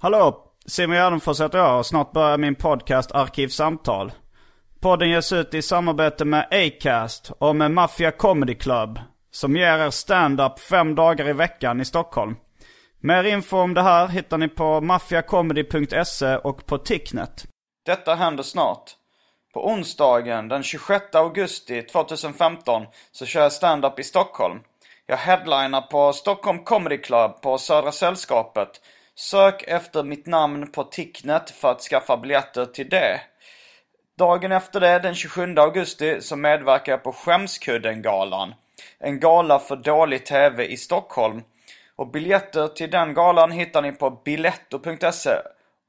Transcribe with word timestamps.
Hallå, 0.00 0.44
Simon 0.66 0.96
Gärdenfors 0.96 1.40
heter 1.40 1.58
jag 1.58 1.78
och 1.78 1.86
snart 1.86 2.12
börjar 2.12 2.38
min 2.38 2.54
podcast 2.54 3.12
Arkivsamtal. 3.12 4.12
Podden 4.80 5.10
ges 5.10 5.32
ut 5.32 5.54
i 5.54 5.62
samarbete 5.62 6.24
med 6.24 6.48
Acast 6.50 7.32
och 7.38 7.56
med 7.56 7.70
Mafia 7.70 8.10
Comedy 8.10 8.54
Club 8.54 9.00
som 9.30 9.56
ger 9.56 9.78
er 9.78 9.90
stand-up 9.90 10.60
fem 10.60 10.94
dagar 10.94 11.28
i 11.28 11.32
veckan 11.32 11.80
i 11.80 11.84
Stockholm. 11.84 12.36
Mer 13.00 13.24
info 13.24 13.56
om 13.56 13.74
det 13.74 13.82
här 13.82 14.08
hittar 14.08 14.38
ni 14.38 14.48
på 14.48 14.80
maffiacomedy.se 14.80 16.36
och 16.36 16.66
på 16.66 16.78
Ticknet. 16.78 17.44
Detta 17.86 18.14
händer 18.14 18.42
snart. 18.42 18.90
På 19.54 19.66
onsdagen 19.66 20.48
den 20.48 20.62
26 20.62 21.14
augusti 21.14 21.82
2015 21.82 22.86
så 23.12 23.26
kör 23.26 23.42
jag 23.42 23.52
stand-up 23.52 23.98
i 23.98 24.04
Stockholm. 24.04 24.58
Jag 25.06 25.16
headlinar 25.16 25.80
på 25.80 26.12
Stockholm 26.12 26.64
Comedy 26.64 26.98
Club 26.98 27.40
på 27.42 27.58
Södra 27.58 27.92
Sällskapet. 27.92 28.80
Sök 29.20 29.62
efter 29.62 30.02
mitt 30.02 30.26
namn 30.26 30.70
på 30.72 30.84
Ticknet 30.84 31.50
för 31.50 31.70
att 31.70 31.80
skaffa 31.80 32.16
biljetter 32.16 32.66
till 32.66 32.88
det. 32.88 33.20
Dagen 34.18 34.52
efter 34.52 34.80
det, 34.80 34.98
den 34.98 35.14
27 35.14 35.54
augusti, 35.56 36.20
så 36.20 36.36
medverkar 36.36 36.92
jag 36.92 37.02
på 37.02 37.12
Skämskudden-galan. 37.12 38.54
En 38.98 39.20
gala 39.20 39.58
för 39.58 39.76
dålig 39.76 40.26
TV 40.26 40.66
i 40.66 40.76
Stockholm. 40.76 41.42
Och 41.96 42.10
biljetter 42.10 42.68
till 42.68 42.90
den 42.90 43.14
galan 43.14 43.50
hittar 43.50 43.82
ni 43.82 43.92
på 43.92 44.10
biletto.se. 44.10 45.36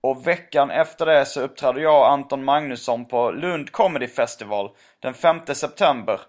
Och 0.01 0.27
veckan 0.27 0.71
efter 0.71 1.05
det 1.05 1.25
så 1.25 1.41
uppträder 1.41 1.81
jag 1.81 1.99
och 1.99 2.11
Anton 2.11 2.43
Magnusson 2.43 3.05
på 3.05 3.31
Lund 3.31 3.71
Comedy 3.71 4.07
Festival 4.07 4.69
den 4.99 5.13
5 5.13 5.39
september. 5.45 6.19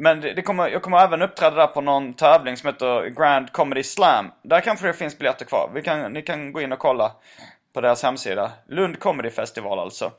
Men 0.00 0.20
det, 0.20 0.32
det 0.32 0.42
kommer, 0.42 0.68
jag 0.68 0.82
kommer 0.82 0.98
även 0.98 1.22
uppträda 1.22 1.56
där 1.56 1.66
på 1.66 1.80
någon 1.80 2.14
tävling 2.14 2.56
som 2.56 2.66
heter 2.66 3.08
Grand 3.08 3.52
Comedy 3.52 3.82
Slam. 3.82 4.30
Där 4.42 4.60
kanske 4.60 4.86
det 4.86 4.92
finns 4.92 5.18
biljetter 5.18 5.44
kvar. 5.44 5.70
Vi 5.74 5.82
kan, 5.82 6.12
ni 6.12 6.22
kan 6.22 6.52
gå 6.52 6.60
in 6.60 6.72
och 6.72 6.78
kolla 6.78 7.12
på 7.74 7.80
deras 7.80 8.02
hemsida. 8.02 8.50
Lund 8.68 8.98
Comedy 8.98 9.30
Festival 9.30 9.78
alltså. 9.78 10.12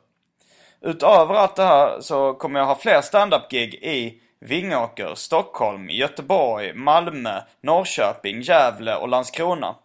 Utöver 0.82 1.36
allt 1.36 1.56
det 1.56 1.64
här 1.64 2.02
så 2.02 2.34
kommer 2.34 2.60
jag 2.60 2.68
ha 2.68 2.76
fler 2.76 3.02
stand-up-gig 3.02 3.74
i 3.74 4.22
Vingåker, 4.40 5.16
Stockholm, 5.16 5.90
Göteborg, 5.90 6.74
Malmö, 6.74 7.42
Norrköping, 7.62 8.42
Gävle 8.42 8.96
och 8.96 9.10
Landskrona. 9.10 9.76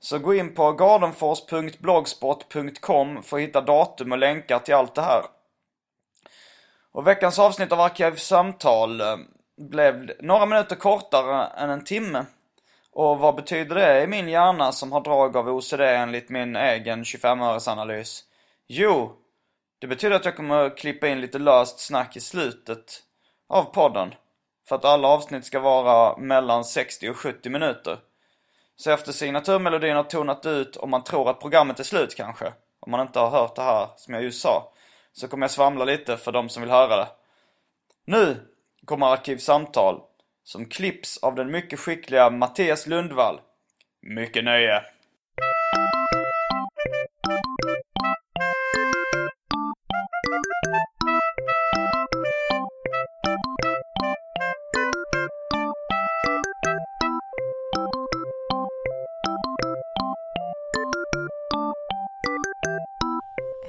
Så 0.00 0.18
gå 0.18 0.34
in 0.34 0.54
på 0.54 0.72
gardenfors.blogspot.com 0.72 3.22
för 3.22 3.36
att 3.36 3.42
hitta 3.42 3.60
datum 3.60 4.12
och 4.12 4.18
länkar 4.18 4.58
till 4.58 4.74
allt 4.74 4.94
det 4.94 5.02
här. 5.02 5.22
Och 6.92 7.06
veckans 7.06 7.38
avsnitt 7.38 7.72
av 7.72 7.80
Arkivsamtal 7.80 9.00
eh, 9.00 9.16
blev 9.56 10.12
några 10.20 10.46
minuter 10.46 10.76
kortare 10.76 11.46
än 11.46 11.70
en 11.70 11.84
timme. 11.84 12.24
Och 12.92 13.18
vad 13.18 13.34
betyder 13.34 13.74
det 13.74 14.02
i 14.02 14.06
min 14.06 14.28
hjärna 14.28 14.72
som 14.72 14.92
har 14.92 15.00
drag 15.00 15.36
av 15.36 15.48
OCD 15.48 15.80
enligt 15.80 16.28
min 16.28 16.56
egen 16.56 17.04
25-öresanalys? 17.04 18.22
Jo, 18.68 19.12
det 19.80 19.86
betyder 19.86 20.16
att 20.16 20.24
jag 20.24 20.36
kommer 20.36 20.76
klippa 20.76 21.08
in 21.08 21.20
lite 21.20 21.38
löst 21.38 21.80
snack 21.80 22.16
i 22.16 22.20
slutet 22.20 23.02
av 23.48 23.64
podden. 23.64 24.14
För 24.68 24.76
att 24.76 24.84
alla 24.84 25.08
avsnitt 25.08 25.44
ska 25.44 25.60
vara 25.60 26.16
mellan 26.16 26.64
60 26.64 27.10
och 27.10 27.16
70 27.16 27.50
minuter. 27.50 27.98
Så 28.76 28.90
efter 28.90 29.12
signaturmelodin 29.12 29.96
har 29.96 30.02
tonat 30.02 30.46
ut 30.46 30.76
och 30.76 30.88
man 30.88 31.04
tror 31.04 31.30
att 31.30 31.40
programmet 31.40 31.80
är 31.80 31.84
slut 31.84 32.14
kanske, 32.16 32.52
om 32.80 32.90
man 32.90 33.00
inte 33.00 33.18
har 33.18 33.30
hört 33.30 33.56
det 33.56 33.62
här 33.62 33.88
som 33.96 34.14
jag 34.14 34.22
just 34.22 34.42
sa, 34.42 34.72
så 35.12 35.28
kommer 35.28 35.44
jag 35.44 35.50
svamla 35.50 35.84
lite 35.84 36.16
för 36.16 36.32
de 36.32 36.48
som 36.48 36.62
vill 36.62 36.70
höra 36.70 36.96
det. 36.96 37.08
Nu 38.04 38.36
kommer 38.84 39.06
Arkivsamtal, 39.06 40.00
som 40.44 40.66
klipps 40.66 41.18
av 41.18 41.34
den 41.34 41.50
mycket 41.50 41.78
skickliga 41.78 42.30
Mattias 42.30 42.86
Lundvall. 42.86 43.40
Mycket 44.02 44.44
nöje! 44.44 44.82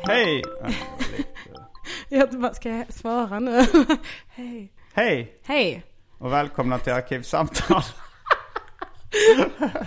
Hej! 0.07 0.43
Jag 2.13 2.29
bara, 2.29 2.53
ska 2.53 2.69
jag 2.69 2.93
svara 2.93 3.39
nu? 3.39 3.61
Hej. 4.27 4.71
Hej! 4.93 5.37
Hej. 5.43 5.83
Och 6.17 6.31
välkomna 6.31 6.77
till 6.79 6.93
Arkivsamtal. 6.93 7.81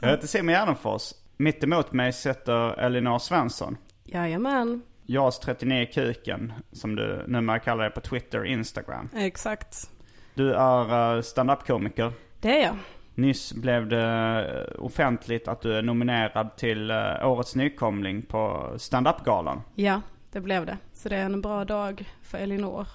jag 0.00 0.08
heter 0.08 0.26
Simon 0.26 0.54
Gärdenfors. 0.54 1.12
Mitt 1.36 1.64
emot 1.64 1.92
mig 1.92 2.12
sitter 2.12 2.78
Elinor 2.78 3.18
Svensson. 3.18 3.76
Jajamän. 4.04 4.82
JAS 5.06 5.38
39 5.40 5.86
Kuken, 5.92 6.52
som 6.72 6.96
du 6.96 7.24
numera 7.26 7.58
kallar 7.58 7.84
det 7.84 7.90
på 7.90 8.00
Twitter 8.00 8.40
och 8.40 8.46
Instagram. 8.46 9.08
Exakt. 9.14 9.90
Du 10.34 10.54
är 10.54 11.14
uh, 11.16 11.22
stand-up-komiker. 11.22 12.12
Det 12.40 12.60
är 12.60 12.66
jag. 12.66 12.76
Nyss 13.14 13.52
blev 13.52 13.88
det 13.88 14.74
offentligt 14.78 15.48
att 15.48 15.60
du 15.60 15.74
är 15.74 15.82
nominerad 15.82 16.56
till 16.56 16.90
uh, 16.90 17.28
Årets 17.28 17.54
nykomling 17.54 18.22
på 18.22 18.74
stand-up-galan. 18.76 19.62
Ja, 19.74 20.00
det 20.32 20.40
blev 20.40 20.66
det. 20.66 20.78
Så 20.98 21.08
det 21.08 21.16
är 21.16 21.24
en 21.24 21.40
bra 21.40 21.64
dag 21.64 22.12
för 22.22 22.38
Elinor. 22.38 22.86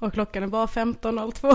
Och 0.00 0.12
klockan 0.12 0.42
är 0.42 0.46
bara 0.46 0.66
15.02. 0.66 1.52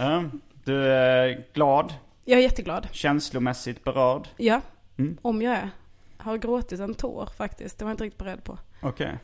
uh, 0.00 0.28
du 0.64 0.82
är 0.92 1.44
glad? 1.54 1.94
Jag 2.24 2.38
är 2.38 2.42
jätteglad. 2.42 2.88
Känslomässigt 2.92 3.84
berörd? 3.84 4.28
Ja, 4.36 4.60
Mm. 4.98 5.18
om 5.22 5.42
jag 5.42 5.54
är. 5.54 5.70
Har 6.18 6.38
gråtit 6.38 6.80
en 6.80 6.94
tår 6.94 7.28
faktiskt. 7.36 7.78
Det 7.78 7.84
var 7.84 7.90
jag 7.90 7.94
inte 7.94 8.04
riktigt 8.04 8.18
beredd 8.18 8.44
på. 8.44 8.58
Okej. 8.82 9.18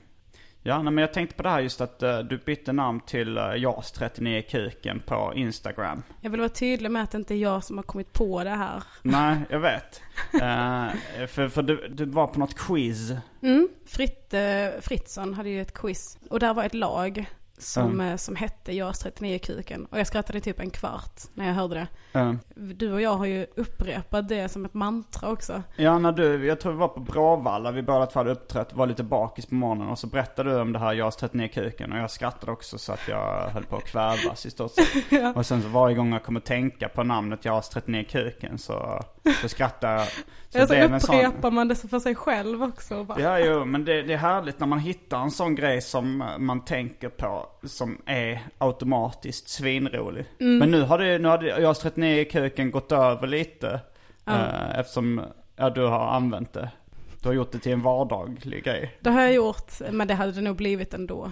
Ja, 0.67 0.83
nej, 0.83 0.93
men 0.93 1.03
jag 1.03 1.13
tänkte 1.13 1.37
på 1.37 1.43
det 1.43 1.49
här 1.49 1.61
just 1.61 1.81
att 1.81 2.03
eh, 2.03 2.19
du 2.19 2.39
bytte 2.39 2.73
namn 2.73 3.01
till 3.01 3.39
uh, 3.39 3.57
JAS 3.57 3.93
39 3.93 4.43
Kuken 4.49 5.01
på 5.07 5.33
Instagram. 5.35 6.03
Jag 6.21 6.31
vill 6.31 6.41
vara 6.41 6.49
tydlig 6.49 6.91
med 6.91 7.03
att 7.03 7.11
det 7.11 7.19
inte 7.19 7.35
är 7.35 7.39
jag 7.39 7.65
som 7.65 7.77
har 7.77 7.83
kommit 7.83 8.13
på 8.13 8.45
det 8.45 8.51
här. 8.51 8.83
Nej, 9.03 9.37
jag 9.51 9.61
vet. 9.61 10.03
Eh, 10.35 11.27
för 11.27 11.49
för 11.49 11.63
du, 11.63 11.89
du 11.89 12.05
var 12.05 12.27
på 12.27 12.39
något 12.39 12.55
quiz. 12.55 13.13
Mm. 13.43 13.69
Fritte 13.87 14.73
Fritzson 14.81 15.35
hade 15.35 15.49
ju 15.49 15.61
ett 15.61 15.75
quiz. 15.75 16.19
Och 16.31 16.41
där 16.41 16.55
var 16.55 16.65
ett 16.65 16.75
lag 16.75 17.27
som, 17.59 18.01
Mm. 18.01 18.19
som 18.19 18.37
hette 18.37 18.73
JAS 18.73 18.99
39 18.99 19.39
kuken. 19.39 19.85
Och 19.87 19.99
jag 19.99 20.07
skrattade 20.07 20.41
typ 20.41 20.61
en 20.61 20.71
kvart 20.71 21.21
när 21.35 21.47
jag 21.47 21.55
hörde 21.55 21.75
det. 22.13 22.19
Eh, 22.19 22.33
Du 22.55 22.93
och 22.93 23.01
jag 23.01 23.15
har 23.15 23.27
ju 23.27 23.47
upprepat 23.57 24.29
det 24.29 24.49
som 24.49 24.65
ett 24.65 24.75
mantra 24.75 25.29
också. 25.31 25.63
ja, 25.77 25.99
när 25.99 26.13
du, 26.13 26.47
jag 26.47 26.61
tror 26.61 26.73
vi 26.73 26.79
var 26.79 26.89
på 26.89 27.01
Bråvalla, 27.01 27.71
vi 27.71 27.83
båda 27.83 28.07
två 28.07 28.21
hade 28.21 28.31
uppträtt, 28.31 28.73
var 28.75 28.87
lite 28.87 29.03
bakis 29.03 29.47
på 29.47 29.55
morgonen 29.55 29.89
och 29.89 29.99
så 29.99 30.07
berättade 30.07 30.51
du 30.51 30.61
om 30.61 30.73
det 30.73 30.79
här 30.79 30.93
JAS 30.93 31.17
39 31.17 31.49
Kuken 31.49 31.93
och 31.93 31.99
jag 31.99 32.11
skrattade 32.11 32.53
också 32.53 32.79
så 32.79 32.93
att 32.93 33.09
jag 33.09 33.49
höll 33.49 33.65
på 33.65 33.77
att 33.77 33.85
kvävas 33.85 34.47
i 34.47 34.51
stort 34.51 34.71
sett. 34.73 34.87
Och 35.37 35.47
sen 35.47 35.63
så 35.63 35.69
varje 35.69 35.97
gång 35.97 36.13
jag 36.13 36.23
kommer 36.25 36.41
tänka 36.41 36.89
på 36.89 37.03
namnet 37.05 37.45
JAS 37.45 37.69
39 37.69 38.05
Kuken 38.11 38.59
så, 38.59 39.03
så 39.43 39.49
skrattar 39.49 39.93
jag. 39.93 40.07
Så 40.07 40.61
Så, 40.61 40.67
så 40.67 40.75
en 40.75 41.01
sån- 41.01 41.15
upprepar 41.17 41.51
man 41.51 41.69
det 41.69 41.75
för 41.77 41.99
sig 41.99 42.15
själv 42.15 42.63
också. 42.63 43.05
Bara, 43.05 43.21
Ja, 43.21 43.39
jo, 43.39 43.65
men 43.65 43.85
det, 43.85 44.03
det 44.03 44.13
är 44.13 44.17
härligt 44.19 44.61
när 44.61 44.67
man 44.67 44.79
hittar 44.79 45.19
en 45.19 45.31
sån 45.31 45.55
grej 45.55 45.81
som 45.83 46.25
man 46.39 46.65
tänker 46.65 47.09
på 47.09 47.46
som 47.63 48.03
är 48.07 48.41
automatiskt 48.59 49.49
svinrolig. 49.49 50.25
Mm. 50.41 50.59
Men 50.59 50.71
nu 50.71 50.83
har 50.83 50.99
det, 50.99 51.19
nu 51.19 51.29
har 51.29 51.39
det, 51.39 51.47
jag 51.49 51.67
har 51.67 51.75
39 51.75 52.21
i 52.21 52.25
kuken 52.25 52.71
gått 52.71 52.93
över 52.93 53.27
lite. 53.27 53.81
eh, 54.27 54.79
eftersom 54.79 55.21
ja, 55.57 55.71
du 55.71 55.83
har 55.87 56.07
använt 56.09 56.53
det. 56.53 56.71
Du 57.23 57.29
har 57.29 57.35
gjort 57.35 57.53
det 57.53 57.59
till 57.59 57.73
en 57.73 57.83
vardaglig 57.83 58.65
grej. 58.65 58.97
Det 59.01 59.11
har 59.11 59.23
jag 59.23 59.35
gjort, 59.35 59.73
men 59.91 60.09
det 60.09 60.15
hade 60.15 60.33
det 60.33 60.41
nog 60.41 60.57
blivit 60.57 60.95
ändå. 60.95 61.31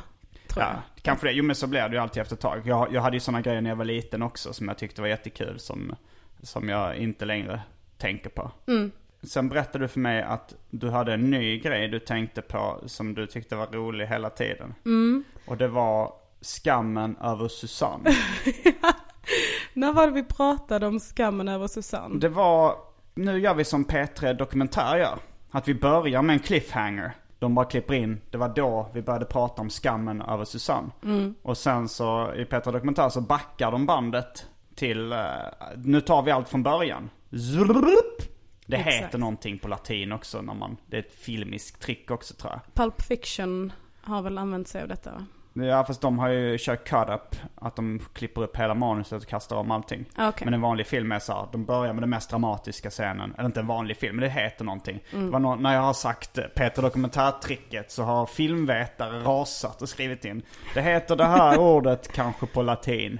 tror 0.49 0.62
Ja, 0.64 0.70
jag. 0.72 1.02
kanske 1.02 1.26
det. 1.26 1.32
Jo 1.32 1.44
men 1.44 1.56
så 1.56 1.66
blir 1.66 1.88
det 1.88 1.96
ju 1.96 2.02
alltid 2.02 2.20
efter 2.22 2.34
ett 2.37 2.40
tag. 2.40 2.61
Jag, 2.64 2.93
jag 2.93 3.02
hade 3.02 3.16
ju 3.16 3.20
sådana 3.20 3.40
grejer 3.40 3.61
när 3.61 3.70
jag 3.70 3.76
var 3.76 3.84
liten 3.84 4.22
också 4.22 4.52
som 4.52 4.69
jag 4.69 4.78
tyckte 4.78 5.00
var 5.00 5.08
jättekul. 5.08 5.58
Som, 5.58 5.94
som 6.43 6.69
jag 6.69 6.96
inte 6.96 7.25
längre 7.25 7.61
tänker 7.99 8.31
på. 8.31 8.50
Mm. 8.66 8.90
Sen 9.22 9.49
berättade 9.49 9.84
du 9.84 9.88
för 9.88 10.00
mig 10.00 10.22
att 10.22 10.55
du 10.70 10.90
hade 10.90 11.12
en 11.14 11.31
ny 11.31 11.58
grej 11.58 11.88
du 11.88 11.99
tänkte 11.99 12.43
på 12.43 12.81
som 12.87 13.14
du 13.14 13.26
tyckte 13.26 13.56
var 13.56 13.66
rolig 13.66 14.06
hela 14.06 14.31
tiden. 14.31 14.75
Mm. 14.84 15.25
Och 15.46 15.56
det 15.56 15.69
var 15.69 16.12
skammen 16.41 17.17
över 17.17 17.49
Susanne. 17.49 18.11
När 19.73 19.93
var 19.93 20.06
det 20.06 20.12
vi 20.12 20.25
pratade 20.25 20.87
om 20.87 21.00
skammen 21.00 21.49
över 21.49 21.67
Susanne? 21.67 22.19
Det 22.19 22.29
var, 22.29 22.76
nu 23.14 23.38
gör 23.41 23.55
vi 23.55 23.64
som 23.64 23.85
P3 23.85 24.35
Dokumentär 24.35 24.96
gör. 24.96 25.19
Att 25.50 25.69
vi 25.69 25.75
börjar 25.75 26.23
med 26.23 26.35
en 26.35 26.41
cliffhanger. 26.41 27.12
De 27.38 27.55
bara 27.55 27.67
klipper 27.67 27.94
in, 27.94 28.20
det 28.31 28.38
var 28.38 28.49
då 28.49 28.91
vi 28.94 29.02
började 29.02 29.25
prata 29.25 29.62
om 29.62 29.70
skammen 29.70 30.23
över 30.23 30.44
Susanne. 30.44 30.91
Och 31.43 31.58
sen 31.58 31.88
så 31.88 32.32
i 32.35 32.44
P3 32.44 32.73
Dokumentär 32.73 33.08
så 33.08 33.20
backar 33.20 33.70
de 33.70 33.87
bandet 33.87 34.47
till, 34.75 35.12
eh, 35.12 35.19
nu 35.76 36.00
tar 36.00 36.23
vi 36.23 36.31
allt 36.31 36.49
från 36.49 36.62
början. 36.62 37.11
Zulup. 37.31 38.23
Det 38.67 38.76
Exakt. 38.76 38.97
heter 38.97 39.19
någonting 39.19 39.58
på 39.58 39.69
latin 39.69 40.12
också 40.12 40.43
när 40.43 40.55
man, 40.55 40.76
det 40.87 40.97
är 40.97 41.00
ett 41.00 41.14
filmiskt 41.14 41.82
trick 41.82 42.11
också 42.11 42.35
tror 42.35 42.52
jag. 42.52 42.61
Pulp 42.75 43.02
Fiction 43.02 43.73
har 44.06 44.22
väl 44.22 44.38
använt 44.38 44.68
sig 44.68 44.82
av 44.82 44.88
detta 44.88 45.10
va? 45.12 45.26
Ja 45.56 45.84
fast 45.84 46.00
de 46.00 46.18
har 46.18 46.28
ju 46.28 46.56
kört 46.60 46.88
cut-up. 46.88 47.36
Att 47.54 47.76
de 47.76 48.00
klipper 48.12 48.42
upp 48.42 48.56
hela 48.56 48.74
manuset 48.74 49.22
och 49.22 49.28
kastar 49.28 49.56
om 49.56 49.70
allting. 49.70 50.04
Ah, 50.16 50.28
okej. 50.28 50.44
Men 50.44 50.54
en 50.54 50.60
vanlig 50.60 50.86
film 50.86 51.12
är 51.12 51.18
så 51.18 51.32
här, 51.32 51.46
de 51.52 51.64
börjar 51.64 51.92
med 51.92 52.02
den 52.02 52.10
mest 52.10 52.30
dramatiska 52.30 52.90
scenen. 52.90 53.34
Eller 53.38 53.46
inte 53.46 53.60
en 53.60 53.66
vanlig 53.66 53.96
film, 53.96 54.16
men 54.16 54.22
det 54.22 54.28
heter 54.28 54.64
någonting. 54.64 55.02
Mm. 55.12 55.26
Det 55.26 55.32
var 55.32 55.38
nå- 55.38 55.56
när 55.56 55.74
jag 55.74 55.82
har 55.82 55.92
sagt 55.92 56.38
eh, 56.38 56.44
Peter 56.44 56.82
Dokumentärtricket 56.82 57.90
så 57.90 58.02
har 58.02 58.26
filmvetare 58.26 59.20
rasat 59.20 59.82
och 59.82 59.88
skrivit 59.88 60.24
in. 60.24 60.42
Det 60.74 60.82
heter 60.82 61.16
det 61.16 61.24
här 61.26 61.58
ordet 61.76 62.12
kanske 62.12 62.46
på 62.46 62.62
latin. 62.62 63.18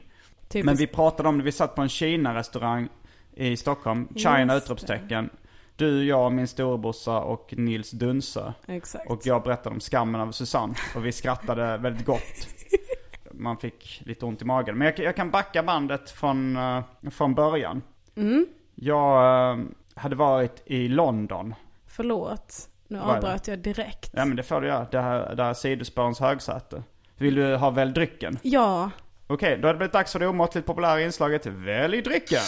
Typiskt. 0.49 0.67
Men 0.67 0.77
vi 0.77 0.87
pratade 0.87 1.29
om 1.29 1.39
det, 1.39 1.45
vi 1.45 1.53
satt 1.53 1.75
på 1.75 1.83
en 1.83 1.89
Kina-restaurang 1.89 2.89
i 3.35 3.57
Stockholm. 3.57 4.09
China 4.17 4.55
utropstecken. 4.57 5.31
Du, 5.77 6.05
jag, 6.05 6.33
min 6.33 6.49
storebrorsa 6.49 7.21
och 7.21 7.55
Nils 7.57 7.91
Dunsö. 7.91 8.53
Exakt. 8.67 9.11
Och 9.11 9.21
jag 9.25 9.43
berättade 9.43 9.75
om 9.75 9.81
skammen 9.81 10.21
av 10.21 10.33
Susanne. 10.33 10.75
Och 10.97 11.07
vi 11.07 11.13
skrattade 11.13 11.77
väldigt 11.77 12.07
gott. 12.07 12.49
Man 13.31 13.57
fick 13.57 14.03
lite 14.05 14.27
ont 14.27 14.43
i 14.43 14.45
magen. 14.45 14.79
Men 14.79 14.87
jag, 14.87 14.99
jag 14.99 15.17
kan 15.17 15.31
backa 15.31 15.63
bandet 15.63 16.11
från, 16.11 16.57
eh, 16.57 16.83
från 17.11 17.35
början. 17.35 17.83
Mm. 18.17 18.47
Jag 18.75 19.51
eh, 19.51 19.65
hade 19.95 20.17
varit 20.17 20.63
i 20.67 20.89
London. 20.89 21.55
Förlåt, 21.87 22.69
nu 22.89 23.01
avbröt 23.01 23.49
jag 23.49 23.59
direkt. 23.59 24.11
Ja 24.13 24.25
men 24.25 24.37
det 24.37 24.43
får 24.43 24.61
du 24.61 24.67
göra. 24.67 24.87
Det 24.91 25.01
här, 25.01 25.35
det 25.35 25.43
här 25.43 25.51
är 25.51 25.55
sidospårens 25.55 26.21
högsäte. 26.21 26.83
Vill 27.17 27.35
du 27.35 27.57
ha 27.57 27.71
Välj 27.71 27.93
drycken? 27.93 28.39
Ja, 28.43 28.91
Okej, 29.27 29.59
då 29.59 29.69
har 29.69 29.75
det 29.75 29.79
blivit 29.79 29.93
dags 29.93 30.13
för 30.13 30.19
det 30.19 30.27
omåttligt 30.27 30.67
populära 30.67 31.01
inslaget 31.01 31.47
Välj 31.47 32.03
drycken. 32.03 32.43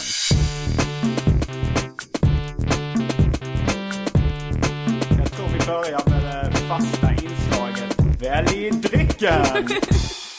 Börja 5.67 5.99
vi 6.05 6.11
börjar 6.11 6.23
med 6.23 6.51
det 6.51 6.57
fasta 6.57 7.11
inslaget 7.11 7.99
Välj 8.21 8.71
drycken. 8.71 9.45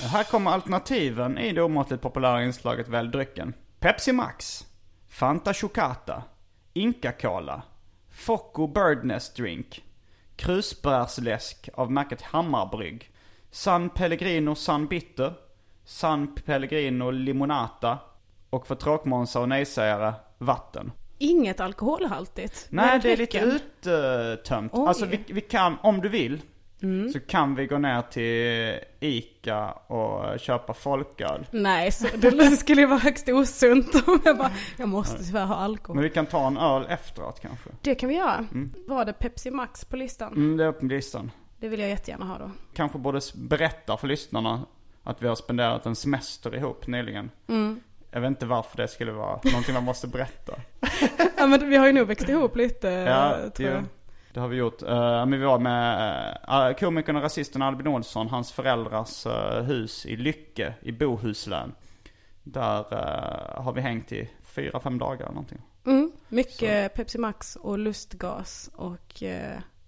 Här 0.02 0.24
kommer 0.24 0.50
alternativen 0.50 1.38
i 1.38 1.52
det 1.52 1.62
omåttligt 1.62 2.02
populära 2.02 2.44
inslaget 2.44 2.88
Välj 2.88 3.10
drycken. 3.10 3.54
Pepsi 3.80 4.12
Max, 4.12 4.66
Fanta 5.08 5.54
Chocata, 5.54 6.22
Inca 6.72 7.12
Cola, 7.12 7.62
Focco 8.10 8.66
Birdnest 8.66 9.36
Drink, 9.36 9.84
Krusbärsläsk 10.36 11.68
av 11.74 11.92
märket 11.92 12.22
Hammarbrygg, 12.22 13.10
San 13.50 13.90
Pellegrino 13.90 14.54
San 14.54 14.86
Bitter, 14.86 15.34
San 15.84 16.34
Pellegrino 16.34 17.10
Limonata 17.10 17.98
och 18.50 18.66
för 18.66 18.74
tråkmånsar 18.74 19.40
och 19.40 19.48
nejsägare, 19.48 20.12
vatten 20.38 20.92
inget 21.18 21.60
alkoholhaltigt. 21.60 22.66
Nej, 22.70 23.00
det 23.02 23.12
är 23.12 23.16
lite 23.16 23.38
uttömt. 23.38 24.72
Oj. 24.74 24.88
Alltså 24.88 25.06
vi, 25.06 25.20
vi 25.26 25.40
kan, 25.40 25.76
om 25.82 26.00
du 26.00 26.08
vill, 26.08 26.42
så 27.12 27.20
kan 27.20 27.54
vi 27.54 27.66
gå 27.66 27.78
ner 27.78 28.02
till 28.02 28.80
Ica 29.00 29.70
och 29.70 30.40
köpa 30.40 30.74
folköl. 30.74 31.46
Nej, 31.50 31.92
så 31.92 32.06
det 32.16 32.56
skulle 32.56 32.80
ju 32.80 32.86
vara 32.86 32.98
högst 32.98 33.28
osunt 33.28 33.94
om 34.06 34.20
jag 34.24 34.38
bara, 34.38 34.50
jag 34.76 34.88
måste 34.88 35.24
tyvärr 35.24 35.44
ha 35.46 35.54
alkohol. 35.54 35.96
Men 35.96 36.04
vi 36.04 36.10
kan 36.10 36.26
ta 36.26 36.46
en 36.46 36.56
öl 36.56 36.86
efteråt 36.88 37.40
kanske. 37.40 37.70
Det 37.82 37.94
kan 37.94 38.08
vi 38.08 38.14
göra. 38.14 38.46
Var 38.86 39.04
det 39.04 39.12
Pepsi 39.12 39.50
Max 39.50 39.84
på 39.84 39.96
listan? 39.96 40.32
Mm, 40.32 40.56
det 40.56 40.64
är 40.64 40.72
på 40.72 40.86
listan. 40.86 41.30
Det 41.60 41.68
vill 41.68 41.80
jag 41.80 41.88
jättegärna 41.88 42.24
ha 42.24 42.38
då. 42.38 42.50
Kanske 42.74 42.98
borde 42.98 43.20
berätta 43.34 43.96
för 43.96 44.08
lyssnarna 44.08 44.66
att 45.02 45.22
vi 45.22 45.28
har 45.28 45.34
spenderat 45.34 45.86
en 45.86 45.96
semester 45.96 46.54
ihop 46.54 46.86
nyligen. 46.86 47.30
Mm. 47.48 47.80
Jag 48.10 48.20
vet 48.20 48.28
inte 48.28 48.46
varför 48.46 48.76
det 48.76 48.88
skulle 48.88 49.12
vara 49.12 49.40
någonting 49.44 49.74
man 49.74 49.84
måste 49.84 50.06
berätta. 50.06 50.52
Ja 51.36 51.46
men 51.46 51.70
vi 51.70 51.76
har 51.76 51.86
ju 51.86 51.92
nog 51.92 52.06
växt 52.06 52.28
ihop 52.28 52.56
lite, 52.56 52.88
Ja, 52.88 53.36
Eh, 53.36 53.48
tror 53.50 53.66
det, 53.66 53.72
jag. 53.74 53.84
det 54.32 54.40
har 54.40 54.48
vi 54.48 54.56
gjort. 54.56 54.82
Uh, 54.82 54.88
men 54.98 55.30
vi 55.30 55.38
var 55.46 55.58
med 55.58 56.38
uh, 56.48 56.76
komikern 56.78 57.16
och 57.16 57.22
rasisten 57.22 57.62
Albin 57.62 57.86
Olsson, 57.86 58.28
hans 58.28 58.52
föräldrars 58.52 59.26
eh, 59.26 59.62
hus 59.62 60.06
i 60.06 60.16
Lycke 60.16 60.74
i 60.82 60.92
Bohuslän. 60.92 61.74
Där 62.42 62.78
eh, 62.92 63.62
har 63.62 63.72
vi 63.72 63.80
hängt 63.80 64.12
i 64.12 64.30
fyra, 64.42 64.80
fem 64.80 64.98
dagar 64.98 65.20
eller 65.20 65.28
någonting. 65.34 65.62
Mm, 65.86 66.12
mycket 66.28 66.94
Pepsi 66.94 67.18
Max 67.18 67.56
och 67.56 67.78
lustgas 67.78 68.70
och, 68.74 69.22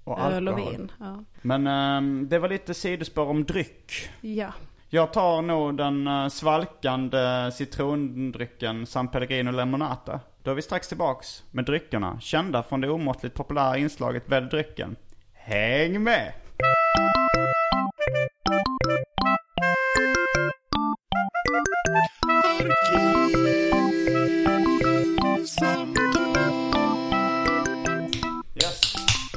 Och 0.04 0.20
öl 0.20 0.48
och 0.48 0.58
vin. 0.58 0.92
Ja. 1.00 1.24
Men 1.42 1.66
ehm, 1.66 2.28
det 2.28 2.38
var 2.38 2.48
lite 2.48 2.74
sidospår 2.74 3.26
om 3.26 3.44
dryck. 3.44 4.10
ja. 4.20 4.52
Jag 4.92 5.12
tar 5.12 5.42
nog 5.42 5.76
den 5.76 6.06
eh, 6.06 6.28
svalkande 6.28 7.50
citrondrycken 7.52 8.86
San 8.86 9.08
Pellegrino 9.08 9.50
Lemonata. 9.50 10.20
Då 10.42 10.50
är 10.50 10.54
vi 10.54 10.62
strax 10.62 10.88
tillbaks 10.88 11.44
med 11.50 11.64
dryckerna, 11.64 12.20
kända 12.20 12.62
från 12.62 12.80
det 12.80 12.90
omåttligt 12.90 13.34
populära 13.34 13.76
inslaget 13.76 14.28
Välj 14.28 14.48
drycken. 14.48 14.96
Häng 15.32 16.02
med! 16.02 16.32
Yes, 28.54 28.80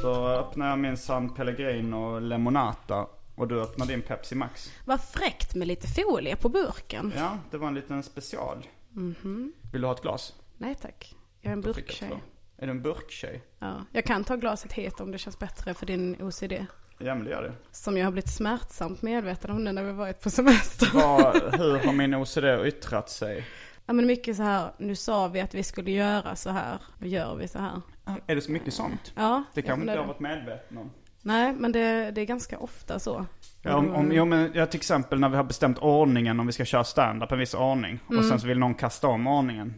då 0.03 0.27
öppnar 0.27 0.69
jag 0.69 0.79
min 0.79 0.97
San 0.97 1.35
Pellegrino 1.35 2.19
Lemonata 2.19 3.05
och 3.35 3.47
du 3.47 3.61
öppnar 3.61 3.85
din 3.85 4.01
Pepsi 4.01 4.35
Max. 4.35 4.71
Vad 4.85 5.01
fräckt 5.01 5.55
med 5.55 5.67
lite 5.67 5.87
folie 5.87 6.35
på 6.35 6.49
burken. 6.49 7.13
Ja, 7.17 7.37
det 7.51 7.57
var 7.57 7.67
en 7.67 7.73
liten 7.75 8.03
special. 8.03 8.67
Mhm. 8.89 9.53
Vill 9.71 9.81
du 9.81 9.87
ha 9.87 9.93
ett 9.95 10.01
glas? 10.01 10.33
Nej 10.57 10.75
tack. 10.81 11.15
Jag 11.41 11.49
är 11.49 11.53
en 11.53 11.61
Då 11.61 11.73
fick 11.73 11.83
jag 11.83 11.87
burktjej. 11.87 12.09
två. 12.09 12.17
Är 12.57 12.65
du 12.65 12.71
en 12.71 12.81
burktjej? 12.81 13.43
Ja. 13.59 13.85
Jag 13.91 14.05
kan 14.05 14.23
ta 14.23 14.35
glaset 14.35 14.73
hit 14.73 14.99
om 14.99 15.11
det 15.11 15.17
känns 15.17 15.39
bättre 15.39 15.73
för 15.73 15.85
din 15.85 16.21
OCD. 16.21 16.53
Ja 16.97 17.15
men 17.15 17.23
det 17.23 17.29
gör 17.31 17.43
det. 17.43 17.53
Som 17.71 17.97
jag 17.97 18.05
har 18.05 18.11
blivit 18.11 18.29
smärtsamt 18.31 19.01
medveten 19.01 19.51
om 19.51 19.63
nu 19.63 19.71
när 19.71 19.83
vi 19.83 19.91
varit 19.91 20.21
på 20.21 20.29
semester. 20.29 20.89
Vad, 20.93 21.35
hur 21.59 21.77
har 21.85 21.93
min 21.93 22.13
OCD 22.15 22.43
yttrat 22.67 23.09
sig? 23.09 23.45
Ja 23.85 23.93
men 23.93 24.05
mycket 24.05 24.37
så 24.37 24.43
här, 24.43 24.71
nu 24.77 24.95
sa 24.95 25.27
vi 25.27 25.41
att 25.41 25.53
vi 25.53 25.63
skulle 25.63 25.91
göra 25.91 26.35
så 26.35 26.49
här, 26.49 26.77
nu 26.99 27.07
gör 27.07 27.35
vi 27.35 27.47
så 27.47 27.59
här. 27.59 27.81
Är 28.27 28.35
det 28.35 28.41
så 28.41 28.51
mycket 28.51 28.73
sånt? 28.73 29.13
Ja, 29.15 29.43
Det 29.53 29.59
jag 29.61 29.65
kanske 29.65 29.81
inte 29.81 29.93
jag 29.93 30.01
har 30.01 30.07
varit 30.07 30.19
medveten 30.19 30.77
om. 30.77 30.91
Nej, 31.25 31.53
men 31.53 31.71
det, 31.71 32.11
det 32.11 32.21
är 32.21 32.25
ganska 32.25 32.59
ofta 32.59 32.99
så. 32.99 33.25
Ja, 33.61 33.75
om, 33.75 33.95
om, 33.95 34.11
jo, 34.11 34.25
men 34.25 34.51
jag 34.53 34.71
till 34.71 34.77
exempel 34.77 35.19
när 35.19 35.29
vi 35.29 35.35
har 35.37 35.43
bestämt 35.43 35.77
ordningen 35.79 36.39
om 36.39 36.47
vi 36.47 36.53
ska 36.53 36.65
köra 36.65 36.83
stand-up 36.83 37.31
en 37.31 37.39
viss 37.39 37.53
ordning. 37.53 37.99
Mm. 38.09 38.19
Och 38.19 38.25
sen 38.25 38.39
så 38.39 38.47
vill 38.47 38.59
någon 38.59 38.75
kasta 38.75 39.07
om 39.07 39.27
ordningen. 39.27 39.73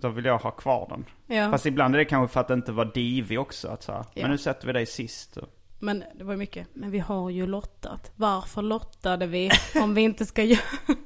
Då 0.00 0.08
vill 0.08 0.24
jag 0.24 0.38
ha 0.38 0.50
kvar 0.50 0.86
den. 0.90 1.04
Ja. 1.36 1.50
Fast 1.50 1.66
ibland 1.66 1.94
är 1.94 1.98
det 1.98 2.04
kanske 2.04 2.32
för 2.32 2.40
att 2.40 2.48
det 2.48 2.54
inte 2.54 2.72
var 2.72 2.84
divig 2.84 3.40
också. 3.40 3.68
Att 3.68 3.82
så 3.82 3.92
här, 3.92 4.04
Ja. 4.14 4.22
Men 4.22 4.30
nu 4.30 4.38
sätter 4.38 4.66
vi 4.66 4.72
dig 4.72 4.86
sist. 4.86 5.38
Men 5.78 6.04
det 6.14 6.24
var 6.24 6.36
mycket, 6.36 6.66
men 6.72 6.90
vi 6.90 6.98
har 6.98 7.30
ju 7.30 7.46
lottat. 7.46 8.12
Varför 8.16 8.62
lottade 8.62 9.26
vi 9.26 9.50
om 9.82 9.94
vi 9.94 10.02
inte 10.02 10.26
ska 10.26 10.42
göra... 10.42 10.60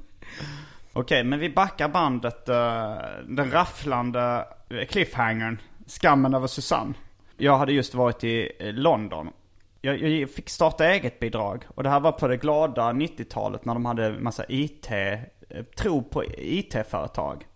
Okej, 0.93 1.25
men 1.25 1.39
vi 1.39 1.51
backar 1.51 1.89
bandet. 1.89 2.49
eh, 2.49 2.97
den 3.29 3.51
rafflande 3.51 4.45
cliffhangern. 4.89 5.61
Skammen 5.87 6.35
över 6.35 6.47
Susanne. 6.47 6.95
Jag 7.37 7.59
hade 7.59 7.73
just 7.73 7.95
varit 7.95 8.25
i 8.25 8.53
eh, 8.61 8.73
London. 8.73 9.29
Jag, 9.87 9.99
jag 10.03 10.31
fick 10.31 10.49
starta 10.49 10.87
eget 10.87 11.21
bidrag. 11.21 11.65
Och 11.69 11.83
det 11.83 11.89
här 11.89 12.01
var 12.01 12.13
på 12.13 12.29
det 12.29 12.37
glada 12.37 12.83
90-talet 12.83 13.65
när 13.65 13.75
de 13.75 13.85
hade 13.85 14.11
massa 14.11 14.45
IT, 14.49 14.91
eh, 14.91 15.19
tro 15.77 16.03
på 16.03 16.25
IT-företag. 16.39 17.47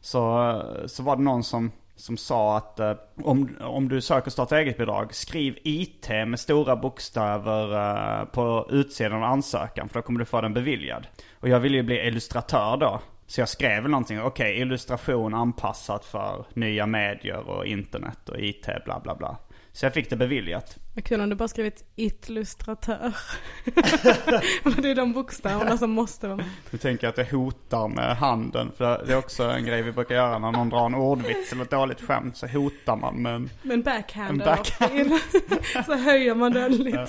Så, 0.00 0.50
eh, 0.50 0.86
så 0.86 1.02
var 1.02 1.16
det 1.16 1.22
någon 1.22 1.44
som, 1.44 1.70
som 1.96 2.16
sa 2.16 2.56
att 2.56 2.80
eh, 2.80 2.94
om, 3.22 3.56
om 3.60 3.88
du 3.88 4.00
söker 4.00 4.30
starta 4.30 4.58
eget 4.58 4.78
bidrag, 4.78 5.14
skriv 5.14 5.58
IT 5.62 6.08
med 6.08 6.40
stora 6.40 6.76
bokstäver 6.76 7.72
eh, 8.20 8.24
på 8.24 8.68
utsidan 8.70 9.12
av 9.12 9.22
ansökan 9.22 9.88
för 9.88 9.98
då 9.98 10.02
kommer 10.02 10.18
du 10.18 10.24
få 10.24 10.40
den 10.40 10.54
beviljad. 10.54 11.06
Och 11.40 11.48
jag 11.48 11.60
ville 11.60 11.76
ju 11.76 11.82
bli 11.82 12.06
illustratör 12.06 12.76
då. 12.76 13.00
Så 13.26 13.40
jag 13.40 13.48
skrev 13.48 13.88
någonting, 13.88 14.22
okej 14.22 14.60
illustration 14.60 15.34
anpassat 15.34 16.04
för 16.04 16.44
nya 16.54 16.86
medier 16.86 17.48
och 17.48 17.66
internet 17.66 18.28
och 18.28 18.38
IT 18.38 18.66
bla 18.84 19.00
bla 19.00 19.14
bla. 19.14 19.36
Så 19.72 19.86
jag 19.86 19.94
fick 19.94 20.10
det 20.10 20.16
beviljat. 20.16 20.78
Vad 20.94 21.04
kul 21.04 21.20
om 21.20 21.28
du 21.28 21.36
bara 21.36 21.48
skrivit 21.48 21.84
illustratör. 21.96 23.16
Det 24.82 24.90
är 24.90 24.94
de 24.94 25.12
bokstäverna 25.12 25.78
som 25.78 25.90
måste 25.90 26.26
vara 26.26 26.36
med. 26.36 26.50
Du 26.70 26.78
tänker 26.78 27.08
att 27.08 27.18
jag 27.18 27.24
hotar 27.24 27.88
med 27.88 28.16
handen. 28.16 28.72
För 28.76 29.04
det 29.06 29.12
är 29.12 29.16
också 29.18 29.42
en 29.42 29.64
grej 29.64 29.82
vi 29.82 29.92
brukar 29.92 30.14
göra 30.14 30.38
när 30.38 30.52
någon 30.52 30.68
drar 30.68 30.86
en 30.86 30.94
ordvits 30.94 31.52
eller 31.52 31.62
ett 31.62 31.70
dåligt 31.70 32.00
skämt. 32.00 32.36
Så 32.36 32.46
hotar 32.46 32.96
man 32.96 33.22
med 33.22 33.34
en... 33.34 33.50
En 33.70 33.82
backhand. 33.82 34.30
En 34.30 34.38
backhand. 34.38 35.12
så 35.86 35.94
höjer 35.94 36.34
man 36.34 36.52
den 36.52 36.72
lite. 36.72 37.06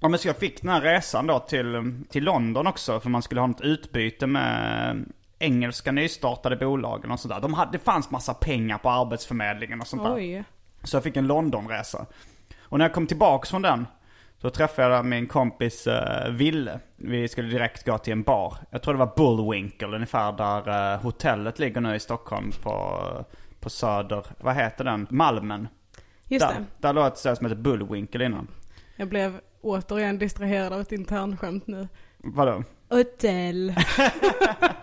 Ja 0.00 0.08
men 0.08 0.18
så 0.18 0.28
jag 0.28 0.36
fick 0.36 0.60
den 0.60 0.70
här 0.70 0.80
resan 0.80 1.26
då 1.26 1.38
till, 1.38 1.94
till 2.10 2.24
London 2.24 2.66
också. 2.66 3.00
För 3.00 3.10
man 3.10 3.22
skulle 3.22 3.40
ha 3.40 3.46
något 3.46 3.60
utbyte 3.60 4.26
med 4.26 5.04
engelska 5.38 5.92
nystartade 5.92 6.56
bolagen 6.56 7.10
och 7.10 7.20
sådär. 7.20 7.40
De 7.40 7.54
hade, 7.54 7.72
det 7.72 7.78
fanns 7.78 8.10
massa 8.10 8.34
pengar 8.34 8.78
på 8.78 8.90
arbetsförmedlingen 8.90 9.80
och 9.80 9.86
sånt 9.86 10.02
där. 10.02 10.44
Så 10.84 10.96
jag 10.96 11.04
fick 11.04 11.16
en 11.16 11.26
Londonresa. 11.26 12.06
Och 12.60 12.78
när 12.78 12.84
jag 12.84 12.92
kom 12.92 13.06
tillbaks 13.06 13.50
från 13.50 13.62
den, 13.62 13.86
då 14.40 14.50
träffade 14.50 14.94
jag 14.94 15.04
min 15.04 15.26
kompis 15.26 15.86
uh, 15.86 16.30
Ville. 16.30 16.80
Vi 16.96 17.28
skulle 17.28 17.48
direkt 17.48 17.86
gå 17.86 17.98
till 17.98 18.12
en 18.12 18.22
bar. 18.22 18.56
Jag 18.70 18.82
tror 18.82 18.94
det 18.94 18.98
var 18.98 19.12
Bullwinkle 19.16 19.86
ungefär 19.86 20.32
där 20.32 20.94
uh, 20.94 21.02
hotellet 21.02 21.58
ligger 21.58 21.80
nu 21.80 21.94
i 21.94 22.00
Stockholm 22.00 22.50
på, 22.62 23.00
på 23.60 23.70
Söder. 23.70 24.26
Vad 24.40 24.54
heter 24.54 24.84
den? 24.84 25.06
Malmen. 25.10 25.68
Just 26.28 26.48
där, 26.48 26.54
det. 26.54 26.64
Där 26.78 26.92
låg 26.92 27.06
ett 27.06 27.18
ställe 27.18 27.36
som 27.36 27.46
heter 27.46 27.62
Bullwinkle 27.62 28.24
innan. 28.24 28.48
Jag 28.96 29.08
blev 29.08 29.40
återigen 29.60 30.18
distraherad 30.18 30.72
av 30.72 30.80
ett 30.80 30.92
internskämt 30.92 31.66
nu. 31.66 31.88
Vadå? 32.18 32.64
Hotell. 32.88 33.74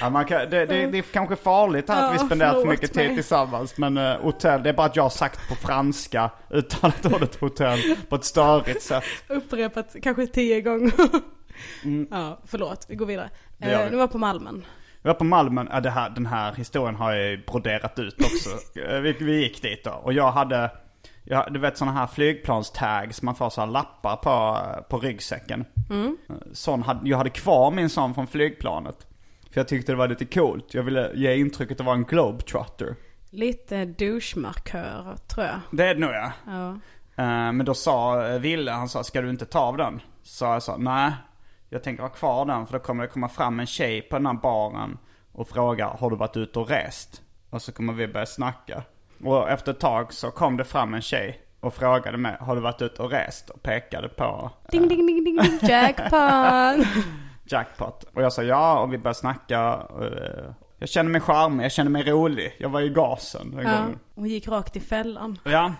Ja, 0.00 0.10
man 0.10 0.24
kan, 0.24 0.38
det, 0.50 0.66
det, 0.66 0.86
det 0.86 0.98
är 0.98 1.02
kanske 1.02 1.36
farligt 1.36 1.88
här 1.88 2.06
att 2.08 2.14
vi 2.14 2.18
Ja, 2.18 2.26
spenderar 2.26 2.52
för 2.60 2.66
mycket 2.68 2.92
tid 2.92 3.06
mig. 3.06 3.14
tillsammans. 3.14 3.78
Men 3.78 3.98
uh, 3.98 4.16
hotell, 4.20 4.62
det 4.62 4.68
är 4.68 4.74
bara 4.74 4.86
att 4.86 4.96
jag 4.96 5.02
har 5.02 5.10
sagt 5.10 5.48
på 5.48 5.54
franska 5.54 6.30
uttalat 6.50 7.06
ordet 7.06 7.34
hotell 7.40 7.78
på 8.08 8.16
ett 8.16 8.24
störigt 8.24 8.82
sätt. 8.82 9.04
Upprepat 9.28 9.96
kanske 10.02 10.26
tio 10.26 10.60
gånger. 10.60 10.92
Ja, 12.10 12.40
förlåt. 12.46 12.86
Vi 12.88 12.94
går 12.96 13.06
vidare. 13.06 13.30
Det 13.58 13.70
gör 13.70 13.84
Eh, 13.84 13.90
nu 13.90 13.96
var 13.96 14.06
på 14.06 14.18
Malmen. 14.18 14.66
Vi 15.02 15.08
var 15.08 15.14
på 15.14 15.24
Malmen, 15.24 15.68
ja, 15.72 15.80
det 15.80 15.90
här, 15.90 16.10
den 16.10 16.26
här 16.26 16.52
historien 16.52 16.94
har 16.94 17.12
jag 17.12 17.40
broderat 17.46 17.98
ut 17.98 18.16
också. 18.20 18.80
Eh, 18.80 19.00
vi, 19.00 19.12
vi 19.12 19.42
gick 19.42 19.62
dit 19.62 19.84
då 19.84 19.90
och 19.90 20.12
jag 20.12 20.32
hade, 20.32 20.70
jag, 21.28 21.52
du 21.52 21.58
vet 21.60 21.78
sådana 21.78 21.98
här 21.98 22.06
flygplanstags, 22.06 23.22
man 23.22 23.34
får 23.34 23.50
så 23.50 23.60
här 23.60 23.68
lappar 23.68 24.16
på, 24.16 24.58
på 24.88 24.98
ryggsäcken. 24.98 25.64
Eh, 25.90 26.34
Sån 26.52 26.82
hade, 26.82 27.08
jag 27.08 27.18
hade 27.18 27.30
kvar 27.30 27.70
min 27.70 27.88
sån 27.90 28.14
från 28.14 28.26
flygplanet. 28.26 29.06
För 29.52 29.60
jag 29.60 29.68
tyckte 29.68 29.92
det 29.92 29.96
var 29.96 30.08
lite 30.08 30.24
coolt, 30.24 30.74
jag 30.74 30.82
ville 30.82 31.10
ge 31.14 31.36
intrycket 31.36 31.80
att 31.80 31.86
vara 31.86 31.96
en 31.96 32.04
globetrotter. 32.04 32.96
Lite 33.30 33.84
douchemarkör 33.84 35.16
tror 35.28 35.46
jag. 35.46 35.60
Det 35.70 35.84
är 35.86 35.94
det 35.94 36.00
nog 36.00 36.10
ja. 36.10 36.32
Ja. 36.46 36.68
Eh, 37.22 37.52
Men 37.52 37.64
då 37.64 37.74
sa 37.74 38.26
eh, 38.28 38.38
Ville, 38.38 38.70
han 38.72 38.88
sa 38.88 39.04
ska 39.04 39.22
du 39.22 39.30
inte 39.30 39.46
ta 39.46 39.60
av 39.60 39.76
den? 39.76 40.00
Så 40.22 40.44
jag 40.44 40.62
sa 40.62 40.76
nej, 40.76 41.12
jag 41.68 41.82
tänker 41.82 42.02
ha 42.02 42.10
kvar 42.10 42.44
den 42.46 42.66
för 42.66 42.72
då 42.72 42.84
kommer 42.84 43.02
det 43.02 43.08
komma 43.08 43.28
fram 43.28 43.60
en 43.60 43.66
tjej 43.66 44.02
på 44.02 44.16
den 44.16 44.26
här 44.26 44.34
baren 44.34 44.98
och 45.32 45.48
fråga 45.48 45.86
har 45.86 46.10
du 46.10 46.16
varit 46.16 46.36
ute 46.36 46.58
och 46.58 46.68
rest? 46.68 47.22
Och 47.50 47.62
så 47.62 47.72
kommer 47.72 47.92
vi 47.92 48.08
börja 48.08 48.26
snacka. 48.26 48.82
Och 49.24 49.50
efter 49.50 49.72
ett 49.72 49.80
tag 49.80 50.12
så 50.12 50.30
kom 50.30 50.56
det 50.56 50.64
fram 50.64 50.94
en 50.94 51.02
tjej 51.02 51.40
och 51.60 51.74
frågade 51.74 52.18
mig 52.18 52.36
har 52.40 52.54
du 52.54 52.60
varit 52.62 52.82
ute 52.82 53.02
och 53.02 53.10
rest? 53.10 53.50
Och 53.50 53.62
pekade 53.62 54.08
på 54.08 54.50
eh, 54.64 54.70
Ding, 54.70 54.88
ding, 54.88 55.06
ding, 55.06 55.24
ding, 55.24 55.36
ding, 55.42 55.58
jackpot. 55.68 56.86
jackpot. 57.44 58.04
Och 58.14 58.22
jag 58.22 58.32
sa 58.32 58.42
ja 58.42 58.78
och 58.80 58.92
vi 58.92 58.98
började 58.98 59.18
snacka. 59.18 59.86
eh, 60.00 60.52
Jag 60.78 60.88
kände 60.88 61.12
mig 61.12 61.20
charmig, 61.20 61.64
jag 61.64 61.72
kände 61.72 61.90
mig 61.92 62.02
rolig. 62.10 62.56
Jag 62.58 62.68
var 62.68 62.80
i 62.80 62.88
gasen 62.88 63.50
den 63.50 63.66
ja. 63.66 63.78
gången. 63.78 63.98
Hon 64.14 64.26
gick 64.28 64.48
rakt 64.48 64.76
i 64.76 64.80
fällan. 64.80 65.38
Ja. 65.44 65.72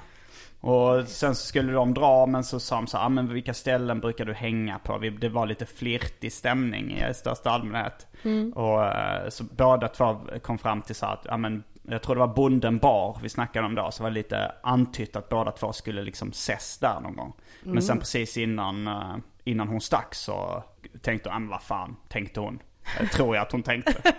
Och 0.61 1.05
sen 1.09 1.35
så 1.35 1.47
skulle 1.47 1.73
de 1.73 1.95
dra 1.95 2.26
men 2.26 2.45
så 2.45 2.61
sa 2.61 2.76
de 2.76 2.87
så 2.87 2.99
här, 2.99 3.07
ah, 3.07 3.09
men 3.09 3.33
vilka 3.33 3.55
ställen 3.55 4.00
brukar 4.00 4.25
du 4.25 4.35
hänga 4.35 4.78
på? 4.78 4.99
Det 4.99 5.28
var 5.28 5.47
lite 5.47 5.66
flirtig 5.66 6.33
stämning 6.33 6.99
i 7.11 7.14
största 7.14 7.50
allmänhet. 7.50 8.07
Och 8.55 8.85
eh, 8.85 9.28
så 9.28 9.45
båda 9.45 9.88
två 9.88 10.21
kom 10.43 10.59
fram 10.59 10.83
till 10.83 10.95
så 10.95 11.07
att, 11.07 11.21
ja 11.25 11.37
men 11.37 11.64
jag 11.88 12.02
tror 12.02 12.14
det 12.14 12.21
var 12.21 12.35
Bonden 12.35 12.78
bar 12.78 13.19
vi 13.23 13.28
snackade 13.28 13.66
om 13.66 13.75
då. 13.75 13.90
Så 13.90 13.99
det 14.02 14.02
var 14.02 14.11
lite 14.11 14.52
antytt 14.62 15.16
att 15.16 15.28
båda 15.28 15.50
två 15.52 15.73
skulle 15.73 16.02
liksom 16.02 16.28
ses 16.28 16.78
där 16.78 17.00
någon 17.00 17.16
gång. 17.16 17.33
Men 17.62 17.83
sen 17.83 17.99
precis 17.99 18.37
innan, 18.37 18.87
eh, 18.87 19.16
innan 19.45 19.69
hon 19.69 19.81
stack 19.81 20.14
så 20.14 20.62
tänkte 21.02 21.28
hon, 21.28 21.35
ja 21.35 21.38
men 21.38 21.49
vad 21.49 21.62
fan, 21.62 21.97
tänkte 22.09 22.40
hon. 22.40 22.59
Eh, 23.00 23.09
Tror 23.09 23.37
jag 23.37 23.43
att 23.43 23.52
hon 23.52 23.62
tänkte. 23.62 23.95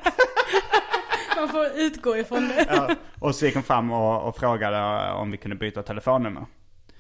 Man 1.38 1.50
får 1.50 1.66
utgå 1.76 2.18
ifrån 2.18 2.48
det. 2.48 2.66
Ja, 2.70 2.90
och 3.20 3.36
så 3.36 3.46
gick 3.46 3.54
hon 3.54 3.64
fram 3.64 3.92
och, 3.92 4.28
och 4.28 4.38
frågade 4.38 5.12
om 5.12 5.32
vi 5.32 5.38
kunde 5.38 5.56
byta 5.56 5.84
telefonnummer. 5.84 6.46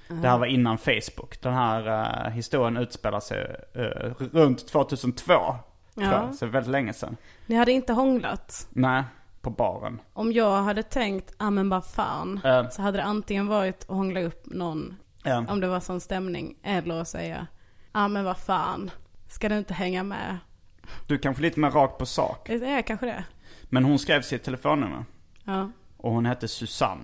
Det 0.07 0.27
här 0.27 0.37
var 0.37 0.45
innan 0.45 0.77
Facebook. 0.77 1.41
Den 1.41 1.53
här 1.53 1.87
uh, 2.27 2.31
historien 2.31 2.77
utspelar 2.77 3.19
sig 3.19 3.55
eh, 3.73 4.11
runt 4.33 4.67
2002. 4.67 5.33
Tror 5.33 5.57
Ja. 5.95 6.11
jag. 6.11 6.35
Så 6.35 6.45
väldigt 6.45 6.71
länge 6.71 6.93
sedan. 6.93 7.17
Ni 7.45 7.55
hade 7.55 7.71
inte 7.71 7.93
hånglat. 7.93 8.67
Nej, 8.69 9.03
på 9.41 9.49
baren. 9.49 10.01
Om 10.13 10.31
jag 10.31 10.63
hade 10.63 10.83
tänkt, 10.83 11.33
ah 11.37 11.49
men 11.49 11.69
vad 11.69 11.85
fan. 11.85 12.39
Ja. 12.43 12.69
Så 12.69 12.81
hade 12.81 12.97
det 12.97 13.03
antingen 13.03 13.47
varit 13.47 13.81
att 13.83 13.95
hångla 13.95 14.21
upp 14.21 14.41
någon, 14.45 14.97
Ja. 15.23 15.45
om 15.49 15.59
det 15.59 15.67
var 15.67 15.79
sån 15.79 15.99
stämning. 15.99 16.55
Eller 16.63 17.01
att 17.01 17.07
säga, 17.07 17.47
ah 17.91 18.07
men 18.07 18.25
vad 18.25 18.37
fan. 18.37 18.91
Ska 19.27 19.49
du 19.49 19.57
inte 19.57 19.73
hänga 19.73 20.03
med? 20.03 20.37
Du 21.07 21.17
kanske 21.17 21.41
lite 21.41 21.59
mer 21.59 21.71
rakt 21.71 21.97
på 21.97 22.05
sak. 22.05 22.47
Det 22.47 22.65
är 22.69 22.81
kanske 22.81 23.05
det. 23.05 23.23
Men 23.63 23.83
hon 23.85 23.99
skrev 23.99 24.21
sitt 24.21 24.43
telefonnummer. 24.43 25.05
Ja. 25.43 25.71
Och 25.97 26.11
hon 26.11 26.25
hette 26.25 26.47
Susanne. 26.47 27.03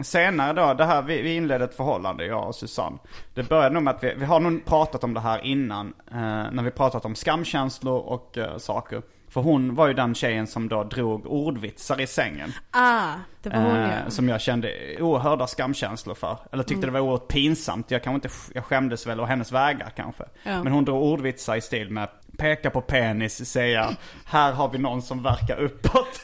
Senare 0.00 0.52
då, 0.52 0.74
det 0.74 0.84
här, 0.84 1.02
vi, 1.02 1.22
vi 1.22 1.34
inledde 1.36 1.64
ett 1.64 1.74
förhållande, 1.74 2.26
jag 2.26 2.48
och 2.48 2.54
Susanne. 2.54 2.98
Det 3.34 3.48
började 3.48 3.74
nog 3.74 3.82
med 3.82 3.94
att 3.94 4.04
vi, 4.04 4.14
vi 4.14 4.24
har 4.24 4.40
nog 4.40 4.64
pratat 4.64 5.04
om 5.04 5.14
det 5.14 5.20
här 5.20 5.44
innan. 5.44 5.94
Eh, 6.10 6.16
när 6.52 6.62
vi 6.62 6.70
pratat 6.70 7.04
om 7.04 7.14
skamkänslor 7.14 7.98
och 8.00 8.38
eh, 8.38 8.56
saker. 8.58 9.02
För 9.34 9.40
hon 9.40 9.74
var 9.74 9.86
ju 9.86 9.94
den 9.94 10.14
tjejen 10.14 10.46
som 10.46 10.68
då 10.68 10.84
drog 10.84 11.26
ordvitsar 11.26 12.00
i 12.00 12.06
sängen. 12.06 12.52
Ah, 12.70 13.12
det 13.42 13.50
var 13.50 13.58
hon 13.58 13.76
Eh, 13.76 13.98
ja. 14.04 14.10
som 14.10 14.28
jag 14.28 14.40
kände 14.40 14.70
oerhörda 15.00 15.46
skamkänslor 15.46 16.14
för. 16.14 16.38
Eller 16.52 16.62
tyckte 16.62 16.86
det 16.86 16.92
var 16.92 17.00
oerhört 17.00 17.28
pinsamt. 17.28 17.90
Jag 17.90 18.02
kanske 18.02 18.14
inte, 18.14 18.28
jag 18.54 18.64
skämdes 18.64 19.06
väl 19.06 19.20
å 19.20 19.24
hennes 19.24 19.52
vägar 19.52 19.92
kanske. 19.96 20.24
Ja. 20.42 20.62
Men 20.62 20.72
hon 20.72 20.84
drog 20.84 21.02
ordvitsar 21.02 21.56
i 21.56 21.60
stil 21.60 21.90
med 21.90 22.08
peka 22.38 22.70
på 22.70 22.80
penis, 22.80 23.50
säga 23.50 23.96
här 24.26 24.52
har 24.52 24.68
vi 24.68 24.78
någon 24.78 25.02
som 25.02 25.22
verkar 25.22 25.56
uppåt. 25.56 26.08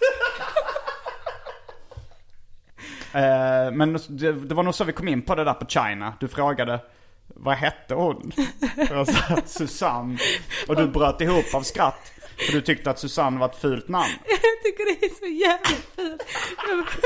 Eh, 3.13 3.73
men 3.73 3.99
det, 4.09 4.33
det 4.33 4.55
var 4.55 4.63
nog 4.63 4.75
så 4.75 4.85
vi 4.85 4.93
kom 4.93 5.09
in 5.09 5.23
på 5.23 5.35
det 5.35 5.45
där 5.45 5.55
på 5.55 5.67
China. 5.67 6.15
Du 6.21 6.29
frågade 6.29 6.81
vad 7.27 7.57
hette 7.57 7.95
hon? 7.95 8.33
Jag 8.91 9.09
sa 9.09 9.37
Susanne. 9.47 10.19
Och 10.69 10.77
du 10.77 10.87
bröt 10.87 11.21
ihop 11.21 11.55
av 11.55 11.63
skratt. 11.63 12.13
För 12.47 12.53
du 12.53 12.61
tyckte 12.61 12.91
att 12.91 12.99
Susanne 12.99 13.41
var 13.41 13.49
ett 13.49 13.57
fult 13.57 13.89
namn. 13.89 14.13
Jag 14.27 14.63
tycker 14.65 15.01
det 15.01 15.07
är 15.07 15.15
så 15.19 15.27
jävla 15.27 15.77
fint. 15.97 16.23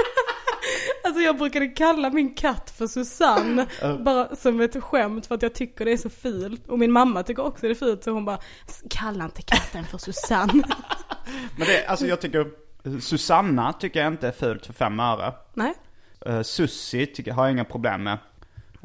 Alltså 1.05 1.23
jag 1.23 1.38
brukade 1.38 1.67
kalla 1.67 2.11
min 2.11 2.35
katt 2.35 2.71
för 2.76 2.87
Susanne. 2.87 3.67
Bara 4.05 4.37
som 4.37 4.61
ett 4.61 4.85
skämt 4.85 5.26
för 5.26 5.35
att 5.35 5.43
jag 5.43 5.55
tycker 5.55 5.85
det 5.85 5.93
är 5.93 5.97
så 5.97 6.11
fult. 6.11 6.69
Och 6.69 6.79
min 6.79 6.93
mamma 6.93 7.23
tycker 7.23 7.47
också 7.47 7.67
det 7.67 7.73
är 7.73 7.75
fult 7.75 8.05
så 8.05 8.11
hon 8.11 8.25
bara, 8.25 8.38
kalla 8.91 9.25
inte 9.25 9.43
katten 9.43 9.85
för 9.85 9.99
Susanne. 9.99 10.53
Men 11.57 11.67
det, 11.67 11.87
alltså 11.87 12.07
jag 12.07 12.21
tycker, 12.21 12.47
Susanna 13.00 13.73
tycker 13.73 14.00
jag 14.00 14.12
inte 14.12 14.29
är 14.29 14.33
fult 14.33 14.67
för 14.67 14.73
fem 14.73 15.00
öre. 15.00 15.33
Nej. 15.55 15.75
Uh, 16.29 16.43
Sussi 16.43 17.07
tycker 17.07 17.31
jag 17.31 17.37
har 17.37 17.45
jag 17.45 17.53
inga 17.53 17.64
problem 17.64 18.03
med. 18.03 18.19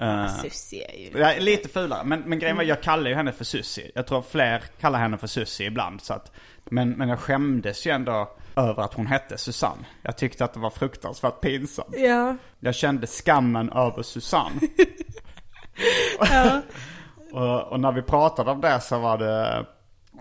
Uh, 0.01 0.41
Sussi 0.41 0.83
är 0.89 1.33
ju... 1.33 1.39
lite 1.39 1.69
fulare, 1.69 2.03
men, 2.03 2.19
men 2.19 2.39
grejen 2.39 2.57
var 2.57 2.63
jag 2.63 2.83
kallar 2.83 3.09
ju 3.09 3.15
henne 3.15 3.31
för 3.31 3.43
Sussi. 3.43 3.91
Jag 3.95 4.07
tror 4.07 4.21
fler 4.21 4.63
kallar 4.79 4.99
henne 4.99 5.17
för 5.17 5.27
Sussi 5.27 5.65
ibland. 5.65 6.01
Så 6.01 6.13
att, 6.13 6.31
men, 6.65 6.89
men 6.89 7.09
jag 7.09 7.19
skämdes 7.19 7.87
ju 7.87 7.91
ändå 7.91 8.37
över 8.55 8.83
att 8.83 8.93
hon 8.93 9.07
hette 9.07 9.37
Susanne. 9.37 9.85
Jag 10.01 10.17
tyckte 10.17 10.45
att 10.45 10.53
det 10.53 10.59
var 10.59 10.69
fruktansvärt 10.69 11.41
pinsamt. 11.41 11.95
Ja. 11.97 12.35
Jag 12.59 12.75
kände 12.75 13.07
skammen 13.07 13.71
över 13.71 14.03
Susanne. 14.03 14.59
Ja. 16.19 16.61
Och, 17.31 17.71
och 17.71 17.79
när 17.79 17.91
vi 17.91 18.01
pratade 18.01 18.51
om 18.51 18.61
det 18.61 18.81
så 18.81 18.99
var 18.99 19.17
det, 19.17 19.65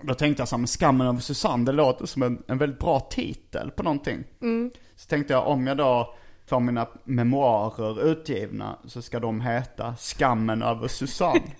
då 0.03 0.13
tänkte 0.13 0.41
jag 0.41 0.47
så 0.47 0.55
här, 0.55 0.59
men 0.59 0.67
skammen 0.67 1.07
över 1.07 1.19
Susanne, 1.19 1.65
det 1.65 1.71
låter 1.71 2.05
som 2.05 2.23
en, 2.23 2.43
en 2.47 2.57
väldigt 2.57 2.79
bra 2.79 2.99
titel 2.99 3.71
på 3.71 3.83
någonting. 3.83 4.23
Så 4.95 5.07
tänkte 5.07 5.33
jag, 5.33 5.47
om 5.47 5.67
jag 5.67 5.77
då 5.77 6.15
får 6.49 6.59
mina 6.59 6.87
memoarer 7.03 8.11
utgivna 8.11 8.77
så 8.85 9.01
ska 9.01 9.19
de 9.19 9.41
heta 9.41 9.95
Skammen 9.95 10.63
över 10.63 10.87
Susanne. 10.87 11.41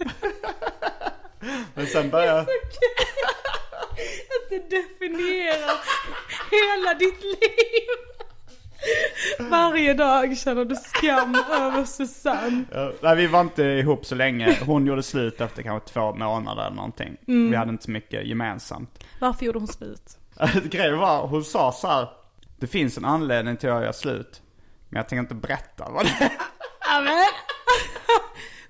men 1.76 1.88
sen 1.88 2.10
började 2.10 2.38
jag, 2.38 2.40
Att 2.40 2.48
det 4.50 4.70
definierar 4.70 5.78
hela 6.52 6.94
ditt 6.94 7.24
liv. 7.24 7.90
Varje 9.50 9.94
dag 9.94 10.38
känner 10.38 10.66
du 10.66 10.76
skam 10.76 11.36
över 11.52 11.86
Susanne. 11.86 12.64
Ja, 12.72 12.92
nej 13.02 13.16
vi 13.16 13.28
var 13.28 13.42
inte 13.42 13.64
ihop 13.64 14.06
så 14.06 14.16
länge. 14.16 14.58
Hon 14.66 14.86
gjorde 14.86 15.04
slut 15.04 15.42
efter 15.42 15.64
kanske 15.64 15.90
två 15.90 16.14
månader 16.14 16.66
eller 16.66 16.76
någonting. 16.76 17.18
Vi 17.26 17.56
hade 17.56 17.72
inte 17.72 17.84
så 17.84 17.92
mycket 17.92 18.28
gemensamt. 18.28 19.04
Varför 19.20 19.46
gjorde 19.46 19.60
hon 19.60 19.68
slut? 19.68 20.18
Grejen 20.64 20.98
var, 20.98 21.28
hon 21.28 21.44
sa 21.44 21.72
så 21.72 21.88
här. 21.88 22.08
Det 22.60 22.68
finns 22.68 22.98
en 22.98 23.06
anledning 23.06 23.58
till 23.58 23.70
att 23.70 23.76
jag 23.76 23.84
gör 23.84 23.92
slut. 23.92 24.42
Men 24.90 24.98
jag 24.98 25.10
tänker 25.10 25.20
inte 25.22 25.36
berätta 25.36 25.90
vad 25.92 26.06
det 26.06 26.16
är. 26.20 26.32
Ja, 26.90 27.02
men. 27.02 27.26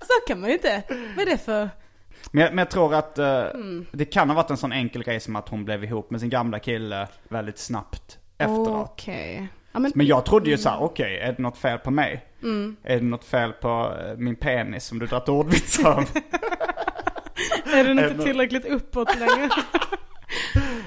Så 0.00 0.12
kan 0.28 0.40
man 0.40 0.48
ju 0.48 0.54
inte. 0.54 0.82
Vad 1.16 1.26
är 1.26 1.30
det 1.30 1.38
för? 1.38 1.70
Men 2.30 2.42
jag, 2.44 2.50
men 2.54 2.58
jag 2.58 2.70
tror 2.70 2.94
att 2.94 3.18
eh, 3.18 3.26
Mm. 3.40 3.86
det 3.92 4.04
kan 4.04 4.28
ha 4.30 4.36
varit 4.36 4.50
en 4.50 4.56
sån 4.56 4.72
enkel 4.72 5.02
grej 5.04 5.20
som 5.20 5.36
att 5.36 5.48
hon 5.48 5.64
blev 5.64 5.84
ihop 5.84 6.10
med 6.10 6.20
sin 6.20 6.30
gamla 6.30 6.58
kille 6.58 7.08
väldigt 7.28 7.58
snabbt 7.58 8.18
efteråt. 8.38 8.90
Okej. 8.90 9.48
Ja, 9.72 9.78
men, 9.80 9.92
Men 9.94 10.06
jag 10.06 10.24
trodde 10.26 10.50
ju 10.50 10.58
så 10.58 10.68
här: 10.68 10.82
okej, 10.82 11.18
är 11.20 11.32
det 11.32 11.38
något 11.42 11.58
fel 11.58 11.78
på 11.78 11.90
mig? 11.90 12.26
Mm. 12.42 12.76
Är 12.82 12.96
det 12.96 13.04
något 13.06 13.24
fel 13.24 13.52
på 13.52 13.96
eh, 14.04 14.16
min 14.16 14.36
penis 14.36 14.84
som 14.84 14.98
du 14.98 15.06
dragit 15.06 15.28
ordvitsar 15.28 15.94
om? 15.98 16.04
är 17.74 17.84
den 17.84 17.98
inte 17.98 18.22
tillräckligt 18.24 18.64
uppåt 18.64 19.18
längre? 19.18 19.48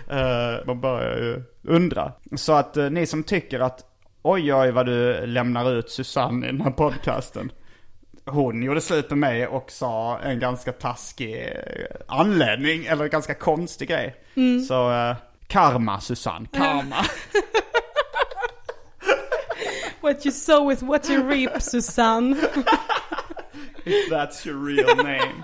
Eh, 0.10 0.66
man 0.66 0.82
börjar 0.82 1.18
ju 1.18 1.44
undra. 1.64 2.12
Så 2.36 2.54
att 2.54 2.78
eh, 2.78 2.90
ni 2.90 3.06
som 3.06 3.24
tycker 3.24 3.60
att 3.60 3.86
oj 4.24 4.54
oj 4.54 4.72
vad 4.72 4.86
du 4.86 5.26
lämnar 5.26 5.72
ut 5.72 5.90
Susanne 5.90 6.48
i 6.48 6.52
den 6.52 6.62
här 6.62 6.72
podcasten. 6.72 7.52
Hon 8.26 8.64
gjorde 8.64 8.82
slut 8.82 9.10
med 9.10 9.18
mig 9.20 9.48
och 9.48 9.72
sa 9.72 10.20
en 10.20 10.40
ganska 10.40 10.72
taskig 10.72 11.44
eh, 11.44 11.96
anledning, 12.08 12.86
eller 12.86 13.04
en 13.04 13.10
ganska 13.10 13.34
konstig 13.34 13.88
grej. 13.88 14.16
Så 14.68 14.92
eh, 14.92 15.16
karma 15.48 16.00
Susanne, 16.00 16.48
karma. 16.54 16.96
What 20.02 20.26
you 20.26 20.34
sow 20.34 20.72
is 20.72 20.82
what 20.82 21.10
you 21.10 21.30
reap, 21.30 21.62
Susanne. 21.62 22.36
If 23.86 24.12
that's 24.12 24.48
your 24.48 24.66
real 24.66 24.98
name. 24.98 25.44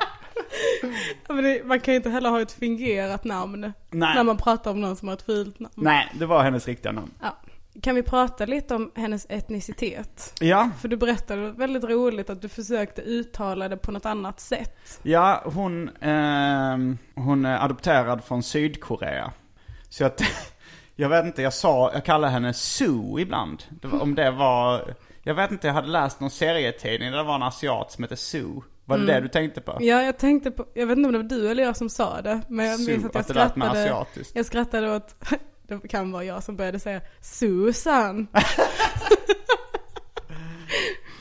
Det, 1.27 1.65
man 1.65 1.79
kan 1.79 1.93
ju 1.93 1.95
inte 1.95 2.09
heller 2.09 2.29
ha 2.29 2.41
ett 2.41 2.51
fingerat 2.51 3.23
namn. 3.23 3.73
Nej. 3.89 4.15
När 4.15 4.23
man 4.23 4.37
pratar 4.37 4.71
om 4.71 4.81
någon 4.81 4.95
som 4.95 5.07
har 5.07 5.15
ett 5.15 5.21
fult 5.21 5.59
namn. 5.59 5.73
Nej, 5.75 6.11
det 6.13 6.25
var 6.25 6.43
hennes 6.43 6.67
riktiga 6.67 6.91
namn. 6.91 7.11
Ja. 7.21 7.37
Kan 7.81 7.95
vi 7.95 8.03
prata 8.03 8.45
lite 8.45 8.75
om 8.75 8.91
hennes 8.95 9.25
etnicitet? 9.29 10.33
Ja, 10.39 10.69
För 10.81 10.87
du 10.87 10.97
berättade 10.97 11.51
väldigt 11.51 11.83
roligt 11.83 12.29
att 12.29 12.41
du 12.41 12.49
försökte 12.49 13.01
uttala 13.01 13.69
det 13.69 13.77
på 13.77 13.91
något 13.91 14.05
annat 14.05 14.39
sätt. 14.39 14.99
Ja, 15.03 15.41
hon, 15.45 15.89
ehm, 16.01 16.97
hon 17.15 17.45
är 17.45 17.65
adopterad 17.65 18.23
från 18.23 18.43
Sydkorea. 18.43 19.31
Så 19.89 20.05
att, 20.05 20.21
jag 20.95 21.09
vet 21.09 21.25
inte, 21.25 21.41
jag 21.41 21.53
sa, 21.53 21.91
jag 21.93 22.05
kallar 22.05 22.29
henne 22.29 22.53
Sue 22.53 23.21
ibland. 23.21 23.63
Det 23.69 23.87
var, 23.87 23.99
om 23.99 24.15
det 24.15 24.31
var, 24.31 24.95
jag 25.23 25.35
vet 25.35 25.51
inte, 25.51 25.67
jag 25.67 25.73
hade 25.73 25.87
läst 25.87 26.19
någon 26.19 26.31
serietidning 26.31 27.11
där 27.11 27.17
det 27.17 27.23
var 27.23 27.35
en 27.35 27.43
asiat 27.43 27.91
som 27.91 28.03
hette 28.03 28.15
Sue. 28.15 28.61
Var 28.85 28.97
det 28.97 29.05
det 29.05 29.19
du 29.19 29.27
tänkte 29.27 29.61
på? 29.61 29.77
Ja, 29.79 30.01
jag 30.01 30.17
tänkte 30.17 30.51
på, 30.51 30.65
jag 30.73 30.87
vet 30.87 30.97
inte 30.97 31.07
om 31.07 31.13
det 31.13 31.19
var 31.19 31.29
du 31.29 31.49
eller 31.49 31.63
jag 31.63 31.77
som 31.77 31.89
sa 31.89 32.21
det. 32.21 32.41
Men 32.47 32.65
jag 32.65 32.79
Sue, 32.79 32.91
minns 32.91 33.05
att 33.05 33.13
jag 33.13 33.21
att 33.21 33.29
skrattade. 33.29 34.05
Jag 34.33 34.45
skrattade 34.45 34.95
åt, 34.95 35.15
det 35.69 35.87
kan 35.87 36.11
vara 36.11 36.23
jag 36.23 36.43
som 36.43 36.55
började 36.55 36.79
säga 36.79 37.01
Susan. 37.21 38.27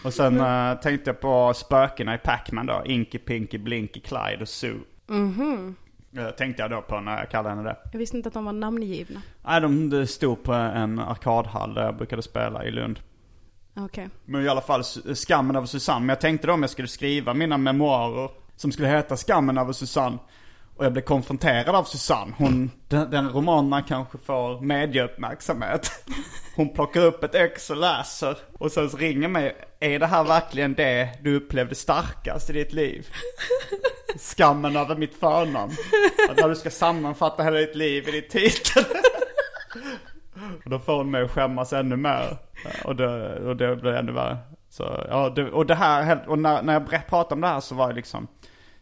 Och 0.05 0.15
sen 0.15 0.41
eh, 0.41 0.75
tänkte 0.75 1.11
jag 1.11 1.21
på 1.21 1.55
spökena 1.55 2.15
i 2.15 2.19
Pac-Man 2.19 2.67
då. 2.67 2.83
Inky, 2.85 3.19
Pinky, 3.19 3.59
Blinky, 3.59 4.01
Clyde 4.01 4.39
och 4.41 4.49
Sue. 4.49 4.81
Mhm. 5.07 5.77
Eh, 6.17 6.31
tänkte 6.31 6.63
jag 6.63 6.71
då 6.71 6.83
på 6.83 7.01
när 7.01 7.19
jag 7.19 7.31
kallade 7.31 7.55
henne 7.55 7.69
det. 7.69 7.77
Jag 7.93 7.99
visste 7.99 8.17
inte 8.17 8.29
att 8.29 8.35
de 8.35 8.45
var 8.45 8.53
namngivna. 8.53 9.23
Nej, 9.45 9.61
de 9.61 9.91
de 9.91 10.07
stod 10.07 10.43
på 10.43 10.53
en 10.53 10.99
arkadhall 10.99 11.75
där 11.75 11.85
jag 11.85 11.97
brukade 11.97 12.23
spela 12.23 12.65
i 12.65 12.71
Lund. 12.71 13.01
Okej. 13.77 14.09
Men 14.25 14.45
i 14.45 14.49
alla 14.49 14.61
fall 14.61 14.85
Skammen 15.15 15.57
över 15.57 15.67
Susanne. 15.67 16.01
Men 16.01 16.09
jag 16.09 16.21
tänkte 16.21 16.47
då 16.47 16.53
om 16.53 16.63
jag 16.63 16.71
skulle 16.71 16.89
skriva 16.89 17.35
mina 17.35 17.59
memoarer 17.59 18.31
som 18.57 18.73
skulle 18.73 18.89
heta 18.89 19.17
Skammen 19.17 19.59
över 19.59 19.73
Susanne. 19.73 20.19
Och 20.79 20.85
jag 20.85 20.93
blev 20.93 21.03
konfronterad 21.03 21.75
av 21.75 21.85
Susanne. 21.85 22.33
Hon, 22.39 22.71
den, 22.89 23.11
den 23.11 23.29
romanen 23.29 23.83
kanske 23.83 24.19
får 24.19 24.61
medieuppmärksamhet. 24.61 25.91
Hon 26.57 26.75
plockar 26.75 27.01
upp 27.01 27.25
ett 27.25 27.35
ex 27.35 27.71
och 27.71 27.77
läser. 27.77 28.37
Och 28.59 28.73
sen 28.73 28.89
ringer 28.89 29.29
mig. 29.29 29.57
Är 29.81 29.99
det 29.99 30.07
här 30.07 30.25
verkligen 30.25 30.75
det 30.75 31.09
du 31.23 31.37
upplevde 31.37 31.75
starkast 31.75 32.51
i 32.51 32.53
ditt 32.53 32.73
liv? 32.73 33.07
Skammen 34.19 34.77
över 34.77 34.97
mitt 34.97 35.15
förnamn. 35.21 35.73
Att 36.31 36.37
när 36.37 36.49
du 36.49 36.57
ska 36.57 36.71
sammanfatta 36.71 37.43
hela 37.43 37.57
ditt 37.57 37.77
liv 37.77 38.09
i 38.09 38.11
ditt 38.11 38.31
titel. 38.31 38.85
Och 40.65 40.71
då 40.71 40.79
får 40.79 40.97
hon 40.97 41.11
mig 41.11 41.23
att 41.23 41.31
skämmas 41.31 41.73
ännu 41.73 41.97
mer. 41.97 42.37
Och 42.85 42.97
det, 42.97 43.39
och 43.39 43.57
det 43.57 43.77
blir 43.77 43.93
ännu 43.93 44.13
värre. 44.13 44.39
Så, 44.71 45.07
ja, 45.09 45.31
det, 45.31 45.51
och 45.51 45.67
det 45.67 45.75
här, 45.75 46.29
och 46.29 46.39
när, 46.39 46.63
när 46.63 46.73
jag 46.73 47.07
pratade 47.09 47.35
om 47.35 47.41
det 47.41 47.47
här 47.47 47.61
så 47.61 47.75
var 47.75 47.87
jag 47.87 47.97
liksom, 47.97 48.29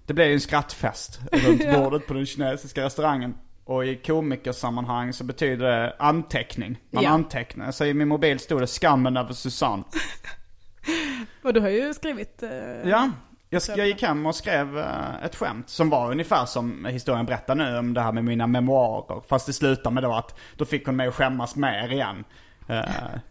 det 0.06 0.14
blev 0.14 0.26
ju 0.26 0.34
en 0.34 0.40
skrattfest 0.40 1.20
runt 1.32 1.64
Ja. 1.64 1.78
bordet 1.78 2.06
på 2.06 2.14
den 2.14 2.26
kinesiska 2.26 2.84
restaurangen. 2.84 3.34
Och 3.64 3.86
i 3.86 3.96
komikersammanhang 3.96 5.12
så 5.12 5.24
betyder 5.24 5.66
det 5.70 5.96
anteckning. 5.98 6.78
Man 6.90 7.04
Ja. 7.04 7.10
antecknar. 7.10 7.70
Så 7.72 7.84
i 7.84 7.94
min 7.94 8.08
mobil 8.08 8.38
stod 8.38 8.60
det 8.60 8.66
skammen 8.66 9.16
över 9.16 9.32
Susanne. 9.32 9.82
Och 11.42 11.52
du 11.54 11.60
har 11.60 11.68
ju 11.68 11.94
skrivit... 11.94 12.42
Eh, 12.42 12.50
Ja, 12.90 13.10
jag, 13.50 13.62
jag 13.76 13.86
gick 13.86 14.02
hem 14.02 14.26
och 14.26 14.34
skrev 14.34 14.78
eh, 14.78 15.24
ett 15.24 15.36
skämt 15.36 15.68
som 15.70 15.90
var 15.90 16.10
ungefär 16.10 16.46
som 16.46 16.84
historien 16.84 17.26
berättar 17.26 17.54
nu 17.54 17.78
om 17.78 17.94
det 17.94 18.00
här 18.00 18.12
med 18.12 18.24
mina 18.24 18.46
memoarer. 18.46 19.22
Fast 19.28 19.46
det 19.46 19.52
slutar 19.52 19.90
med 19.90 20.02
då 20.02 20.12
att 20.14 20.34
då 20.56 20.64
fick 20.64 20.86
hon 20.86 20.96
mig 20.96 21.08
att 21.08 21.14
skämmas 21.14 21.56
mer 21.56 21.92
igen. 21.92 22.24
Uh, 22.70 22.82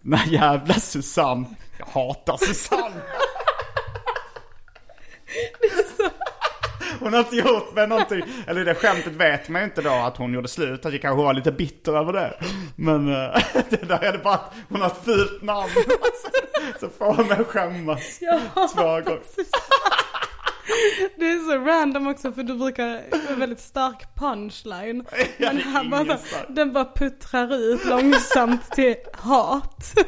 den 0.02 0.20
jävla 0.30 0.74
Susanne. 0.74 1.46
Jag 1.80 1.86
hatar 1.86 2.38
Susanne. 2.38 3.02
Hon 7.00 7.14
har 7.14 7.20
inte 7.20 7.36
gjort 7.36 7.76
mig 7.76 7.88
någonting, 7.88 8.24
eller 8.48 8.66
det 8.66 8.76
skämtet 8.76 9.14
vet 9.14 9.50
man 9.50 9.62
ju 9.62 9.66
inte 9.66 9.82
då 9.82 9.94
att 9.94 10.18
hon 10.18 10.34
gjorde 10.34 10.48
slut, 10.48 10.86
att 10.86 10.92
jag 10.92 11.02
kanske 11.02 11.24
var 11.24 11.34
lite 11.34 11.52
bitter 11.52 11.98
över 11.98 12.14
det. 12.14 12.34
Men 12.76 13.08
eh, 13.08 13.42
det 13.70 13.88
där 13.88 14.04
är 14.04 14.12
det 14.12 14.18
bara 14.18 14.34
att 14.34 14.54
hon 14.70 14.82
har 14.82 14.88
ett 14.88 15.06
fult 15.06 15.42
namn. 15.42 15.70
Så 16.80 16.90
får 16.90 17.32
att 17.32 17.48
skämmas 17.48 18.20
två 18.76 18.82
gånger. 18.84 19.20
Det 21.18 21.26
är 21.26 21.40
så 21.50 21.58
random 21.66 22.08
också 22.08 22.32
för 22.32 22.44
du 22.44 22.56
brukar 22.56 22.84
ha 22.88 23.34
en 23.34 23.40
väldigt 23.40 23.60
stark 23.60 24.16
punchline. 24.16 25.06
Men 25.38 25.58
här 25.58 25.90
bara, 25.90 26.18
den 26.50 26.74
bara 26.74 26.86
puttrar 26.96 27.54
ut 27.56 27.86
långsamt 27.86 28.72
till 28.72 28.96
hat. 29.14 29.94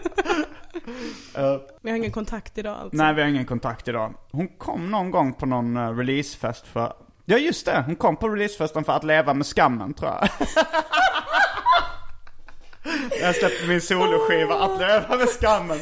Eh, 1.36 1.58
Vi 1.82 1.90
har 1.90 1.98
ingen 1.98 2.12
kontakt 2.12 2.58
idag 2.58 2.78
alltså. 2.82 2.98
Nej, 2.98 3.14
vi 3.14 3.22
har 3.22 3.30
ingen 3.30 3.46
kontakt 3.46 3.88
idag. 3.88 4.14
Hon 4.32 4.48
kom 4.48 4.92
någon 4.92 5.12
gång 5.12 5.34
på 5.34 5.46
någon 5.46 5.78
eh, 5.78 5.98
releasefest 5.98 6.68
för... 6.68 6.94
Ja, 7.26 7.38
just 7.38 7.66
det. 7.66 7.84
Hon 7.86 7.96
kom 7.96 8.18
på 8.18 8.30
releasefesten 8.30 8.84
för 8.84 8.94
att 8.94 9.04
leva 9.04 9.34
med 9.34 9.46
skammen, 9.46 9.94
tror 9.94 10.12
jag. 10.12 10.30
jag 13.22 13.36
släppte 13.36 13.68
min 13.68 13.82
soloskiva 13.82 14.56
Att 14.56 14.80
leva 14.80 15.16
med 15.18 15.30
skammen. 15.30 15.78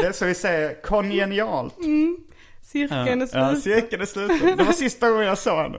Det 0.00 0.06
är 0.06 0.12
så 0.12 0.24
vi 0.26 0.34
säger, 0.34 0.82
kongenialt. 0.82 1.74
Cirkeln 2.66 3.22
är 3.22 3.28
Ja, 3.32 3.50
slut 3.50 3.62
cirkeln 3.62 4.02
är 4.02 4.06
sluten. 4.06 4.56
Det 4.56 4.64
var 4.64 4.72
sista 4.72 5.10
gången 5.10 5.26
jag 5.26 5.38
såg 5.38 5.58
henne. 5.58 5.78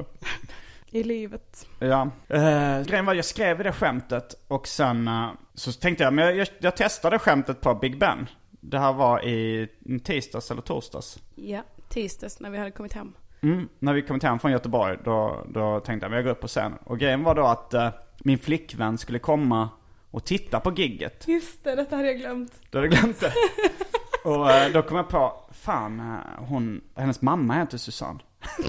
i 0.92 1.04
livet. 1.04 1.68
Ja. 1.80 2.10
Uh, 2.34 2.86
grejen 2.86 3.06
var, 3.06 3.14
jag 3.14 3.26
skrev 3.26 3.64
det 3.64 3.72
skämtet 3.72 4.36
och 4.48 4.68
sen 4.68 5.08
eh, 5.08 5.30
så 5.54 5.72
tänkte 5.72 6.04
jag, 6.04 6.14
men 6.14 6.26
jag, 6.26 6.36
jag, 6.36 6.48
jag 6.60 6.76
testade 6.78 7.20
skämtet 7.20 7.62
på 7.62 7.76
Big 7.76 8.00
Ben. 8.00 8.30
Det 8.52 8.80
här 8.80 8.94
var 8.94 9.26
i 9.26 9.68
tisdags 10.04 10.52
eller 10.52 10.62
torsdags. 10.62 11.20
Ja, 11.36 11.64
tisdags 11.90 12.40
när 12.40 12.50
vi 12.50 12.58
hade 12.58 12.72
kommit 12.72 12.94
hem. 12.94 13.14
Mm, 13.42 13.70
när 13.80 13.94
vi 13.94 14.02
kom 14.02 14.20
hem 14.20 14.40
från 14.40 14.52
Göteborg 14.52 14.98
då, 15.04 15.46
då 15.50 15.80
tänkte 15.80 16.06
jag, 16.06 16.10
men 16.10 16.18
jag 16.18 16.24
går 16.26 16.32
upp 16.32 16.42
på 16.42 16.48
scen. 16.48 16.74
Och 16.84 17.00
grejen 17.00 17.24
var 17.24 17.36
då 17.36 17.46
att 17.46 17.74
eh, 17.74 17.90
min 18.20 18.40
flickvän 18.40 18.98
skulle 18.98 19.20
komma 19.20 19.70
och 20.12 20.26
titta 20.26 20.60
på 20.60 20.74
gigget. 20.74 21.28
Just 21.28 21.64
det, 21.64 21.76
detta 21.76 21.96
hade 21.96 22.08
jag 22.08 22.18
glömt. 22.18 22.54
Du 22.70 22.78
hade 22.78 22.88
glömt 22.88 23.20
det. 23.20 23.34
och 24.28 24.52
eh, 24.52 24.72
då 24.72 24.82
kom 24.82 24.98
jag 24.98 25.10
på, 25.10 25.34
fan, 25.52 26.00
eh, 26.00 26.44
hon, 26.48 26.82
hennes 26.96 27.22
mamma 27.22 27.54
heter 27.54 27.78
Susanne. 27.78 28.20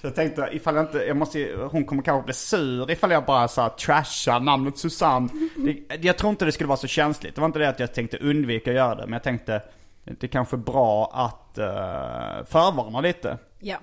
så 0.00 0.06
jag 0.06 0.14
tänkte, 0.14 0.48
ifall 0.52 0.76
jag 0.76 0.84
inte, 0.84 0.98
jag 0.98 1.16
måste, 1.16 1.68
hon 1.70 1.84
kommer 1.84 2.02
kanske 2.02 2.24
bli 2.24 2.34
sur 2.34 2.90
ifall 2.90 3.10
jag 3.10 3.24
bara 3.24 3.48
så 3.48 3.62
här 3.62 3.68
trashar 3.68 4.40
namnet 4.40 4.78
Susanne. 4.78 5.28
Det, 5.56 6.04
jag 6.04 6.18
tror 6.18 6.30
inte 6.30 6.44
det 6.44 6.52
skulle 6.52 6.68
vara 6.68 6.76
så 6.76 6.86
känsligt. 6.86 7.34
Det 7.34 7.40
var 7.40 7.46
inte 7.46 7.58
det 7.58 7.68
att 7.68 7.80
jag 7.80 7.94
tänkte 7.94 8.18
undvika 8.18 8.70
att 8.70 8.76
göra 8.76 8.94
det, 8.94 9.02
men 9.02 9.12
jag 9.12 9.22
tänkte, 9.22 9.62
det 10.04 10.24
är 10.24 10.28
kanske 10.28 10.56
bra 10.56 11.10
att 11.14 11.58
uh, 11.58 12.44
förvarna 12.46 13.00
lite. 13.00 13.38
Ja. 13.58 13.76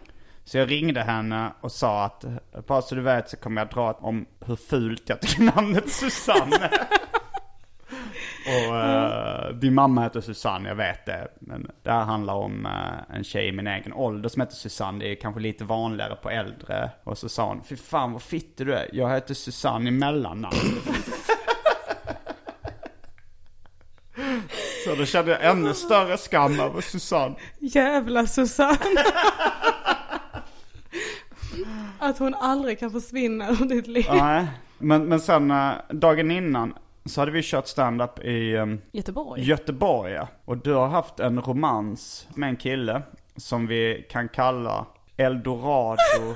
Så 0.44 0.58
jag 0.58 0.72
ringde 0.72 1.02
henne 1.02 1.52
och 1.62 1.72
sa 1.72 2.04
att, 2.04 2.26
bara 2.68 2.82
så 2.82 2.96
du 2.96 3.02
vet 3.02 3.30
så 3.30 3.38
kommer 3.38 3.62
jag 3.62 3.70
dra 3.70 3.92
om 3.92 4.26
hur 4.46 4.56
fult 4.56 5.10
jag 5.10 5.22
tycker 5.22 5.44
namnet 5.44 5.90
Susanne 5.90 6.70
Och 8.46 8.78
eh, 8.78 9.50
din 9.50 9.74
mamma 9.74 10.04
heter 10.04 10.22
Susanne, 10.22 10.70
jag 10.70 10.76
vet 10.76 11.06
det. 11.06 11.28
Men 11.40 11.72
det 11.84 11.92
här 11.92 12.04
handlar 12.04 12.34
om 12.34 12.66
eh, 12.66 13.16
en 13.16 13.24
tjej 13.24 13.48
i 13.48 13.52
min 13.52 13.68
egen 13.68 13.94
ålder 13.94 14.30
som 14.30 14.42
heter 14.42 14.56
Susanne. 14.56 15.00
Det 15.00 15.12
är 15.12 15.16
kanske 15.16 15.42
lite 15.42 15.64
vanligare 15.64 16.16
på 16.16 16.30
äldre. 16.30 16.90
Och 17.04 17.18
så 17.18 17.30
sa 17.30 17.48
hon, 17.48 17.64
fy 17.64 17.76
fan 17.76 18.12
vad 18.12 18.22
fittig 18.22 18.68
du 18.68 18.74
är. 18.74 18.90
Jag 18.94 19.10
heter 19.10 19.34
Susanne 19.34 19.90
i 19.90 19.92
mellannamn. 19.92 20.56
så 24.86 24.96
då 24.96 25.06
kände 25.06 25.32
jag 25.32 25.46
ännu 25.46 25.74
större 25.74 26.18
skam 26.18 26.60
över 26.60 26.82
Susanne. 26.82 27.36
Jävla 27.60 28.28
Susanne. 28.28 29.04
Att 32.00 32.18
hon 32.18 32.34
aldrig 32.34 32.80
kan 32.80 32.92
försvinna 32.92 33.50
ur 33.50 33.66
ditt 33.66 33.88
liv. 33.88 34.06
Nej, 34.10 34.48
men, 34.78 35.06
men 35.06 35.20
sen 35.20 35.52
eh, 35.52 35.72
dagen 35.90 36.32
innan 36.32 36.74
så 37.06 37.22
hade 37.22 37.32
vi 37.32 37.42
kört 37.44 37.68
stand-up 37.68 38.20
i 38.20 38.56
um, 38.58 38.82
Göteborg. 38.92 39.42
Göteborg. 39.44 40.12
ja. 40.14 40.28
Och 40.46 40.58
du 40.58 40.74
har 40.74 40.88
haft 40.88 41.20
en 41.20 41.42
romans 41.42 42.28
med 42.36 42.50
en 42.50 42.56
kille 42.58 43.02
som 43.36 43.68
vi 43.68 44.06
kan 44.10 44.30
kalla 44.30 44.86
Eldorado 45.18 46.36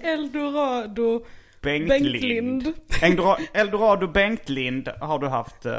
Eldorado 0.00 1.24
Bengtlind. 1.60 2.02
Bengtlind. 2.12 2.74
Eldora- 3.02 3.38
Eldorado 3.52 4.06
Bengtlind 4.08 4.88
har 5.00 5.18
du 5.18 5.28
haft 5.28 5.66
eh, 5.66 5.74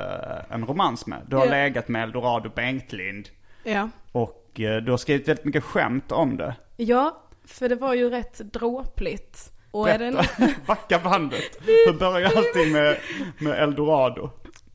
en 0.50 0.66
romans 0.66 1.06
med. 1.08 1.22
Du 1.28 1.36
har 1.36 1.46
Ja. 1.46 1.52
legat 1.52 1.88
med 1.88 2.04
Eldorado 2.04 2.50
Bengtlind. 2.50 3.30
Ja. 3.64 3.90
Och 4.12 4.60
eh, 4.60 4.78
du 4.82 4.92
har 4.92 4.98
skrivit 4.98 5.28
väldigt 5.28 5.46
mycket 5.46 5.64
skämt 5.64 6.12
om 6.12 6.38
det. 6.38 6.56
Ja, 6.78 7.22
för 7.46 7.70
det 7.70 7.76
var 7.76 7.94
ju 7.94 8.10
rätt 8.10 8.38
dråpligt. 8.54 9.52
Och 9.74 9.90
är 9.90 10.00
det 10.00 10.06
en 10.06 10.14
Berätta, 10.14 10.50
backa 10.68 11.00
bandet. 11.00 11.42
Hur 11.86 11.94
börjar 12.00 12.32
allting 12.38 12.72
med, 12.72 12.98
med 13.40 13.64
Eldorado? 13.64 14.30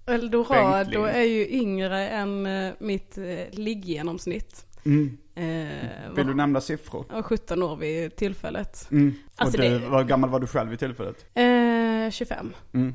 Eldorado 0.07 1.05
är 1.05 1.23
ju 1.23 1.49
yngre 1.49 2.09
än 2.09 2.47
eh, 2.47 2.73
mitt 2.79 3.19
eh, 3.19 3.25
ligggenomsnitt. 3.51 4.67
Mm. 4.85 5.19
Eh, 5.35 6.15
Vill 6.17 6.27
du 6.27 6.35
nämna 6.35 6.61
siffror? 6.61 7.05
var 7.11 7.23
17 7.23 7.63
år 7.63 7.77
vid 7.77 8.17
tillfället. 8.17 8.89
Mm. 8.91 9.15
Alltså 9.37 9.59
och 9.59 9.65
du, 9.65 9.79
det- 9.79 9.89
Vad 9.89 10.09
gammal 10.09 10.31
var 10.31 10.41
du 10.41 10.47
själv 10.47 10.73
i 10.73 10.77
tillfället? 10.77 11.27
Eh, 11.35 12.11
25. 12.11 12.53
Mm. 12.75 12.95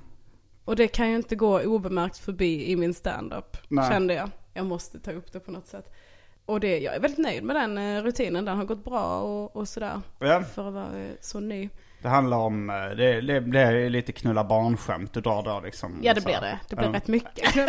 Och 0.66 0.76
det 0.76 0.88
kan 0.88 1.10
ju 1.10 1.16
inte 1.16 1.36
gå 1.36 1.62
obemärkt 1.62 2.18
förbi 2.18 2.72
i 2.72 2.76
min 2.76 2.94
stand-up, 2.94 3.58
kände 3.92 4.14
jag. 4.14 4.30
Jag 4.54 4.66
måste 4.66 5.00
ta 5.00 5.12
upp 5.12 5.32
det 5.34 5.40
på 5.40 5.52
något 5.52 5.68
sätt. 5.68 5.94
Och 6.46 6.60
det, 6.60 6.80
jag 6.80 6.96
är 6.96 7.00
väldigt 7.00 7.20
nöjd 7.20 7.44
med 7.44 7.56
den 7.56 7.78
eh, 7.78 8.04
rutinen, 8.04 8.46
den 8.46 8.58
har 8.58 8.66
gått 8.66 8.84
bra 8.86 9.20
och, 9.22 9.56
och 9.56 9.68
sådär. 9.68 10.02
Ja. 10.20 10.44
För 10.44 10.68
att 10.68 10.74
vara 10.74 10.88
så 11.22 11.40
ny. 11.40 11.70
Det 12.04 12.10
handlar 12.10 12.38
om, 12.38 12.70
eh, 12.70 12.76
det, 12.76 13.22
det, 13.22 13.40
det 13.40 13.60
är 13.60 13.90
lite 13.90 14.12
knulla 14.12 14.44
barnskämt 14.44 15.14
du 15.14 15.22
drar 15.22 15.44
då 15.44 15.62
liksom. 15.66 16.00
Ja 16.04 16.14
det 16.14 16.22
blir 16.26 16.42
det, 16.42 16.60
det 16.70 16.76
blir 16.76 16.86
Ja. 16.88 16.94
rätt 16.94 17.08
mycket. 17.08 17.56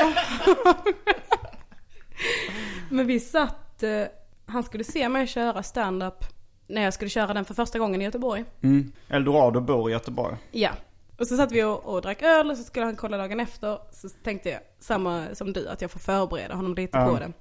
Men 2.91 3.07
vi 3.07 3.21
satt, 3.21 3.83
eh, 3.83 4.03
han 4.47 4.63
skulle 4.63 4.85
se 4.85 5.09
mig 5.09 5.27
köra 5.27 5.63
stand-up 5.63 6.25
när 6.67 6.83
jag 6.83 6.95
skulle 6.95 7.09
köra 7.11 7.35
den 7.35 7.45
för 7.45 7.55
första 7.55 7.79
gången 7.79 8.01
i 8.01 8.05
Göteborg. 8.05 8.45
Mm. 8.63 8.93
Eldorado 9.09 9.61
bor 9.61 9.91
i 9.91 9.93
Göteborg. 9.93 10.37
Ja. 10.51 10.71
Och 11.19 11.27
så 11.27 11.37
satt 11.37 11.53
vi 11.53 11.63
och, 11.65 11.85
och 11.85 12.03
drack 12.03 12.23
öl 12.23 12.51
och 12.51 12.57
så 12.57 12.63
skulle 12.65 12.87
han 12.87 12.97
kolla 12.97 13.17
dagen 13.17 13.41
efter. 13.41 13.79
Så 13.93 14.09
tänkte 14.09 14.49
jag, 14.51 14.61
samma 14.81 15.27
som 15.33 15.53
du, 15.53 15.69
att 15.69 15.81
jag 15.83 15.91
får 15.91 16.01
förbereda 16.01 16.55
honom 16.55 16.75
lite 16.75 16.99
Ja. 16.99 17.07
på 17.09 17.19
det. 17.19 17.33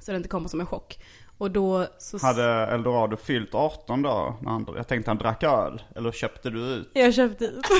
Så 0.00 0.10
det 0.10 0.16
inte 0.16 0.28
kommer 0.28 0.48
som 0.48 0.60
en 0.60 0.66
chock. 0.66 0.98
Och 1.38 1.50
då 1.50 1.86
så... 1.98 2.18
Hade 2.26 2.44
Eldorado 2.44 3.16
fyllt 3.16 3.54
18 3.54 4.02
då? 4.02 4.36
När 4.40 4.50
han, 4.50 4.66
jag 4.76 4.88
tänkte 4.88 5.10
han 5.10 5.18
drack 5.18 5.42
öl. 5.42 5.82
Eller 5.96 6.12
köpte 6.12 6.50
du 6.50 6.58
ut? 6.60 6.90
Jag 6.94 7.14
köpte 7.14 7.44
ut. 7.44 7.64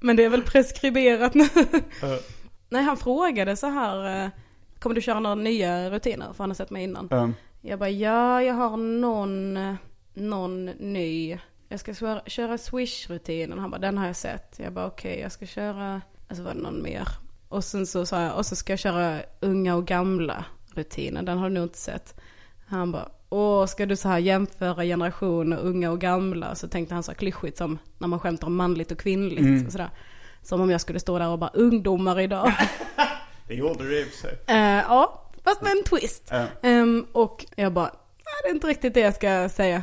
Men 0.00 0.16
det 0.16 0.24
är 0.24 0.28
väl 0.28 0.42
preskriberat 0.42 1.34
nu. 1.34 1.44
Nej, 2.68 2.82
han 2.82 2.96
frågade 2.96 3.56
så 3.56 3.66
här, 3.66 4.24
eh, 4.24 4.28
kommer 4.78 4.94
du 4.94 5.00
köra 5.00 5.20
några 5.20 5.34
nya 5.34 5.90
rutiner? 5.90 6.32
För 6.32 6.42
han 6.44 6.50
har 6.50 6.54
sett 6.54 6.70
mig 6.70 6.84
innan. 6.84 7.08
Um, 7.12 7.34
Jag 7.60 7.78
bara, 7.78 7.90
ja, 7.90 8.42
jag 8.42 8.54
har 8.54 8.76
någon, 8.76 9.56
eh, 9.56 9.74
någon 10.14 10.64
ny. 10.66 11.38
Jag 11.68 11.80
ska 11.80 11.94
köra, 11.94 12.22
köra 12.26 12.56
swish-rutinen. 12.58 13.58
Han 13.58 13.70
bara, 13.70 13.80
den 13.80 13.98
har 13.98 14.06
jag 14.06 14.16
sett. 14.16 14.54
Jag 14.58 14.72
bara, 14.72 14.86
okej, 14.86 15.20
jag 15.20 15.32
ska 15.32 15.46
köra, 15.46 16.00
alltså 16.28 16.44
var 16.44 16.54
det 16.54 16.60
någon 16.60 16.82
mer? 16.82 17.08
Och 17.48 17.64
sen 17.64 17.86
så 17.86 18.06
sa 18.06 18.22
jag, 18.22 18.36
och 18.36 18.46
så 18.46 18.56
ska 18.56 18.72
jag 18.72 18.80
köra 18.80 19.20
unga 19.40 19.74
och 19.76 19.86
gamla 19.86 20.44
rutinen. 20.74 21.24
Den 21.24 21.38
har 21.38 21.48
du 21.48 21.54
nog 21.54 21.64
inte 21.64 21.78
sett. 21.78 22.20
Han 22.66 22.92
bara, 22.92 23.08
åh, 23.28 23.66
ska 23.66 23.86
du 23.86 23.96
så 23.96 24.08
här 24.08 24.18
jämföra 24.18 24.84
generationer, 24.84 25.58
unga 25.58 25.90
och 25.90 26.00
gamla? 26.00 26.54
Så 26.54 26.68
tänkte 26.68 26.94
han 26.94 27.02
så 27.02 27.10
här 27.10 27.16
klyschigt 27.16 27.58
som 27.58 27.78
när 27.98 28.08
man 28.08 28.20
skämtar 28.20 28.46
om 28.46 28.56
manligt 28.56 28.92
och 28.92 28.98
kvinnligt 28.98 29.66
och 29.66 29.72
sådär. 29.72 29.90
Som 30.42 30.60
om 30.60 30.70
jag 30.70 30.80
skulle 30.80 31.00
stå 31.00 31.18
där 31.18 31.28
och 31.28 31.38
bara, 31.38 31.50
ungdomar 31.54 32.20
idag. 32.20 32.52
det 33.48 33.54
gjorde 33.54 33.84
du 33.88 34.00
i 34.00 34.04
och 34.04 34.08
för 34.08 34.16
sig. 34.16 34.38
Eh, 34.46 34.56
ja, 34.88 35.30
fast 35.44 35.62
med 35.62 35.72
en 35.72 35.84
twist. 35.84 36.28
Ja. 36.30 36.46
Ehm, 36.62 37.06
och 37.12 37.46
jag 37.56 37.72
bara, 37.72 37.84
"Nej, 37.84 38.34
det 38.42 38.48
är 38.48 38.54
inte 38.54 38.66
riktigt 38.66 38.94
det 38.94 39.00
jag 39.00 39.14
ska 39.14 39.48
säga. 39.48 39.82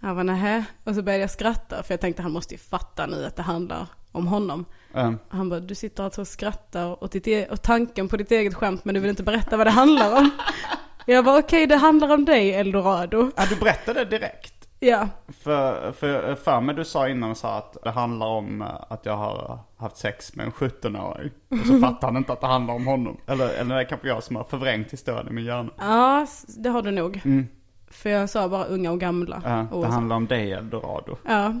Han 0.00 0.14
bara, 0.16 0.22
nähä. 0.22 0.64
Och 0.84 0.94
så 0.94 1.02
började 1.02 1.20
jag 1.22 1.30
skratta 1.30 1.82
för 1.82 1.94
jag 1.94 2.00
tänkte 2.00 2.22
han 2.22 2.32
måste 2.32 2.54
ju 2.54 2.58
fatta 2.58 3.06
nu 3.06 3.24
att 3.24 3.36
det 3.36 3.42
handlar 3.42 3.86
om 4.12 4.26
honom. 4.26 4.64
Um, 4.94 5.18
Han 5.28 5.48
bara, 5.48 5.60
du 5.60 5.74
sitter 5.74 6.04
alltså 6.04 6.20
och 6.20 6.28
skrattar 6.28 7.04
åt, 7.04 7.12
ditt 7.12 7.26
e- 7.28 7.48
åt 7.50 7.62
tanken 7.62 8.08
på 8.08 8.16
ditt 8.16 8.30
eget 8.30 8.54
skämt 8.54 8.84
men 8.84 8.94
du 8.94 9.00
vill 9.00 9.10
inte 9.10 9.22
berätta 9.22 9.56
vad 9.56 9.66
det 9.66 9.70
handlar 9.70 10.18
om. 10.18 10.30
Jag 11.06 11.24
bara, 11.24 11.38
okej 11.38 11.66
det 11.66 11.76
handlar 11.76 12.14
om 12.14 12.24
dig 12.24 12.54
Eldorado. 12.54 13.30
ja, 13.36 13.42
du 13.50 13.56
berättade 13.56 14.04
direkt. 14.04 14.68
Ja, 14.80 15.08
För, 15.42 15.92
för, 15.92 16.34
för 16.34 16.60
mig 16.60 16.74
du 16.74 16.84
sa 16.84 17.08
innan 17.08 17.34
så 17.34 17.46
att 17.46 17.76
det 17.84 17.90
handlar 17.90 18.26
om 18.26 18.62
eh, 18.62 18.68
att 18.88 19.06
jag 19.06 19.16
har 19.16 19.58
haft 19.76 19.96
sex 19.96 20.36
med 20.36 20.46
en 20.46 20.52
17-åring. 20.52 21.30
Och 21.48 21.66
så 21.66 21.78
fattar 21.80 22.08
han 22.08 22.16
inte 22.16 22.32
att 22.32 22.40
det 22.40 22.46
handlar 22.46 22.74
om 22.74 22.86
honom. 22.86 23.16
Eller, 23.26 23.48
eller 23.48 23.74
det 23.74 23.80
är 23.80 23.84
kanske 23.84 24.08
jag 24.08 24.22
som 24.22 24.36
har 24.36 24.44
förvrängt 24.44 24.92
historien 24.92 25.28
i 25.28 25.32
min 25.32 25.44
hjärna. 25.44 25.70
ja 25.78 26.26
det 26.58 26.68
har 26.68 26.82
du 26.82 26.90
nog. 26.90 27.20
Mm. 27.24 27.48
För 27.90 28.10
jag 28.10 28.30
sa 28.30 28.48
bara 28.48 28.64
unga 28.64 28.90
och 28.90 29.00
gamla. 29.00 29.42
Ja, 29.44 29.80
det 29.80 29.86
handlar 29.86 30.16
om 30.16 30.26
dig 30.26 30.52
Eldorado. 30.52 31.16
Ja. 31.26 31.54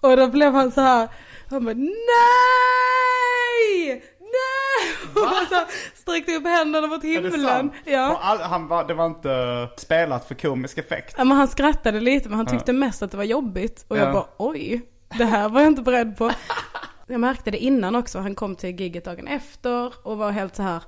och 0.00 0.16
då 0.16 0.26
blev 0.26 0.52
han 0.52 0.70
så 0.72 0.80
här. 0.80 1.08
Han 1.50 1.64
bara 1.64 1.74
nej! 1.74 1.94
Nej! 4.20 4.94
Och 5.14 5.48
så 5.48 5.64
sträckte 5.94 6.34
upp 6.36 6.44
händerna 6.46 6.86
mot 6.86 7.04
Är 7.04 7.08
det 7.22 7.30
himlen. 7.30 7.40
sant? 7.46 7.72
Ja. 7.84 8.18
All, 8.22 8.38
han 8.38 8.68
var, 8.68 8.84
det 8.88 8.94
var 8.94 9.06
inte 9.06 9.68
spelat 9.76 10.28
för 10.28 10.34
komisk 10.34 10.78
effekt. 10.78 11.14
ja. 11.18 11.24
Men 11.24 11.36
han 11.36 11.48
skrattade 11.48 12.00
lite 12.00 12.28
men 12.28 12.36
han 12.38 12.46
tyckte 12.46 12.72
mest 12.72 13.02
att 13.02 13.10
det 13.10 13.16
var 13.16 13.24
jobbigt. 13.24 13.84
Och 13.88 13.98
jag 13.98 14.08
Ja. 14.08 14.12
bara 14.12 14.26
oj, 14.36 14.82
det 15.18 15.24
här 15.24 15.48
var 15.48 15.60
jag 15.60 15.68
inte 15.70 15.82
beredd 15.82 16.16
på. 16.16 16.30
Jag 17.10 17.20
märkte 17.20 17.50
det 17.50 17.58
innan 17.58 17.94
också. 17.94 18.18
Han 18.18 18.34
kom 18.34 18.56
till 18.56 18.80
gigget 18.80 19.04
dagen 19.04 19.26
efter 19.28 19.92
och 20.06 20.18
var 20.18 20.30
helt 20.30 20.56
så 20.56 20.62
här 20.62 20.82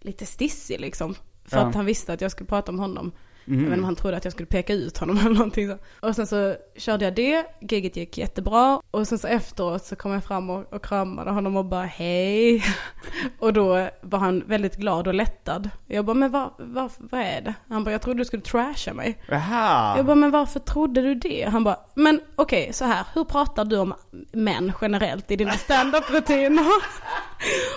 lite 0.00 0.26
stissig 0.26 0.80
liksom. 0.80 1.14
För 1.44 1.56
Ja. 1.56 1.62
att 1.62 1.74
han 1.74 1.84
visste 1.86 2.12
att 2.12 2.20
jag 2.20 2.30
skulle 2.30 2.48
prata 2.48 2.72
om 2.72 2.78
honom. 2.78 3.12
Mhm. 3.44 3.58
Jag 3.58 3.64
vet 3.64 3.72
inte 3.72 3.78
om 3.78 3.84
han 3.84 3.96
trodde 3.96 4.16
att 4.16 4.24
jag 4.24 4.32
skulle 4.32 4.46
peka 4.46 4.72
ut 4.72 4.98
honom 4.98 5.18
eller 5.20 5.30
någonting 5.30 5.68
så. 5.68 5.78
Och 6.08 6.14
sen 6.16 6.26
så 6.26 6.56
körde 6.76 7.04
jag 7.04 7.14
det, 7.14 7.46
giget 7.60 7.96
gick 7.96 8.18
jättebra. 8.18 8.80
Och 8.90 9.08
sen 9.08 9.18
så 9.18 9.26
efteråt 9.26 9.84
så 9.84 9.96
kom 9.96 10.12
jag 10.12 10.24
fram 10.24 10.50
och, 10.50 10.72
och 10.72 10.84
kramade 10.84 11.30
honom 11.30 11.56
och 11.56 11.64
bara 11.64 11.84
hej. 11.84 12.64
Och 13.38 13.52
då 13.52 13.88
var 14.00 14.18
han 14.18 14.42
väldigt 14.46 14.76
glad 14.76 15.08
och 15.08 15.14
lättad. 15.14 15.70
Jag 15.86 16.04
bara, 16.04 16.14
men 16.14 16.30
vad, 16.30 16.50
vad, 16.58 16.90
vad 16.98 17.20
är 17.20 17.40
det? 17.40 17.54
Han 17.68 17.84
bara, 17.84 17.90
jag 17.90 18.02
trodde 18.02 18.20
du 18.20 18.24
skulle 18.24 18.42
trasha 18.42 18.92
mig. 18.94 19.18
Jaha. 19.28 19.96
Jag 19.96 20.06
bara, 20.06 20.14
men 20.14 20.30
varför 20.30 20.60
trodde 20.60 21.02
du 21.02 21.14
det? 21.14 21.48
Han 21.52 21.64
bara, 21.64 21.78
men 21.94 22.20
okej 22.36 22.72
så 22.72 22.84
här, 22.84 23.04
hur 23.14 23.24
pratar 23.24 23.64
du 23.64 23.78
om 23.78 23.94
män 24.32 24.72
generellt 24.80 25.30
i 25.30 25.36
dina 25.36 25.52
stand-up-rutiner? 25.58 26.66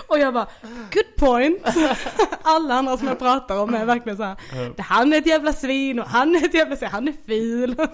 Och 0.06 0.18
jag 0.18 0.34
bara, 0.34 0.46
good 0.62 1.16
point. 1.16 1.62
Alla 2.42 2.74
andra 2.74 2.96
som 2.96 3.08
jag 3.08 3.18
pratar 3.18 3.58
om 3.58 3.74
är 3.74 3.84
verkligen 3.84 4.16
så 4.16 4.22
här, 4.22 4.36
han 4.78 5.12
är 5.12 5.18
ett 5.18 5.26
jävla 5.26 5.52
svin 5.52 5.98
och 5.98 6.06
han 6.06 6.34
är 6.34 6.44
ett 6.44 6.54
jävla 6.54 6.76
svin, 6.76 6.88
han 6.92 7.08
är 7.08 7.14
ful. 7.26 7.76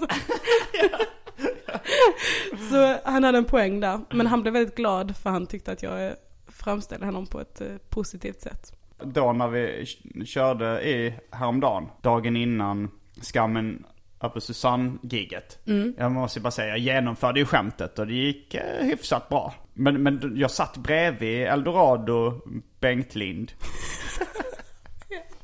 Så 2.71 2.97
han 3.05 3.25
hade 3.25 3.39
en 3.39 3.45
poäng 3.45 3.81
där. 3.81 4.01
Men 4.11 4.27
han 4.27 4.43
blev 4.43 4.55
väldigt 4.55 4.77
glad 4.77 5.17
för 5.17 5.31
han 5.31 5.47
tyckte 5.47 5.73
att 5.73 5.83
jag 5.83 6.13
framställde 6.47 7.07
honom 7.07 7.27
på 7.27 7.41
ett 7.41 7.61
eh, 7.61 7.77
positivt 7.89 8.41
sätt. 8.41 8.73
Då 9.03 9.33
när 9.33 9.49
vi 9.49 9.87
körde 10.27 10.81
i 10.89 11.15
häromdagen, 11.31 11.89
dagen 12.03 12.37
innan 12.37 12.91
skammen 13.23 13.85
över 14.25 14.41
Susanne-giget. 14.41 15.59
Jag 15.99 16.13
måste 16.13 16.41
bara 16.41 16.51
säga, 16.51 16.69
jag 16.69 16.79
genomförde 16.79 17.41
ju 17.41 17.47
skämtet 17.47 17.99
och 17.99 18.07
det 18.07 18.13
gick 18.15 18.55
eh, 18.55 18.85
hyfsat 18.85 19.29
bra. 19.29 19.55
Men, 19.75 20.03
men 20.03 20.33
jag 20.37 20.51
satt 20.51 20.77
bredvid 20.77 21.47
Eldorado 21.47 22.41
Bengt 22.81 23.15
Lind. 23.15 23.53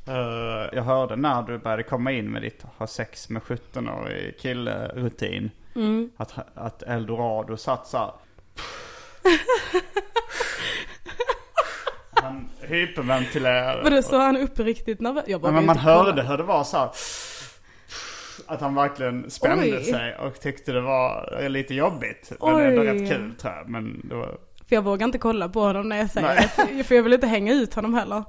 Eh, 0.07 0.69
jag 0.73 0.83
hörde 0.83 1.17
när 1.17 1.43
du 1.43 1.59
började 1.59 1.83
komma 1.83 2.13
in 2.13 2.31
med 2.31 2.43
ditt 2.43 2.63
ha 2.79 2.87
sex 2.87 3.29
med 3.29 3.43
17-årig 3.43 4.39
kille-rutin. 4.41 5.51
Att, 6.17 6.35
att 6.55 6.83
Eldorado 6.83 7.57
satt 7.57 7.87
så 7.87 7.99
här. 7.99 8.11
Han 12.13 12.49
hyperventilerade. 12.61 13.83
Men 13.83 13.93
då 13.93 14.03
så 14.03 14.19
han 14.19 14.37
uppriktigt 14.37 15.01
nervös. 15.01 15.25
Jag 15.27 15.41
bara, 15.41 15.53
Men 15.53 15.61
"Vi 15.61 15.67
man 15.67 15.77
inte 15.77 15.85
kolla." 15.85 16.05
hörde 16.05 16.23
hur 16.23 16.37
det 16.37 16.43
var 16.43 16.65
så 16.65 16.77
här, 16.79 16.91
Att 18.47 18.61
han 18.61 18.75
verkligen 18.75 19.31
spände 19.31 19.65
Oj. 19.65 19.85
sig 19.85 20.17
och 20.17 20.41
tyckte 20.41 20.73
det 20.73 20.81
var 20.81 21.49
lite 21.49 21.75
jobbigt. 21.75 22.33
Men 22.41 22.61
ändå 22.61 22.81
Oj. 22.83 22.87
rätt 22.89 23.09
kul 23.11 23.35
tror 23.35 23.53
jag. 23.55 23.69
Men 23.69 24.01
det 24.09 24.15
var... 24.15 24.39
För 24.69 24.77
jag 24.77 24.83
vågar 24.83 25.05
inte 25.07 25.19
kolla 25.19 25.49
på 25.49 25.61
honom 25.61 25.89
när 25.89 25.97
jag 25.99 26.11
säger 26.11 26.27
Nej. 26.27 26.49
det. 26.77 26.85
För- 26.85 26.95
jag 26.95 27.03
vill 27.03 27.13
inte 27.13 27.27
hänga 27.27 27.53
ut 27.55 27.75
honom 27.75 27.95
heller. 27.95 28.25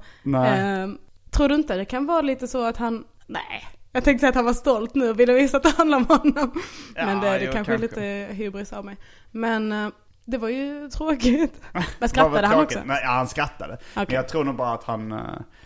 Ehm, 0.46 0.98
tror 1.30 1.48
du 1.48 1.54
inte 1.54 1.76
det 1.76 1.84
kan 1.84 2.06
vara 2.06 2.20
lite 2.20 2.48
så 2.48 2.64
att 2.64 2.76
han, 2.76 3.04
nej. 3.26 3.68
Jag 3.92 4.04
tänkte 4.04 4.20
säga 4.20 4.28
att 4.28 4.34
han 4.36 4.44
var 4.44 4.52
stolt 4.52 4.94
nu 4.94 5.10
och 5.10 5.20
ville 5.20 5.32
visa 5.32 5.56
att 5.56 5.62
det 5.62 5.70
handlar 5.76 5.96
om 5.98 6.04
honom. 6.06 6.52
Ja, 6.96 7.06
Men 7.06 7.20
det, 7.20 7.30
det 7.30 7.44
jo, 7.44 7.52
kanske 7.52 7.72
är 7.74 7.78
kanske. 7.78 8.00
lite 8.00 8.34
hybris 8.34 8.72
av 8.72 8.84
mig. 8.84 8.96
Men 9.30 9.72
eh, 9.72 9.88
det 10.24 10.38
var 10.38 10.48
ju 10.48 10.88
tråkigt. 10.88 11.60
Men 11.98 12.08
skrattade 12.08 12.46
han 12.46 12.60
också? 12.64 12.80
Nej, 12.84 13.00
ja, 13.04 13.10
han 13.10 13.28
skrattade. 13.28 13.78
Men 13.94 14.04
Okej. 14.04 14.14
jag 14.14 14.28
tror 14.28 14.44
nog 14.44 14.56
bara 14.56 14.72
att 14.74 14.84
han... 14.84 15.12
eh, 15.12 15.20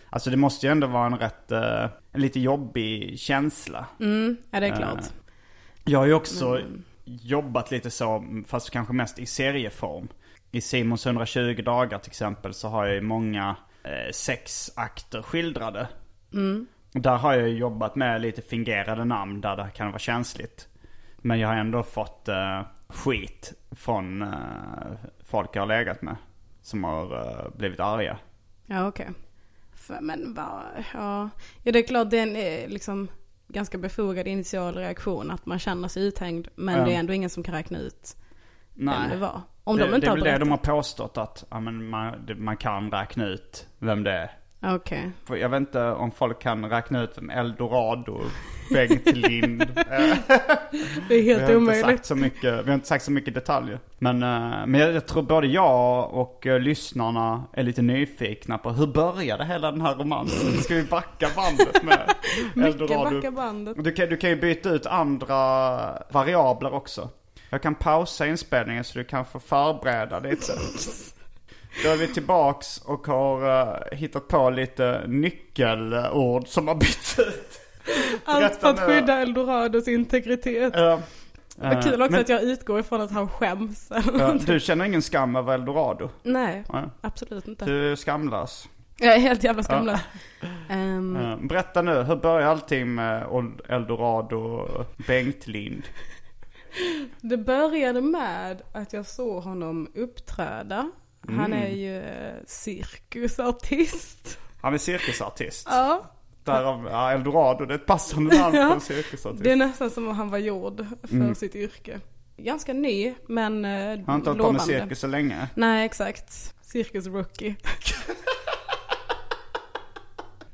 Alltså 0.09 0.29
det 0.29 0.37
måste 0.37 0.65
ju 0.65 0.71
ändå 0.71 0.87
vara 0.87 1.05
en 1.05 1.17
rätt... 1.17 1.51
eh, 1.51 1.83
En 2.11 2.21
lite 2.21 2.39
jobbig 2.39 3.19
känsla. 3.19 3.85
Mm, 3.99 4.37
ja 4.51 4.59
det 4.59 4.67
är 4.67 4.75
klart. 4.75 4.97
Eh, 4.99 5.03
Jag 5.85 5.99
har 5.99 6.05
ju 6.05 6.13
också 6.13 6.45
Mm. 6.55 6.83
jobbat 7.05 7.71
lite 7.71 7.89
så, 7.89 8.25
fast 8.47 8.69
kanske 8.69 8.93
mest 8.93 9.19
i 9.19 9.25
serieform. 9.25 10.07
I 10.51 10.61
Simons 10.61 11.05
120 11.05 11.61
dagar 11.65 11.99
till 11.99 12.09
exempel 12.11 12.53
så 12.53 12.67
har 12.67 12.85
jag 12.85 12.95
ju 12.95 13.01
många 13.01 13.55
sexakter 14.11 15.21
skildrade. 15.21 15.87
Och 16.95 17.01
Där 17.01 17.15
har 17.17 17.33
jag 17.33 17.49
jobbat 17.49 17.95
med 17.95 18.21
lite 18.21 18.41
fingerade 18.41 19.05
namn 19.05 19.41
där 19.41 19.55
det 19.55 19.69
kan 19.75 19.87
vara 19.87 19.99
känsligt. 19.99 20.67
Men 21.17 21.39
jag 21.39 21.47
har 21.47 21.55
ändå 21.55 21.83
fått 21.83 22.29
skit 22.89 23.53
från 23.71 24.21
eh, 24.21 24.29
folk 25.25 25.49
jag 25.53 25.61
har 25.61 25.67
legat 25.67 26.01
med. 26.01 26.15
Som 26.61 26.83
har 26.83 27.15
eh, 27.15 27.57
blivit 27.57 27.79
arga. 27.79 28.17
Ja 28.65 28.87
okej. 28.87 29.09
För- 29.75 30.01
Men 30.01 30.33
bara, 30.33 30.63
ja. 30.93 31.29
Ja 31.63 31.71
det 31.71 31.79
är 31.79 31.87
klart 31.87 32.09
det 32.09 32.19
är 32.19 32.23
en 32.23 32.35
eh, 32.35 32.69
liksom 32.69 33.07
ganska 33.47 33.77
befogad 33.77 34.27
initial 34.27 34.75
reaktion 34.75 35.31
att 35.31 35.45
man 35.45 35.59
känner 35.59 35.87
sig 35.87 36.03
uthängd. 36.03 36.47
Men 36.55 36.77
Ja. 36.77 36.85
det 36.85 36.93
är 36.93 36.99
ändå 36.99 37.13
ingen 37.13 37.29
som 37.29 37.43
kan 37.43 37.53
räkna 37.55 37.79
ut 37.79 38.15
vem 38.73 38.85
Nej. 38.85 39.09
det 39.09 39.17
var. 39.17 39.41
Om 39.63 39.77
det, 39.77 39.83
de 39.87 39.95
inte 39.95 40.07
det 40.07 40.11
är 40.11 40.15
väl 40.15 40.23
det 40.23 40.37
de 40.37 40.49
har 40.51 40.57
påstått 40.57 41.17
att 41.17 41.45
ja, 41.49 41.59
men 41.59 41.89
man, 41.89 42.25
man 42.37 42.57
kan 42.57 42.91
räkna 42.91 43.25
ut 43.25 43.67
vem 43.79 44.03
det 44.03 44.11
är. 44.11 44.31
Okej. 44.61 45.11
För 45.25 45.35
jag 45.35 45.49
vet 45.49 45.57
inte 45.59 45.83
om 45.83 46.11
folk 46.11 46.41
kan 46.41 46.69
räkna 46.69 47.03
ut 47.03 47.11
vem 47.17 47.29
Eldorado, 47.29 48.21
Bengt 48.73 49.15
Lind. 49.15 49.61
eh, 49.77 49.77
Det 49.87 49.99
är 50.71 51.07
vi 51.09 51.21
helt 51.21 51.41
inte 51.41 51.55
omöjligt. 51.57 51.85
sagt 51.85 52.05
så 52.05 52.15
mycket, 52.15 52.65
vi 52.65 52.67
har 52.69 52.73
inte 52.73 52.87
sagt 52.87 53.03
så 53.05 53.11
mycket 53.11 53.33
detaljer. 53.33 53.79
Men, 53.99 54.23
eh, 54.23 54.65
men 54.67 54.75
jag, 54.75 55.05
tror 55.05 55.23
både 55.23 55.47
jag 55.47 56.13
och 56.13 56.47
eh, 56.47 56.59
lyssnarna 56.59 57.43
är 57.53 57.63
lite 57.63 57.81
nyfikna 57.81 58.57
på 58.57 58.69
hur 58.71 58.87
började 58.87 59.45
hela 59.45 59.71
den 59.71 59.81
här 59.81 59.95
romansen? 59.95 60.61
Ska 60.61 60.75
vi 60.75 60.83
backa 60.83 61.27
bandet 61.35 61.83
med 61.83 62.13
Mycket 62.55 62.81
Eldorado? 62.81 63.15
backa 63.15 63.31
bandet. 63.31 63.83
Du 63.83 63.91
kan, 63.91 64.09
du 64.09 64.17
kan 64.17 64.29
ju 64.29 64.35
byta 64.35 64.69
ut 64.69 64.85
andra 64.85 65.37
variabler 66.11 66.73
också. 66.73 67.09
Jag 67.49 67.61
kan 67.61 67.75
pausa 67.75 68.27
inspelningen 68.27 68.83
så 68.83 68.97
du 68.99 69.03
kan 69.05 69.25
få 69.25 69.39
förbereda 69.39 70.19
lite. 70.19 70.53
Då 71.83 71.89
är 71.89 71.97
vi 71.97 72.07
tillbaks 72.07 72.77
och 72.77 73.07
har 73.07 73.61
eh, 73.91 73.97
hittat 73.97 74.27
på 74.27 74.49
lite 74.49 75.03
nyckelord 75.07 76.47
som 76.47 76.67
har 76.67 76.75
bytts 76.75 77.19
ut. 77.19 77.59
Allt 78.25 78.55
för 78.55 78.69
att 78.69 78.79
skydda 78.79 79.13
Eldorados 79.13 79.87
integritet. 79.87 80.75
Uh, 80.75 80.99
Vad 81.55 81.83
kul 81.83 82.01
också 82.01 82.19
att 82.19 82.29
jag 82.29 82.43
utgår 82.43 82.79
ifrån 82.79 83.01
att 83.01 83.11
han 83.11 83.29
skäms. 83.29 83.89
någonting. 83.89 84.53
du 84.53 84.59
känner 84.59 84.85
ingen 84.85 85.01
skam 85.01 85.35
över 85.35 85.53
Eldorado? 85.53 86.09
Nej, 86.23 86.63
absolut 87.01 87.47
inte. 87.47 87.65
Du 87.65 87.91
är 87.91 87.95
skamlös. 87.95 88.69
Jag 88.99 89.15
är 89.15 89.19
helt 89.19 89.43
jävla 89.43 89.63
skamlös. 89.63 89.99
Eh, 90.69 91.37
Berätta 91.41 91.81
nu, 91.81 92.03
hur 92.03 92.15
börjar 92.15 92.47
allting 92.47 92.95
med 92.95 93.27
Eldorado 93.69 94.35
och 94.35 94.85
Bengt 95.07 95.47
Lind? 95.47 95.83
Det 97.21 97.37
började 97.37 98.01
med 98.01 98.61
att 98.73 98.93
jag 98.93 99.05
såg 99.05 99.43
honom 99.43 99.91
uppträda. 99.95 100.91
Han 101.27 101.39
Mm. 101.53 101.53
är 101.63 101.67
ju 101.69 101.97
eh, 101.97 102.33
cirkusartist. 102.47 104.39
Han 104.61 104.73
är 104.73 104.77
cirkusartist. 104.77 105.67
Ja, 105.69 106.03
Därav, 106.43 106.87
ja, 106.91 107.11
Eldorado, 107.11 107.65
det 107.65 107.73
är 107.73 107.75
ett 107.77 107.85
passande 107.85 108.37
namn 108.37 108.55
Ja. 108.55 108.67
på 108.67 108.73
en 108.73 108.81
cirkusartist. 108.81 109.43
det 109.43 109.51
är 109.51 109.55
nästan 109.55 109.89
som 109.89 110.07
om 110.07 110.15
han 110.15 110.29
var 110.29 110.37
gjord 110.37 110.85
för 111.03 111.15
Mm. 111.15 111.35
sitt 111.35 111.55
yrke. 111.55 111.99
Ganska 112.37 112.73
ny, 112.73 113.13
men 113.27 113.65
eh, 113.65 113.71
Han 113.71 113.79
har 113.79 113.93
inte 113.93 114.09
hållit 114.09 114.23
på 114.25 114.31
med 114.31 114.37
lovande. 114.37 114.63
cirkus 114.63 114.99
så 114.99 115.07
länge. 115.07 115.49
Nej, 115.55 115.85
exakt. 115.85 116.53
Cirkusrookie. 116.61 117.55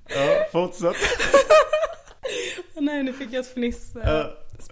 Ja, 0.07 0.45
fortsätt. 0.51 0.95
Nej, 2.73 3.03
nu 3.03 3.13
fick 3.13 3.33
jag 3.33 3.39
ett 3.39 3.53
fniss. 3.53 3.95
Eh. 3.95 4.25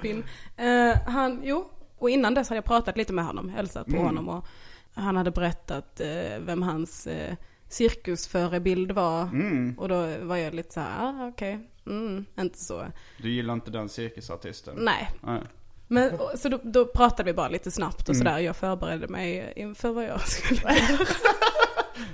Uh. 0.06 0.68
Eh, 0.68 0.98
han, 1.08 1.42
jo, 1.44 1.70
och 1.98 2.10
innan 2.10 2.34
dess 2.34 2.50
hade 2.50 2.58
jag 2.58 2.66
pratat 2.66 2.98
lite 2.98 3.14
med 3.14 3.26
honom, 3.26 3.50
hälsat 3.50 3.88
Mm. 3.88 4.00
på 4.00 4.06
honom 4.06 4.30
och 4.30 4.46
han 4.94 5.16
hade 5.16 5.32
berättat 5.32 6.00
eh, 6.00 6.40
vem 6.40 6.62
hans 6.64 7.08
uh, 7.08 7.34
cirkusförebild 7.70 8.92
var. 8.92 9.22
Mm. 9.22 9.76
Och 9.80 9.90
då 9.90 10.08
var 10.22 10.38
jag 10.38 10.54
lite 10.54 10.74
så 10.74 10.80
här, 10.80 11.06
ah, 11.06 11.28
okej, 11.28 11.60
mm, 11.88 12.26
inte 12.40 12.58
så. 12.60 12.86
Du 13.18 13.30
gillar 13.30 13.54
inte 13.54 13.72
den 13.72 13.90
cirkusartisten? 13.90 14.76
Nej. 14.78 15.10
Nej. 15.22 15.42
Men, 15.88 16.20
så 16.38 16.50
då, 16.50 16.60
då 16.64 16.86
pratade 16.86 17.24
vi 17.24 17.34
bara 17.34 17.50
lite 17.50 17.72
snabbt 17.72 18.10
och 18.10 18.16
Mm. 18.16 18.28
sådär. 18.28 18.40
Jag 18.40 18.56
förberedde 18.56 19.08
mig 19.08 19.54
inför 19.56 19.92
vad 19.92 20.04
jag 20.04 20.22
skulle 20.28 20.62
göra 20.74 20.98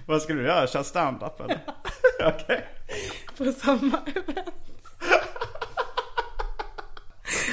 Vad 0.05 0.21
skulle 0.21 0.41
du 0.41 0.47
göra? 0.47 0.67
Köra 0.67 0.83
stand-up 0.83 1.39
eller? 1.39 1.59
Okej. 2.35 2.67
på 3.37 3.51
samma 3.51 3.97
event. 4.05 4.49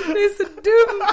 Det 0.07 0.21
är 0.21 0.37
så 0.37 0.43
dumt. 0.45 1.07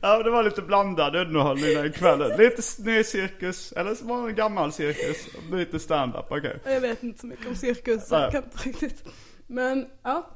Ja, 0.00 0.22
det 0.22 0.30
var 0.30 0.42
lite 0.42 0.62
blandad 0.62 1.16
underhållning 1.16 1.74
den 1.74 1.92
kvällen. 1.92 2.38
Lite 2.38 2.62
ny 2.78 3.04
cirkus, 3.04 3.72
eller 3.72 3.94
så 3.94 4.04
var 4.06 4.22
det 4.22 4.28
en 4.28 4.34
gammal 4.34 4.72
cirkus. 4.72 5.16
Lite 5.52 5.78
stand-up, 5.78 6.26
okej. 6.30 6.58
Jag 6.64 6.80
vet 6.80 7.02
inte 7.02 7.20
så 7.20 7.26
mycket 7.26 7.46
om 7.46 7.54
cirkus, 7.54 8.08
så 8.08 8.14
jag 8.14 8.32
kan 8.32 8.44
inte 8.44 8.68
riktigt. 8.68 9.04
Men 9.46 9.86
ja, 10.02 10.30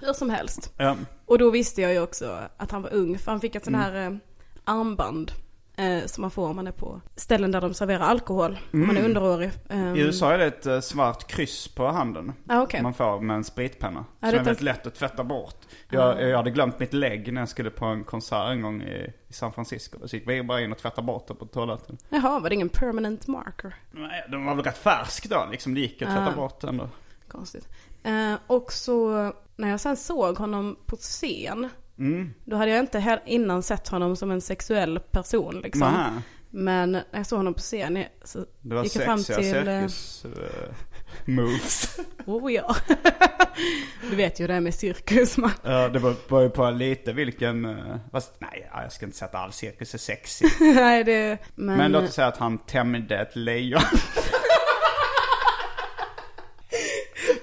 hur 0.00 0.12
som 0.12 0.30
helst. 0.30 0.72
Ja. 0.76 0.96
Och 1.26 1.38
då 1.38 1.50
visste 1.50 1.82
jag 1.82 1.92
ju 1.92 2.00
också 2.00 2.38
att 2.56 2.70
han 2.70 2.82
var 2.82 2.94
ung, 2.94 3.18
för 3.18 3.30
han 3.30 3.40
fick 3.40 3.54
ett 3.54 3.64
sånt 3.64 3.76
Mm. 3.76 3.92
här 3.92 4.06
eh, 4.10 4.16
armband. 4.64 5.32
Eh, 5.78 6.04
som 6.06 6.22
man 6.22 6.30
får 6.30 6.48
om 6.48 6.56
man 6.56 6.66
är 6.66 6.72
på 6.72 7.00
ställen 7.16 7.50
där 7.52 7.60
de 7.60 7.74
serverar 7.74 8.00
alkohol. 8.00 8.58
Om 8.72 8.86
man 8.86 8.96
är 8.96 9.04
underårig. 9.04 9.50
Ehm, 9.68 9.78
Mm. 9.80 9.96
I 9.96 10.00
USA 10.00 10.32
är 10.32 10.38
det 10.38 10.46
ett 10.46 10.66
eh, 10.66 10.80
svart 10.80 11.26
kryss 11.26 11.68
på 11.68 11.86
handen. 11.88 12.32
Ja, 12.48 12.62
okej. 12.62 12.82
Man 12.82 12.94
får 12.94 13.20
med 13.20 13.36
en 13.36 13.44
spritpenna. 13.44 14.04
Ja, 14.20 14.26
som 14.26 14.30
det 14.30 14.40
är 14.40 14.44
väldigt 14.44 14.62
lätt 14.62 14.86
att 14.86 14.94
tvätta 14.94 15.24
bort. 15.24 15.56
Jag, 15.90 16.22
jag 16.28 16.36
hade 16.36 16.50
glömt 16.50 16.78
mitt 16.78 16.92
lägg 16.92 17.32
när 17.32 17.40
jag 17.40 17.48
skulle 17.48 17.70
på 17.70 17.84
en 17.84 18.04
konsert 18.04 18.48
en 18.50 18.62
gång 18.62 18.82
i, 18.82 19.12
i 19.28 19.32
San 19.32 19.52
Francisco. 19.52 20.08
Så 20.08 20.16
gick 20.16 20.28
vi 20.28 20.42
bara 20.42 20.60
in 20.60 20.72
och 20.72 20.78
tvättade 20.78 21.06
bort 21.06 21.28
det 21.28 21.34
på 21.34 21.46
toaletten. 21.46 21.98
Jaha, 22.08 22.40
var 22.40 22.48
det 22.48 22.54
ingen 22.54 22.68
permanent 22.68 23.26
marker? 23.26 23.74
Nej, 23.90 24.24
den 24.30 24.44
var 24.44 24.54
väl 24.54 24.64
rätt 24.64 24.78
färsk 24.78 25.28
då 25.30 25.46
liksom. 25.50 25.74
Det 25.74 25.80
gick 25.80 26.02
att 26.02 26.08
tvätta 26.08 26.32
Ah. 26.32 26.36
bort 26.36 26.60
den 26.60 26.76
då. 26.76 26.88
Konstigt. 27.28 27.68
Eh, 28.02 28.34
och 28.46 28.72
så 28.72 29.32
när 29.56 29.68
jag 29.70 29.80
sen 29.80 29.96
såg 29.96 30.38
honom 30.38 30.76
på 30.86 30.96
scen. 30.96 31.68
Mm. 31.98 32.30
Då 32.44 32.56
hade 32.56 32.70
jag 32.70 32.80
inte 32.80 32.98
här 32.98 33.22
innan 33.26 33.62
sett 33.62 33.88
honom 33.88 34.16
som 34.16 34.30
en 34.30 34.40
sexuell 34.40 34.98
person 35.00 35.60
liksom. 35.60 35.80
Nähä. 35.92 36.22
Men 36.50 36.92
när 36.92 37.04
jag 37.12 37.26
såg 37.26 37.36
honom 37.36 37.54
på 37.54 37.60
scen 37.60 38.04
så 38.24 38.38
Det 38.60 38.74
var 38.74 38.84
gick 38.84 38.96
jag 38.96 39.04
fram 39.04 39.22
till... 39.24 39.34
eh, 39.34 39.42
cirkus 39.42 40.24
eh, 40.24 40.74
moves. 41.24 41.98
Oh 42.26 42.52
ja. 42.52 42.76
du 44.10 44.16
vet 44.16 44.40
ju 44.40 44.46
det 44.46 44.54
är 44.54 44.60
med 44.60 44.74
cirkus 44.74 45.36
man. 45.36 45.50
Ja, 45.62 45.88
det 45.88 45.98
var, 45.98 46.14
var 46.28 46.40
ju 46.40 46.50
på 46.50 46.70
lite 46.70 47.12
vilken... 47.12 47.64
eh, 47.64 47.96
Fast 48.12 48.32
nej, 48.38 48.68
ja, 48.72 48.82
jag 48.82 48.92
ska 48.92 49.06
inte 49.06 49.18
säga 49.18 49.28
att 49.28 49.34
all 49.34 49.52
cirkus 49.52 49.94
är 49.94 49.98
sexy. 49.98 50.44
Nej 50.60 51.04
det... 51.04 51.38
Men, 51.54 51.76
Men 51.76 51.92
låt 51.92 52.04
oss 52.04 52.14
säga 52.14 52.26
att 52.26 52.36
han 52.36 52.58
tämjde 52.58 53.18
ett 53.18 53.36
lejon. 53.36 53.80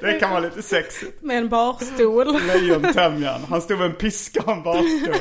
Det 0.05 0.19
kan 0.19 0.29
vara 0.29 0.39
lite 0.39 0.61
sexigt. 0.61 1.21
med 1.23 1.37
en 1.37 1.49
barstol. 1.49 2.39
Lejontämjaren. 2.47 3.41
Han 3.49 3.61
stod 3.61 3.77
med 3.77 3.85
en 3.89 3.95
piska 3.95 4.41
och 4.45 4.51
en 4.53 4.63
barstol. 4.63 5.15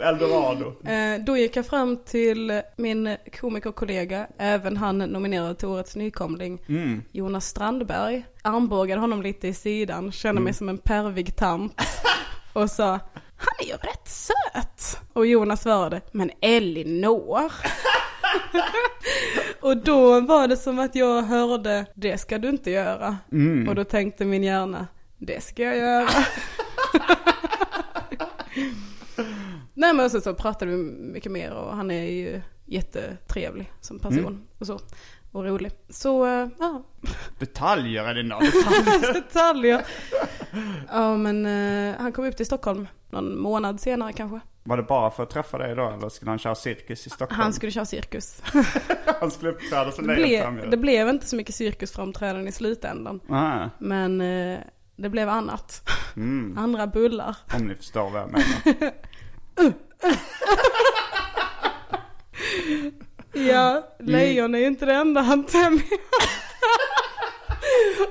Eldorado. 0.00 0.88
Eh, 0.90 1.24
då 1.26 1.36
gick 1.36 1.56
jag 1.56 1.66
fram 1.66 1.96
till 2.04 2.62
min 2.76 3.16
komikerkollega, 3.40 4.26
även 4.38 4.76
han 4.76 4.98
nominerad 4.98 5.58
till 5.58 5.68
årets 5.68 5.96
nykomling, 5.96 6.62
Mm. 6.68 7.02
Jonas 7.12 7.46
Strandberg. 7.46 8.24
Armbågade 8.42 9.00
honom 9.00 9.22
lite 9.22 9.48
i 9.48 9.54
sidan, 9.54 10.12
kände 10.12 10.30
Mm. 10.38 10.44
mig 10.44 10.54
som 10.54 10.68
en 10.68 10.78
pervig 10.78 11.36
tant. 11.36 11.80
Och 12.52 12.70
sa, 12.70 12.86
han 13.36 13.54
är 13.60 13.64
ju 13.66 13.72
rätt 13.72 14.08
söt. 14.08 14.98
Och 15.12 15.26
Jonas 15.26 15.62
svarade, 15.62 16.00
men 16.12 16.30
Elinor. 16.40 17.52
och 19.60 19.76
då 19.76 20.20
var 20.20 20.48
det 20.48 20.56
som 20.56 20.78
att 20.78 20.94
jag 20.94 21.22
hörde, 21.22 21.86
det 21.94 22.18
ska 22.18 22.38
du 22.38 22.48
inte 22.48 22.70
göra. 22.70 23.16
Mm. 23.32 23.68
Och 23.68 23.74
då 23.74 23.84
tänkte 23.84 24.24
min 24.24 24.42
hjärna, 24.44 24.86
det 25.18 25.42
ska 25.44 25.62
jag 25.62 25.76
göra. 25.76 26.08
Nej 29.74 29.94
men 29.94 30.10
så, 30.10 30.20
så 30.20 30.34
pratade 30.34 30.70
vi 30.70 30.76
mycket 31.12 31.32
mer 31.32 31.50
och 31.52 31.76
han 31.76 31.90
är 31.90 32.04
ju 32.10 32.40
jättetrevlig 32.66 33.72
som 33.80 33.98
person 33.98 34.18
Mm. 34.18 34.40
och 34.58 34.66
så. 34.66 34.80
Och 35.34 35.44
rolig. 35.44 35.72
Så, 35.88 36.26
eh, 36.26 36.48
ja. 36.58 36.82
Detaljer 37.38 38.04
är 38.04 38.14
det. 38.14 38.22
Detaljer. 38.22 39.12
Detaljer. 39.14 39.86
Ja 40.92 41.16
men 41.16 41.46
eh, 41.46 41.94
han 42.00 42.12
kom 42.12 42.24
upp 42.24 42.36
till 42.36 42.46
Stockholm 42.46 42.88
någon 43.10 43.38
månad 43.38 43.80
senare 43.80 44.12
kanske. 44.12 44.40
Var 44.64 44.76
det 44.76 44.82
bara 44.82 45.10
för 45.10 45.22
att 45.22 45.30
träffa 45.30 45.58
dig 45.58 45.74
då 45.74 45.88
eller 45.90 46.08
skulle 46.08 46.30
han 46.30 46.38
köra 46.38 46.54
cirkus 46.54 47.06
i 47.06 47.10
Stockholm? 47.10 47.40
Han 47.40 47.52
skulle 47.52 47.72
köra 47.72 47.84
cirkus. 47.84 48.42
Han 49.20 49.30
skulle 49.30 49.50
uppträda 49.50 49.92
som 49.92 50.06
Det, 50.06 50.14
ble, 50.14 50.22
lejontämjare. 50.26 50.70
det 50.70 50.76
blev 50.76 51.08
inte 51.08 51.26
så 51.26 51.36
mycket 51.36 51.54
cirkusframträdanden 51.54 52.48
i 52.48 52.52
slutändan. 52.52 53.20
Ah, 53.28 53.68
Men 53.78 54.20
eh, 54.20 54.58
det 54.96 55.08
blev 55.08 55.28
annat. 55.28 55.90
mm. 56.16 56.58
Andra 56.58 56.86
bullar. 56.86 57.36
Om 57.54 57.66
ni 57.66 57.74
förstår 57.74 58.10
vad 58.10 58.20
jag 58.22 58.30
menar. 58.32 58.92
Ja, 63.32 63.88
lejon 64.06 64.54
är 64.54 64.58
ju 64.58 64.66
inte 64.66 64.86
det 64.86 64.94
enda 64.94 65.20
han 65.20 65.44
tämjer. 65.44 65.84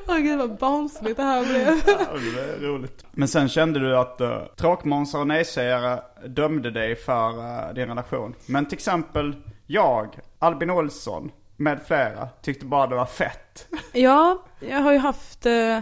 Åh 0.08 0.18
gud 0.18 0.40
vad 0.40 0.58
barnsligt 0.58 1.18
det 1.18 1.24
här 1.24 1.46
blev. 1.46 1.82
Ja, 1.88 2.08
det 2.36 2.66
är 2.66 2.68
roligt. 2.68 3.06
Men 3.12 3.28
sen 3.28 3.50
kände 3.50 3.80
du 3.80 3.98
att 3.98 4.22
uh, 4.22 4.46
tråkmånsar 4.58 5.20
och 5.20 5.28
nejsägare 5.28 6.00
dömde 6.28 6.72
dig 6.72 6.96
för 6.96 7.38
uh, 7.38 7.74
din 7.74 7.88
relation. 7.88 8.36
Men 8.46 8.66
till 8.66 8.78
exempel 8.78 9.36
jag, 9.68 10.20
Albin 10.40 10.70
Olsson 10.70 11.32
med 11.58 11.80
flera 11.88 12.30
tyckte 12.42 12.66
bara 12.66 12.88
det 12.88 12.96
var 12.96 13.06
fett. 13.06 13.68
Ja, 13.94 14.46
jag 14.60 14.78
har 14.78 14.92
ju 14.92 14.98
haft 14.98 15.46
eh, 15.46 15.80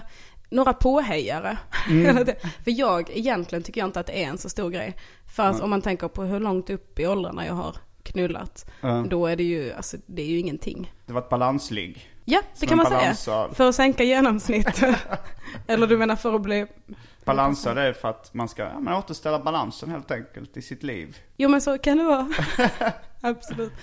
några 0.49 0.73
påhejare. 0.73 1.57
För 2.63 2.71
jag, 2.71 3.09
egentligen 3.09 3.63
tycker 3.63 3.81
jag 3.81 3.87
inte 3.87 3.99
att 3.99 4.07
det 4.07 4.23
är 4.23 4.27
en 4.27 4.37
så 4.37 4.49
stor 4.49 4.69
grej. 4.69 4.95
För 5.35 5.43
att 5.43 5.61
om 5.61 5.69
man 5.69 5.81
tänker 5.81 6.07
på 6.07 6.23
hur 6.23 6.39
långt 6.39 6.69
upp 6.69 6.99
i 6.99 7.07
åldrarna 7.07 7.45
jag 7.45 7.53
har 7.53 7.75
knullat. 8.03 8.65
Då 9.09 9.27
är 9.27 9.35
det 9.35 9.43
ju, 9.43 9.73
alltså 9.73 9.97
det 10.05 10.21
är 10.21 10.25
ju 10.25 10.39
ingenting. 10.39 10.93
Det 11.05 11.13
var 11.13 11.21
ett 11.21 11.29
balansligg. 11.29 12.07
Ja, 12.25 12.41
det 12.53 12.59
Som 12.59 12.67
kan 12.67 12.77
man 12.77 12.85
en 12.85 12.89
säga. 12.91 13.01
balansad. 13.01 13.55
För 13.55 13.69
att 13.69 13.75
sänka 13.75 14.03
genomsnitt. 14.03 14.81
Eller 15.67 15.87
du 15.87 15.97
menar 15.97 16.15
för 16.15 16.33
att 16.33 16.41
bli... 16.41 16.67
Balansa 17.25 17.73
det 17.73 17.81
är 17.81 17.93
för 17.93 18.07
att 18.09 18.33
man 18.33 18.49
ska 18.49 18.63
ja, 18.63 18.79
men 18.79 18.93
återställa 18.93 19.39
balansen 19.39 19.89
helt 19.89 20.11
enkelt 20.11 20.57
i 20.57 20.61
sitt 20.61 20.83
liv. 20.83 21.17
Jo 21.37 21.49
men 21.49 21.61
så 21.61 21.77
kan 21.77 21.97
det 21.97 22.03
vara. 22.03 22.33
Absolut. 23.21 23.73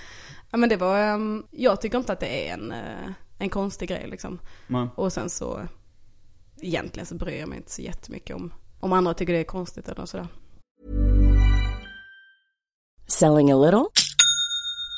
Ja 0.50 0.58
men 0.58 0.68
det 0.68 0.76
var, 0.76 0.98
ehm, 0.98 1.46
jag 1.50 1.80
tycker 1.80 1.98
inte 1.98 2.12
att 2.12 2.20
det 2.20 2.48
är 2.48 2.54
en, 2.54 2.72
eh, 2.72 3.10
en 3.38 3.48
konstig 3.48 3.88
grej 3.88 4.06
liksom. 4.08 4.38
Men, 4.66 4.88
Och 4.94 5.12
sen 5.12 5.30
så, 5.30 5.60
egentligen 6.60 7.06
så 7.06 7.14
bryr 7.14 7.40
jag 7.40 7.48
mig 7.48 7.58
inte 7.58 7.70
så 7.70 7.82
jättemycket 7.82 8.36
om, 8.36 8.52
om 8.80 8.92
andra 8.92 9.14
tycker 9.14 9.32
det 9.32 9.38
är 9.38 9.44
konstigt 9.44 9.88
eller 9.88 10.06
sådär. 10.06 10.26
Selling 13.06 13.52
a 13.52 13.56
little 13.56 13.86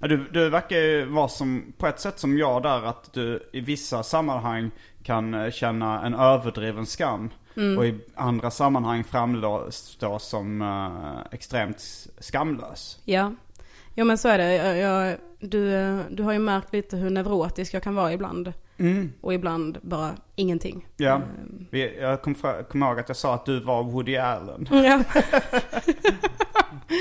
Ja, 0.00 0.08
du, 0.08 0.28
du 0.32 0.50
verkar 0.50 0.76
ju 0.76 1.04
vara 1.04 1.28
som, 1.28 1.72
på 1.78 1.86
ett 1.86 2.00
sätt 2.00 2.18
som 2.18 2.38
jag 2.38 2.62
där, 2.62 2.82
att 2.82 3.12
du 3.12 3.42
i 3.52 3.60
vissa 3.60 4.02
sammanhang 4.02 4.70
kan 5.02 5.34
eh, 5.34 5.50
känna 5.50 6.06
en 6.06 6.14
överdriven 6.14 6.86
skam. 6.86 7.30
Och 7.78 7.86
i 7.86 8.00
andra 8.14 8.50
sammanhang 8.50 9.04
framstå 9.04 10.18
som 10.18 10.62
uh, 10.62 11.18
extremt 11.30 12.06
skamlös. 12.18 12.98
Ja. 13.04 13.34
Jo 13.94 14.04
men 14.04 14.18
så 14.18 14.28
är 14.28 14.38
det. 14.38 14.54
Jag, 14.54 14.78
jag, 14.78 15.16
du, 15.40 15.74
eh, 15.74 16.00
du 16.10 16.22
har 16.22 16.32
ju 16.32 16.38
märkt 16.38 16.72
lite 16.72 16.96
hur 16.96 17.10
neurotisk 17.10 17.74
jag 17.74 17.82
kan 17.82 17.94
vara 17.94 18.12
ibland. 18.12 18.52
Och 19.20 19.34
ibland 19.34 19.78
bara 19.82 20.10
ingenting. 20.34 20.86
Ja, 20.96 21.20
vi, 21.70 21.98
jag 22.00 22.22
kom, 22.22 22.34
kom 22.70 22.82
ihåg 22.82 23.00
att 23.00 23.08
jag 23.08 23.16
sa 23.16 23.34
att 23.34 23.46
du 23.46 23.60
var 23.60 23.82
Woody 23.82 24.16
Allen. 24.16 24.68
Ja. 24.70 25.02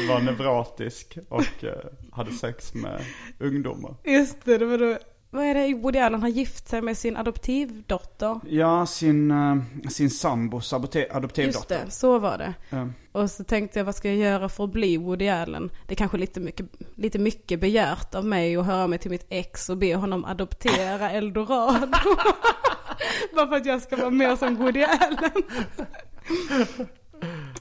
Var 0.09 0.19
neurotisk 0.21 1.17
och 1.29 1.63
eh, 1.63 1.71
hade 2.11 2.31
sex 2.31 2.73
med 2.73 3.01
ungdomar. 3.39 3.95
Just 4.03 4.45
det, 4.45 4.57
det 4.57 4.65
var 4.65 4.77
då. 4.77 4.97
Vad 5.29 5.45
är 5.45 5.53
det 5.53 5.73
Woody 5.73 5.99
Allen 5.99 6.21
har 6.21 6.29
gift 6.29 6.67
sig 6.67 6.81
med 6.81 6.97
sin 6.97 7.17
adoptivdotter? 7.17 8.39
Ja, 8.49 8.85
sin, 8.85 9.31
eh, 9.31 9.55
sin 9.89 10.09
sambos 10.09 10.73
adopte- 10.73 10.99
Just 10.99 11.15
adoptivdotter. 11.15 11.81
det, 11.85 11.91
så 11.91 12.19
var 12.19 12.37
det. 12.37 12.53
Ja. 12.69 12.87
Och 13.11 13.31
så 13.31 13.43
tänkte 13.43 13.79
jag, 13.79 13.85
vad 13.85 13.95
ska 13.95 14.07
jag 14.07 14.17
göra 14.17 14.49
för 14.49 14.63
att 14.63 14.71
bli 14.71 14.97
Woody 14.97 15.27
Allen? 15.27 15.71
Det 15.87 15.93
är 15.93 15.95
kanske 15.95 16.17
lite 16.17 16.39
mycket, 16.39 16.65
lite 16.95 17.19
mycket 17.19 17.59
begärt 17.59 18.15
av 18.15 18.25
mig 18.25 18.55
att 18.57 18.65
höra 18.65 18.87
mig 18.87 18.99
till 18.99 19.11
mitt 19.11 19.25
ex 19.29 19.69
och 19.69 19.77
be 19.77 19.95
honom 19.95 20.25
adoptera 20.25 21.11
Eldorado. 21.11 21.87
Bara 23.35 23.47
för 23.47 23.55
att 23.55 23.65
jag 23.65 23.81
ska 23.81 23.95
vara 23.95 24.09
mer 24.09 24.35
som 24.35 24.55
Woody 24.55 24.83
Allen. 24.83 25.43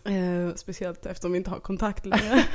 Eh, 0.07 0.55
speciellt 0.55 1.07
eftersom 1.07 1.33
vi 1.33 1.39
inte 1.39 1.51
har 1.51 1.59
kontakt 1.61 2.07
längre. 2.07 2.45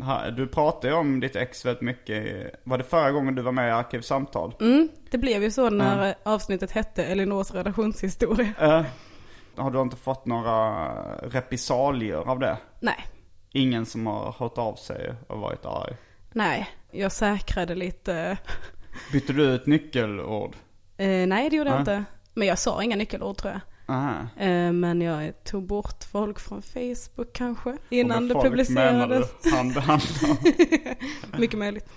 Ja, 0.00 0.30
du 0.30 0.46
pratade 0.46 0.88
ju 0.88 0.94
om 0.94 1.20
ditt 1.20 1.36
ex 1.36 1.64
väldigt 1.66 1.82
mycket. 1.82 2.50
Var 2.64 2.78
det 2.78 2.84
förra 2.84 3.10
gången 3.10 3.34
du 3.34 3.42
var 3.42 3.52
med 3.52 3.68
i 3.68 3.70
Arkivsamtal? 3.72 4.54
Mm, 4.60 4.88
det 5.10 5.18
blev 5.18 5.42
ju 5.42 5.50
så 5.50 5.70
när 5.70 6.08
eh, 6.08 6.14
avsnittet 6.22 6.70
hette 6.70 7.04
Elinors 7.04 7.50
relationshistoria. 7.50 8.52
Eh, 8.60 8.84
har 9.56 9.70
du 9.70 9.80
inte 9.80 9.96
fått 9.96 10.26
några 10.26 10.84
repressalier 11.22 12.16
av 12.16 12.38
det? 12.38 12.58
Nej, 12.80 13.06
Ingen 13.52 13.86
som 13.86 14.06
har 14.06 14.34
hört 14.38 14.58
av 14.58 14.74
sig 14.74 15.14
och 15.28 15.38
varit 15.38 15.66
arg? 15.66 15.96
nej, 16.32 16.68
jag 16.90 17.12
säkrade 17.12 17.74
lite. 17.74 18.38
Bytte 19.12 19.32
du 19.32 19.42
ut 19.42 19.66
nyckelord? 19.66 20.56
Eh, 20.96 21.26
nej, 21.26 21.50
det 21.50 21.56
gjorde 21.56 21.70
jag 21.70 21.74
Nej. 21.86 21.96
inte. 21.96 22.04
Men 22.34 22.48
jag 22.48 22.58
sa 22.58 22.82
inga 22.82 22.96
nyckelord 22.96 23.36
tror 23.36 23.52
jag. 23.52 23.60
Aha. 23.90 24.26
Eh, 24.36 24.72
Men 24.72 25.00
jag 25.00 25.44
tog 25.44 25.66
bort 25.66 26.04
folk 26.04 26.40
från 26.40 26.62
Facebook 26.62 27.32
kanske. 27.32 27.76
Innan 27.88 28.28
det 28.28 28.34
publicerades. 28.34 29.30
hand 29.52 29.76
i 29.76 29.80
hand. 29.80 30.02
Mycket 31.38 31.58
möjligt. 31.58 31.88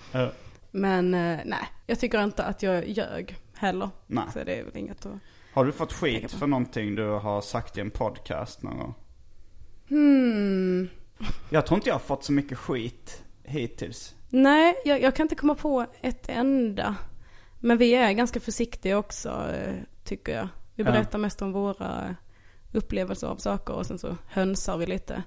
Men 0.71 1.13
eh, 1.13 1.39
nej, 1.45 1.69
jag 1.87 1.99
tycker 1.99 2.23
inte 2.23 2.43
att 2.43 2.63
jag 2.63 2.87
ljög 2.87 3.37
heller. 3.53 3.89
Nej. 4.07 4.23
Så 4.33 4.43
det 4.43 4.55
är 4.55 4.63
väl 4.63 4.77
inget 4.77 5.05
att... 5.05 5.13
Har 5.53 5.65
du 5.65 5.71
fått 5.71 5.93
skit 5.93 6.31
för 6.31 6.47
någonting 6.47 6.95
du 6.95 7.07
har 7.07 7.41
sagt 7.41 7.77
i 7.77 7.81
en 7.81 7.91
podcast 7.91 8.63
någon 8.63 8.77
gång? 8.77 8.93
Hmm. 9.89 10.89
Jag 11.49 11.65
tror 11.65 11.77
inte 11.77 11.89
jag 11.89 11.95
har 11.95 11.99
fått 11.99 12.23
så 12.23 12.31
mycket 12.31 12.57
skit 12.57 13.23
hittills. 13.43 14.15
Nej, 14.29 14.75
jag, 14.85 15.01
jag 15.01 15.15
kan 15.15 15.23
inte 15.23 15.35
komma 15.35 15.55
på 15.55 15.85
ett 16.01 16.29
enda. 16.29 16.95
Men 17.59 17.77
vi 17.77 17.93
är 17.95 18.11
ganska 18.11 18.39
försiktiga 18.39 18.97
också, 18.97 19.29
eh, 19.29 19.73
tycker 20.03 20.35
jag. 20.35 20.47
Vi 20.75 20.83
Ja. 20.83 20.91
berättar 20.91 21.19
mest 21.19 21.41
om 21.41 21.51
våra 21.51 22.15
upplevelser 22.71 23.27
av 23.27 23.35
saker 23.35 23.73
och 23.73 23.85
sen 23.85 23.99
så 23.99 24.17
hönsar 24.27 24.77
vi 24.77 24.85
lite. 24.85 25.23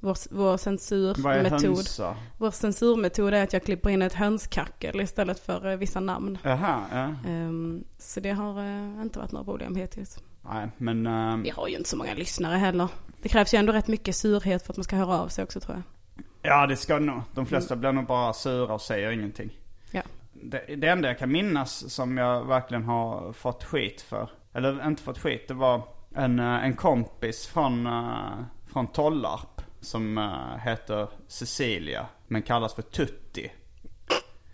Vår, 0.00 0.16
vår 0.34 0.56
censurmetod. 0.56 1.86
Vår 2.38 2.50
censurmetod 2.50 3.34
är 3.34 3.42
att 3.42 3.52
jag 3.52 3.62
klipper 3.64 3.90
in 3.90 4.02
ett 4.02 4.12
hönskackel 4.14 5.00
istället 5.00 5.38
för 5.38 5.70
eh, 5.70 5.76
vissa 5.76 6.00
namn. 6.00 6.38
Jaha, 6.42 6.84
ja. 6.92 7.30
Ehm, 7.30 7.84
så 7.98 8.20
det 8.20 8.30
har 8.30 8.60
eh, 8.60 9.02
inte 9.02 9.18
varit 9.18 9.32
några 9.32 9.44
problem 9.44 9.76
hittills. 9.76 10.18
Nej, 10.42 10.68
men... 10.76 11.06
ehm, 11.06 11.42
Vi 11.42 11.50
har 11.50 11.68
ju 11.68 11.76
inte 11.76 11.88
så 11.88 11.96
många 11.96 12.14
lyssnare 12.14 12.56
heller. 12.56 12.88
Det 13.22 13.28
krävs 13.28 13.54
ju 13.54 13.58
ändå 13.58 13.72
rätt 13.72 13.88
mycket 13.88 14.16
surhet 14.16 14.62
för 14.66 14.72
att 14.72 14.76
man 14.76 14.84
ska 14.84 14.96
höra 14.96 15.20
av 15.20 15.28
sig 15.28 15.44
också 15.44 15.60
tror 15.60 15.76
jag. 15.76 15.82
Ja, 16.42 16.66
det 16.66 16.76
ska 16.76 16.94
det 16.94 17.04
nog. 17.04 17.22
De 17.34 17.46
flesta 17.46 17.76
blir 17.76 17.92
nog 17.92 18.06
bara 18.06 18.32
sura 18.32 18.74
och 18.74 18.80
säger 18.80 19.10
ingenting. 19.10 19.50
Ja. 19.90 20.02
Det, 20.32 20.76
det 20.76 20.86
enda 20.88 21.08
jag 21.08 21.18
kan 21.18 21.32
minnas 21.32 21.90
som 21.94 22.16
jag 22.18 22.44
verkligen 22.44 22.84
har 22.84 23.32
fått 23.32 23.64
skit 23.64 24.00
för, 24.00 24.30
eller 24.56 24.86
inte 24.86 25.02
fått 25.02 25.18
skit, 25.18 25.48
det 25.48 25.54
var 25.54 25.82
en, 26.14 26.38
eh, 26.38 26.64
en 26.64 26.76
kompis 26.76 27.46
från, 27.46 27.86
eh, 27.86 28.44
från 28.72 28.86
Tollarp 28.86 29.62
som 29.80 30.18
eh, 30.18 30.58
heter 30.64 31.08
Cecilia 31.28 32.06
men 32.26 32.42
kallas 32.42 32.74
för 32.74 32.82
Tutti. 32.82 33.52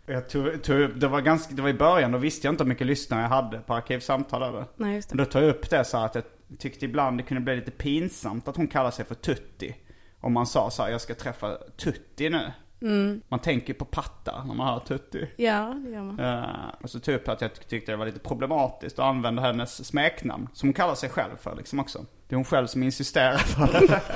Jag 0.06 0.28
tog, 0.28 0.62
tog 0.62 0.80
upp, 0.80 1.00
det 1.00 1.08
var 1.08 1.20
ganska, 1.20 1.54
det 1.54 1.62
var 1.62 1.68
i 1.68 1.74
början, 1.74 2.12
då 2.12 2.18
visste 2.18 2.46
jag 2.46 2.52
inte 2.52 2.64
hur 2.64 2.68
mycket 2.68 2.86
lyssnare 2.86 3.22
jag 3.22 3.28
hade 3.28 3.58
på 3.58 3.74
Arkivsamtal 3.74 4.42
över. 4.42 4.64
Nej, 4.76 4.94
just 4.94 5.08
det. 5.08 5.16
Men 5.16 5.24
då 5.24 5.30
tog 5.30 5.42
jag 5.42 5.48
upp 5.48 5.70
det 5.70 5.84
så 5.84 5.98
att 5.98 6.14
jag 6.14 6.24
tyckte 6.58 6.84
ibland 6.84 7.18
det 7.18 7.22
kunde 7.22 7.40
bli 7.40 7.56
lite 7.56 7.70
pinsamt 7.70 8.48
att 8.48 8.56
hon 8.56 8.66
kallar 8.66 8.90
sig 8.90 9.04
för 9.04 9.14
Tutti. 9.14 9.76
Om 10.20 10.32
man 10.32 10.46
sa 10.46 10.70
så 10.70 10.82
här, 10.82 10.90
jag 10.90 11.00
ska 11.00 11.14
träffa 11.14 11.58
Tutti 11.76 12.30
nu. 12.30 12.52
Man 13.28 13.38
tänker 13.38 13.74
på 13.74 13.84
patta 13.84 14.44
när 14.44 14.54
man 14.54 14.66
hör 14.66 14.80
Tutti. 14.80 15.28
Ja, 15.36 15.80
det 15.84 15.90
gör 15.90 16.02
man. 16.02 16.20
Uh, 16.20 16.74
och 16.82 16.90
så 16.90 17.12
upp 17.12 17.28
att 17.28 17.40
jag 17.40 17.68
tyckte 17.68 17.92
det 17.92 17.96
var 17.96 18.06
lite 18.06 18.18
problematiskt 18.18 18.98
att 18.98 19.04
använda 19.04 19.42
hennes 19.42 19.86
smeknamn. 19.86 20.48
Som 20.52 20.68
hon 20.68 20.74
kallar 20.74 20.94
sig 20.94 21.08
själv 21.08 21.36
för 21.40 21.56
liksom 21.56 21.80
också. 21.80 22.06
Det 22.28 22.34
är 22.34 22.36
hon 22.36 22.44
själv 22.44 22.66
som 22.66 22.82
insisterar 22.82 23.56
på 23.56 23.72
det. 23.72 24.02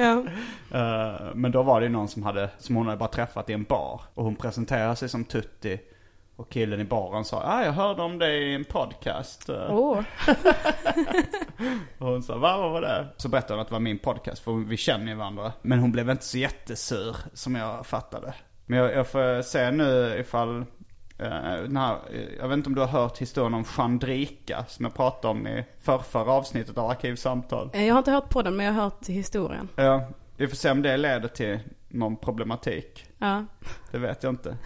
Ja. 0.00 0.24
Eh, 0.70 1.34
men 1.34 1.52
då 1.52 1.62
var 1.62 1.80
det 1.80 1.86
ju 1.86 1.92
någon 1.92 2.08
som 2.08 2.22
hade, 2.22 2.50
som 2.58 2.76
hon 2.76 2.86
hade 2.86 2.98
bara 2.98 3.08
träffat 3.08 3.50
i 3.50 3.52
en 3.52 3.64
bar. 3.64 4.00
Och 4.14 4.24
hon 4.24 4.36
presenterade 4.36 4.96
sig 4.96 5.08
som 5.08 5.24
Tutti. 5.24 5.80
Och 6.38 6.50
killen 6.50 6.80
i 6.80 6.84
baren 6.84 7.24
sa, 7.24 7.42
ah, 7.44 7.64
jag 7.64 7.72
hörde 7.72 8.02
om 8.02 8.18
dig 8.18 8.42
i 8.42 8.54
en 8.54 8.64
podcast. 8.64 9.50
Åh, 9.68 10.00
Och 11.98 12.06
hon 12.06 12.22
sa, 12.22 12.38
Va, 12.38 12.56
vad 12.58 12.70
var 12.70 12.80
det? 12.80 13.06
Så 13.16 13.28
berättade 13.28 13.54
hon 13.54 13.60
att 13.60 13.68
det 13.68 13.72
var 13.74 13.80
min 13.80 13.98
podcast, 13.98 14.42
för 14.42 14.52
vi 14.52 14.76
känner 14.76 15.06
ju 15.06 15.14
varandra. 15.14 15.52
Men 15.62 15.78
hon 15.78 15.92
blev 15.92 16.10
inte 16.10 16.24
så 16.24 16.38
jättesur 16.38 17.16
som 17.32 17.54
jag 17.54 17.86
fattade. 17.86 18.34
Men 18.66 18.78
jag, 18.78 18.92
jag 18.94 19.08
får 19.08 19.42
se 19.42 19.70
nu 19.70 20.16
ifall, 20.20 20.64
eh, 21.18 21.28
här, 21.28 21.96
jag 22.40 22.48
vet 22.48 22.56
inte 22.56 22.68
om 22.68 22.74
du 22.74 22.80
har 22.80 22.88
hört 22.88 23.18
historien 23.18 23.54
om 23.54 23.64
Chandrika 23.64 24.64
som 24.68 24.84
jag 24.84 24.94
pratade 24.94 25.28
om 25.28 25.46
i 25.46 25.64
förrförra 25.82 26.32
avsnittet 26.32 26.78
av 26.78 26.90
Arkivsamtal. 26.90 27.70
Eh, 27.72 27.86
jag 27.86 27.94
har 27.94 27.98
inte 27.98 28.10
hört 28.12 28.28
på 28.28 28.42
den 28.42 28.56
men 28.56 28.66
jag 28.66 28.72
har 28.72 28.82
hört 28.82 29.08
historien. 29.08 29.68
Ja, 29.76 30.08
vi 30.36 30.48
får 30.48 30.56
se 30.56 30.70
om 30.70 30.82
det 30.82 30.96
leder 30.96 31.28
till 31.28 31.58
någon 31.88 32.16
problematik. 32.16 33.04
Ja, 33.18 33.44
Det 33.90 33.98
vet 33.98 34.22
jag 34.22 34.32
inte. 34.32 34.56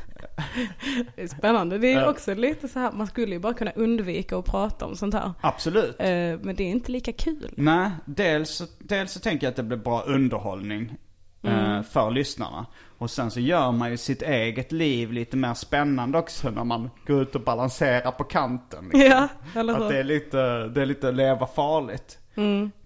Det 1.16 1.22
är 1.22 1.26
spännande. 1.26 1.78
Det 1.78 1.92
är 1.92 2.08
också 2.08 2.34
lite 2.34 2.68
så 2.68 2.78
här, 2.78 2.92
man 2.92 3.06
skulle 3.06 3.32
ju 3.34 3.38
bara 3.38 3.54
kunna 3.54 3.70
undvika 3.70 4.36
att 4.36 4.44
prata 4.44 4.86
om 4.86 4.96
sånt 4.96 5.14
här. 5.14 5.32
Absolut. 5.40 5.96
Eh, 6.00 6.06
Men 6.42 6.54
det 6.56 6.62
är 6.64 6.68
inte 6.70 6.92
lika 6.92 7.12
kul. 7.12 7.54
Nej, 7.56 7.90
dels, 8.04 8.62
dels 8.78 9.12
så 9.12 9.20
tänker 9.20 9.46
jag 9.46 9.50
att 9.50 9.56
det 9.56 9.62
blir 9.62 9.78
bra 9.78 10.02
underhållning 10.02 10.96
eh, 11.42 11.82
för 11.82 12.10
lyssnarna. 12.10 12.66
Och 12.98 13.10
sen 13.10 13.30
så 13.30 13.40
gör 13.40 13.72
man 13.72 13.90
ju 13.90 13.96
sitt 13.96 14.22
eget 14.22 14.72
liv 14.72 15.12
lite 15.12 15.36
mer 15.36 15.54
spännande 15.54 16.18
också 16.18 16.50
när 16.50 16.64
man 16.64 16.90
går 17.06 17.22
ut 17.22 17.34
och 17.34 17.40
balanserar 17.40 18.10
på 18.10 18.24
kanten. 18.24 18.84
liksom. 18.84 19.00
Ja, 19.00 19.28
eller 19.60 19.72
Att 19.74 19.88
det 19.88 19.94
är 19.94 20.02
hur? 20.02 20.04
lite, 20.04 20.68
det 20.68 20.82
är 20.82 20.86
lite 20.86 21.08
att 21.08 21.14
leva 21.14 21.46
farligt. 21.46 22.18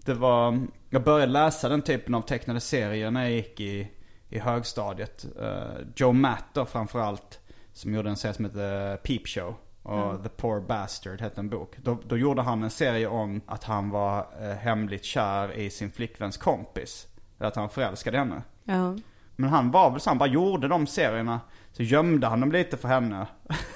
Det 0.04 0.14
var, 0.14 0.66
jag 0.90 1.02
började 1.04 1.32
läsa 1.32 1.68
den 1.68 1.82
typen 1.82 2.14
av 2.14 2.20
tecknade 2.20 2.60
serier 2.60 3.10
när 3.10 3.22
jag 3.22 3.32
gick 3.32 3.60
i, 3.60 3.88
i 4.28 4.38
högstadiet. 4.38 5.26
Uh, 5.40 5.62
Joe 5.96 6.12
Matt 6.12 6.44
då 6.52 6.64
framförallt, 6.64 7.40
som 7.72 7.94
gjorde 7.94 8.10
en 8.10 8.16
serie 8.16 8.34
som 8.34 8.44
heter 8.44 8.96
Peep 8.96 9.28
Show. 9.28 9.54
Och 9.82 10.22
The 10.22 10.28
Poor 10.28 10.60
Bastard 10.60 11.20
hette 11.20 11.40
en 11.40 11.48
bok. 11.48 11.76
Då, 11.76 11.98
då 12.06 12.16
gjorde 12.16 12.42
han 12.42 12.62
en 12.62 12.70
serie 12.70 13.06
om 13.06 13.40
att 13.46 13.64
han 13.64 13.90
var 13.90 14.26
eh, 14.40 14.56
hemligt 14.56 15.04
kär 15.04 15.52
i 15.52 15.70
sin 15.70 15.90
flickväns 15.92 16.36
kompis. 16.36 17.06
Att 17.38 17.56
han 17.56 17.70
förälskade 17.70 18.18
henne. 18.18 18.42
Ja. 18.64 18.96
Men 19.36 19.50
han 19.50 19.70
var 19.70 19.90
väl 19.90 20.00
så 20.00 20.10
han 20.10 20.18
bara 20.18 20.28
gjorde 20.28 20.68
de 20.68 20.86
serierna. 20.86 21.40
Så 21.72 21.82
gömde 21.82 22.26
han 22.26 22.40
dem 22.40 22.52
lite 22.52 22.76
för 22.76 22.88
henne. 22.88 23.26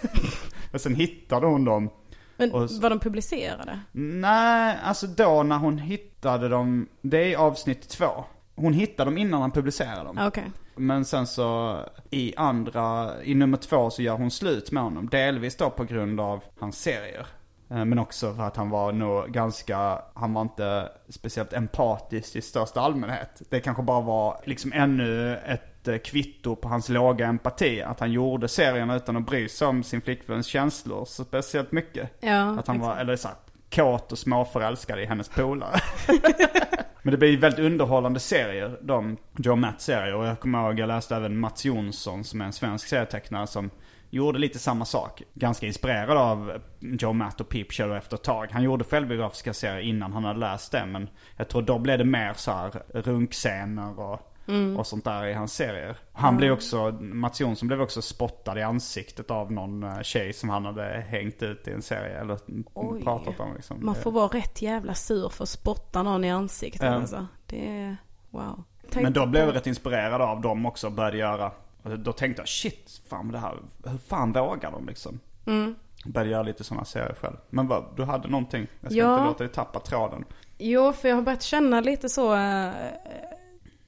och 0.72 0.80
sen 0.80 0.94
hittade 0.94 1.46
hon 1.46 1.64
dem. 1.64 1.90
Men 2.36 2.53
Och- 2.53 2.70
var 2.70 2.90
de 2.90 2.98
publicerade? 2.98 3.80
Nej, 3.92 4.78
alltså 4.82 5.07
då 5.07 5.42
när 5.42 5.59
hon 5.59 5.78
hittade 5.78 6.48
dem, 6.48 6.88
det 7.03 7.34
är 7.34 7.36
avsnitt 7.38 7.88
två. 7.88 8.24
Hon 8.61 8.73
hittade 8.73 9.11
dem 9.11 9.19
innan 9.19 9.41
han 9.41 9.51
publicerade 9.51 10.05
dem. 10.05 10.19
Okej. 10.27 10.45
Men 10.77 11.05
sen 11.05 11.27
så 11.27 11.77
i 12.11 12.35
andra, 12.37 13.11
i 13.25 13.35
nummer 13.35 13.57
två 13.57 13.91
så 13.91 14.03
gör 14.03 14.17
hon 14.17 14.31
slut 14.31 14.73
med 14.73 14.83
honom. 14.83 15.09
Delvis 15.09 15.57
då 15.57 15.71
på 15.71 15.85
grund 15.85 16.21
av 16.21 16.41
hans 16.61 16.79
serier. 16.83 17.27
Eh, 17.71 17.85
Men 17.85 17.99
också 17.99 18.35
för 18.35 18.43
att 18.43 18.57
han 18.57 18.71
var 18.71 18.93
nog 18.93 19.27
ganska, 19.29 19.99
han 20.15 20.33
var 20.35 20.43
inte 20.43 20.89
speciellt 21.09 21.53
empatisk 21.53 22.37
i 22.37 22.43
största 22.43 22.81
allmänhet. 22.81 23.43
Det 23.51 23.61
kanske 23.61 23.83
bara 23.83 24.01
var 24.01 24.41
liksom 24.45 24.73
ännu 24.73 25.37
ett 25.37 25.89
eh, 25.89 25.97
kvitto 25.99 26.57
på 26.57 26.69
hans 26.69 26.89
låga 26.89 27.27
empati. 27.27 27.83
Att 27.83 28.01
han 28.01 28.13
gjorde 28.13 28.49
serien 28.49 28.91
utan 28.91 29.17
att 29.17 29.27
bry 29.27 29.49
sig 29.49 29.67
om 29.69 29.83
sin 29.83 30.01
flickväns 30.01 30.47
känslor 30.47 31.05
så 31.05 31.25
speciellt 31.25 31.73
mycket. 31.73 32.11
Ja, 32.21 32.41
Att 32.59 32.67
han 32.67 32.79
var, 32.81 32.89
exakt. 32.91 33.01
eller 33.03 33.17
så 33.17 33.29
här, 33.29 33.37
kåt 33.71 34.12
och 34.12 34.18
småförälskad 34.18 35.01
i 35.01 35.05
hennes 35.05 35.29
polare. 35.29 35.81
Men 37.03 37.12
det 37.12 37.18
blir 37.18 37.39
väldigt 37.39 37.64
underhållande 37.64 38.21
serier, 38.21 38.79
de 38.83 39.16
Joe 39.37 39.57
Matt 39.57 39.81
serier. 39.81 40.14
Och 40.14 40.27
jag 40.27 40.41
kommer 40.41 40.66
ihåg, 40.66 40.79
jag 40.79 40.89
läste 40.89 41.16
även 41.16 41.41
Mats 41.41 41.64
Jonsson 41.64 42.25
som 42.25 42.41
är 42.41 42.45
en 42.45 42.53
svensk 42.53 42.89
serietecknare 42.89 43.47
som 43.47 43.71
gjorde 44.11 44.39
lite 44.39 44.59
samma 44.59 44.85
sak. 44.85 45.23
Ganska 45.35 45.66
inspirerad 45.66 46.16
av 46.16 46.61
Joe 46.81 47.12
Matt 47.12 47.41
och 47.41 47.49
Peep 47.49 47.73
Show 47.73 47.97
efter 47.97 48.16
ett 48.16 48.23
tag. 48.23 48.49
Han 48.53 48.62
gjorde 48.62 48.85
självbiografiska 48.85 49.55
serier 49.55 49.81
innan 49.81 50.12
han 50.12 50.25
hade 50.25 50.39
läst 50.39 50.73
det. 50.73 50.87
Men 50.87 51.09
jag 51.37 51.49
tror 51.49 51.62
då 51.62 51.79
blev 51.79 51.99
det 51.99 52.05
mer 52.05 52.33
så 52.33 52.53
här 52.53 52.83
runkscener 52.89 54.01
och, 54.01 54.30
och 54.78 54.86
sånt 54.86 55.05
där 55.05 55.26
i 55.26 55.32
hans 55.32 55.55
serier. 55.55 55.96
Han 56.12 56.36
blev 56.36 56.53
också, 56.53 56.90
Mats 57.01 57.40
Jonsson 57.40 57.66
blev 57.68 57.80
också 57.82 58.03
spottad 58.03 58.59
i 58.59 58.62
ansiktet 58.62 59.30
av 59.30 59.53
någon 59.53 59.82
eh, 59.82 60.01
tjej 60.03 60.32
som 60.32 60.48
han 60.48 60.64
hade 60.64 61.05
hängt 61.09 61.42
ut 61.42 61.68
i 61.68 61.72
en 61.72 61.82
serie. 61.82 62.20
Eller 62.20 62.38
Oj. 62.74 63.03
pratat 63.03 63.40
om 63.40 63.55
liksom. 63.55 63.84
Man 63.86 63.94
får 63.94 64.12
vara 64.12 64.28
rätt 64.28 64.62
jävla 64.62 64.94
sur 64.94 65.28
för 65.28 65.42
att 65.44 65.48
spotta 65.48 66.03
någon 66.03 66.24
i 66.24 66.30
ansiktet 66.30 66.82
Ja. 66.82 66.88
alltså. 66.94 67.26
Det 67.46 67.68
är, 67.80 67.96
wow. 68.30 68.64
Tänk 68.90 69.03
Men 69.05 69.12
då 69.12 69.26
blev 69.26 69.46
jag 69.46 69.55
rätt 69.57 69.66
inspirerad 69.66 70.20
av 70.22 70.40
dem 70.40 70.66
också 70.66 70.86
och 70.86 70.92
började 70.92 71.16
göra. 71.16 71.53
och 71.82 71.98
Då 71.98 72.12
tänkte 72.12 72.42
jag 72.42 72.48
shit, 72.48 73.03
fan 73.09 73.32
det 73.32 73.38
här, 73.38 73.59
hur 73.84 73.98
fan 73.98 74.32
vågar 74.32 74.70
de 74.70 74.86
liksom? 74.86 75.20
Mm. 75.46 75.74
Började 76.05 76.30
göra 76.30 76.42
lite 76.42 76.64
sådana 76.64 76.84
serier 76.84 77.14
själv. 77.20 77.36
Men 77.51 77.68
vad, 77.68 77.84
du 77.96 78.05
hade 78.05 78.28
någonting? 78.28 78.66
Jag 78.80 78.92
ska 78.92 79.01
Ja. 79.01 79.14
inte 79.14 79.24
låta 79.24 79.44
dig 79.44 79.53
tappa 79.53 79.80
tråden. 79.80 80.24
Jo, 80.59 80.92
för 80.92 81.09
jag 81.09 81.16
har 81.16 81.22
börjat 81.22 81.42
känna 81.42 81.80
lite 81.80 82.09
så 82.09 82.34
eh, 82.34 82.68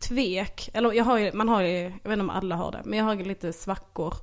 tvek. 0.03 0.71
Eller 0.75 0.93
jag 0.93 1.05
har 1.05 1.19
ju, 1.19 1.33
man 1.33 1.49
har 1.49 1.63
ju, 1.63 1.79
jag 1.79 1.91
vet 1.91 2.13
inte 2.13 2.21
om 2.21 2.31
alla 2.31 2.57
har 2.57 2.73
det, 2.73 2.83
men 2.85 2.99
jag 2.99 3.05
har 3.05 3.15
ju 3.15 3.25
lite 3.25 3.53
svackor 3.53 4.15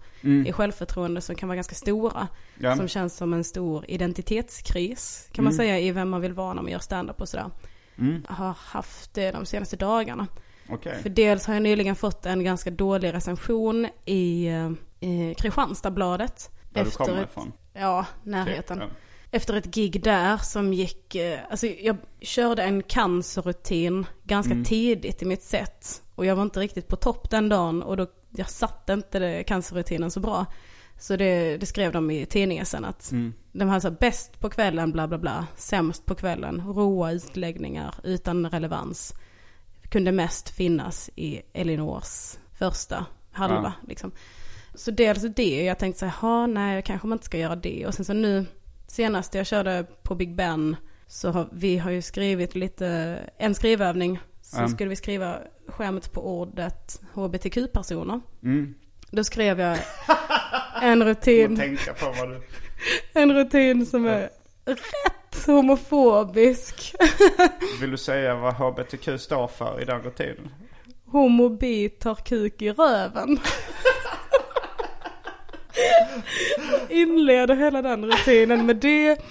i 0.46 0.52
självförtroende 0.52 1.22
som 1.22 1.36
kan 1.36 1.50
vara 1.50 1.56
ganska 1.56 1.76
stora. 1.76 2.28
Ja. 2.60 2.76
Som 2.76 2.88
känns 2.88 3.18
som 3.18 3.34
en 3.34 3.44
stor 3.44 3.86
identitetskris, 3.88 5.30
kan 5.32 5.44
man 5.44 5.54
säga, 5.54 5.80
i 5.80 5.92
vem 5.92 6.10
man 6.10 6.22
vill 6.22 6.34
vara 6.34 6.54
när 6.54 6.62
man 6.62 6.72
gör 6.72 6.80
stand-up 6.80 7.22
och 7.22 7.30
sådär. 7.30 7.52
Jag 8.28 8.36
har 8.36 8.58
haft 8.60 9.14
det 9.14 9.32
de 9.32 9.46
senaste 9.46 9.76
dagarna. 9.76 10.28
Okej. 10.70 10.98
För 11.02 11.10
dels 11.10 11.46
har 11.48 11.54
jag 11.54 11.64
nyligen 11.64 11.96
fått 11.96 12.26
en 12.26 12.44
ganska 12.44 12.72
dålig 12.72 13.14
recension 13.14 13.88
i, 14.06 14.48
eh, 14.48 14.72
i 15.10 15.36
Kristianstadsbladet. 15.38 16.50
Där 16.70 16.86
du 16.86 16.92
kommer 16.92 17.24
ifrån. 17.24 17.52
Ja, 17.74 18.06
närheten. 18.24 18.78
Ja. 18.80 18.88
Efter 19.32 19.54
ett 19.54 19.66
gig 19.76 20.04
där 20.04 20.38
som 20.38 20.74
gick, 20.74 21.16
eh, 21.16 21.40
alltså 21.50 21.68
jag 21.68 21.98
körde 22.22 22.64
en 22.64 22.84
cancerrutin 22.84 24.06
ganska 24.24 24.52
Mm. 24.54 24.66
tidigt 24.66 25.22
i 25.22 25.26
mitt 25.26 25.44
set. 25.44 26.02
Och 26.16 26.26
jag 26.26 26.36
var 26.36 26.44
inte 26.44 26.60
riktigt 26.60 26.88
på 26.88 26.96
topp 26.96 27.30
den 27.30 27.50
dagen 27.50 27.84
och 27.84 27.98
då, 27.98 28.08
jag 28.30 28.50
satte 28.50 28.94
inte 28.94 29.20
det, 29.20 29.44
cancerrutinen 29.44 30.12
så 30.12 30.20
bra. 30.20 30.46
Så 31.00 31.16
det, 31.16 31.58
det 31.58 31.66
skrev 31.66 31.92
de 31.92 32.12
i 32.12 32.26
tidningen 32.26 32.66
sen 32.66 32.86
att 32.86 33.12
Mm. 33.12 33.34
de 33.52 33.70
här 33.70 33.80
så 33.80 33.90
här, 33.90 33.98
bäst 34.00 34.40
på 34.40 34.50
kvällen 34.50 34.92
bla 34.92 35.08
bla 35.08 35.18
bla, 35.18 35.48
sämst 35.56 36.06
på 36.06 36.16
kvällen, 36.16 36.62
råa 36.68 37.12
utläggningar 37.12 37.96
utan 38.04 38.50
relevans. 38.50 39.14
Kunde 39.90 40.12
mest 40.12 40.50
finnas 40.50 41.10
i 41.16 41.42
Elinors 41.54 42.38
första 42.60 43.06
halva 43.32 43.74
liksom. 43.88 44.12
Så 44.76 44.92
dels 44.92 45.22
det, 45.36 45.64
jag 45.64 45.80
tänkte 45.80 46.00
så 46.00 46.06
här, 46.06 46.14
"Ha, 46.22 46.48
nej 46.48 46.76
jag 46.76 46.86
kanske 46.86 47.08
man 47.08 47.16
inte 47.16 47.26
ska 47.26 47.38
göra 47.38 47.56
det. 47.56 47.88
Och 47.88 47.94
sen 47.94 48.06
så 48.06 48.14
nu, 48.14 48.46
senast 48.90 49.34
jag 49.34 49.46
körde 49.48 49.86
på 50.04 50.16
Big 50.16 50.36
Ben, 50.36 50.76
så 51.08 51.32
har 51.32 51.50
vi 51.52 51.78
har 51.78 51.92
ju 51.92 52.02
skrivit 52.02 52.56
lite, 52.56 53.20
en 53.38 53.56
skrivövning. 53.56 54.20
Så 54.42 54.58
Mm. 54.58 54.70
skulle 54.70 54.90
vi 54.90 54.96
skriva 54.96 55.38
skämt 55.68 56.12
på 56.14 56.40
ordet 56.42 57.02
hbtq-personer. 57.14 58.22
Mm. 58.44 58.74
Då 59.12 59.24
skrev 59.24 59.60
jag 59.60 59.78
en 60.82 61.04
rutin, 61.04 61.58
tänka 61.58 61.94
på 61.94 62.06
vad 62.06 62.30
du... 62.30 62.42
en 63.14 63.34
rutin 63.36 63.86
som 63.86 64.06
är 64.06 64.30
rätt 64.66 65.46
homofobisk. 65.46 66.96
Vill 67.82 67.92
du 67.92 67.98
säga 67.98 68.36
vad 68.36 68.54
HBTQ 68.54 69.18
står 69.22 69.48
för 69.48 69.82
i 69.82 69.86
den 69.86 70.02
rutinen? 70.02 70.50
Homobi 71.06 71.90
tar 71.90 72.16
kuk 72.16 72.62
i 72.62 72.72
röven. 72.72 73.40
Inleder 76.90 77.56
hela 77.56 77.82
den 77.82 78.06
rutinen 78.06 78.66
med 78.66 78.76
det. 78.76 79.22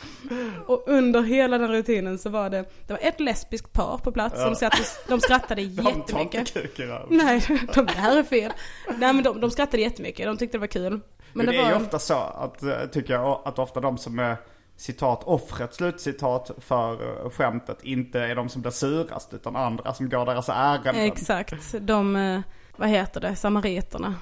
Och 0.67 0.85
under 0.87 1.23
hela 1.23 1.59
den 1.59 1.71
rutinen 1.71 2.19
så 2.19 2.31
var 2.31 2.51
det, 2.51 2.65
det 2.87 2.93
var 2.93 3.01
ett 3.03 3.21
lesbiskt 3.21 3.73
par 3.73 3.99
på 3.99 4.13
plats 4.13 4.43
som 4.43 4.55
satt 4.55 4.81
och, 4.81 4.87
de 5.09 5.21
skrattade 5.21 5.63
De 5.63 5.83
jättemycket. 5.83 6.57
röven. 6.79 7.07
Nej, 7.11 7.47
de, 7.75 7.87
det 7.87 7.93
här 7.93 8.19
är 8.19 8.23
fel. 8.23 8.53
Nej 8.99 9.13
men 9.13 9.23
de, 9.23 9.41
de 9.41 9.51
skrattade 9.51 9.83
jättemycket, 9.83 10.27
de 10.27 10.37
tyckte 10.37 10.57
det 10.57 10.61
var 10.61 10.67
kul. 10.67 11.01
Men, 11.33 11.47
det, 11.47 11.53
det, 11.53 11.59
är 11.59 11.67
ju 11.67 11.75
var, 11.75 11.81
ofta 11.81 11.99
så 11.99 12.15
att, 12.15 12.63
eh, 12.63 12.87
tycker 12.93 13.15
jag, 13.15 13.43
att 13.45 13.59
ofta 13.59 13.81
de 13.81 13.99
som 13.99 14.19
är 14.19 14.37
citat 14.77 15.25
offret 15.25 15.75
slutcitat 15.75 16.51
för 16.59 16.93
eh, 16.93 17.31
skämtet 17.31 17.79
inte 17.83 18.21
är 18.21 18.35
de 18.35 18.49
som 18.49 18.63
blir 18.63 18.73
surast 18.73 19.35
utan 19.35 19.57
andra 19.57 19.95
som 19.95 20.09
går 20.09 20.27
deras 20.27 20.49
ärenden. 20.49 20.97
Exakt, 20.97 21.75
de, 21.81 22.17
eh, 22.17 22.41
vad 22.77 22.89
heter 22.89 23.21
det, 23.21 23.37
samariterna. 23.37 24.15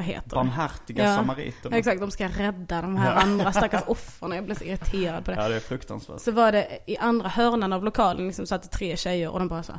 Vad 0.00 0.06
heter? 0.06 0.36
Barmhärtiga 0.36 1.16
samariterna. 1.16 1.76
Exakt, 1.76 2.00
de 2.00 2.10
ska 2.10 2.28
rädda 2.28 2.82
de 2.82 2.96
här 2.96 3.14
andra 3.14 3.52
stackars 3.52 3.82
offren. 3.86 4.32
Jag 4.32 4.44
blir 4.44 4.54
så 4.54 4.64
irriterad 4.64 5.24
på 5.24 5.30
det. 5.30 5.36
Ja 5.36 5.48
det 5.48 5.56
är 5.56 5.60
fruktansvärt. 5.60 6.20
Så 6.20 6.32
var 6.32 6.52
det 6.52 6.78
i 6.86 6.96
andra 6.96 7.28
hörnan 7.28 7.72
av 7.72 7.84
lokalen 7.84 8.26
liksom 8.26 8.46
satt 8.46 8.72
tre 8.72 8.96
tjejer 8.96 9.28
och 9.28 9.38
de 9.38 9.48
bara 9.48 9.62
så 9.62 9.72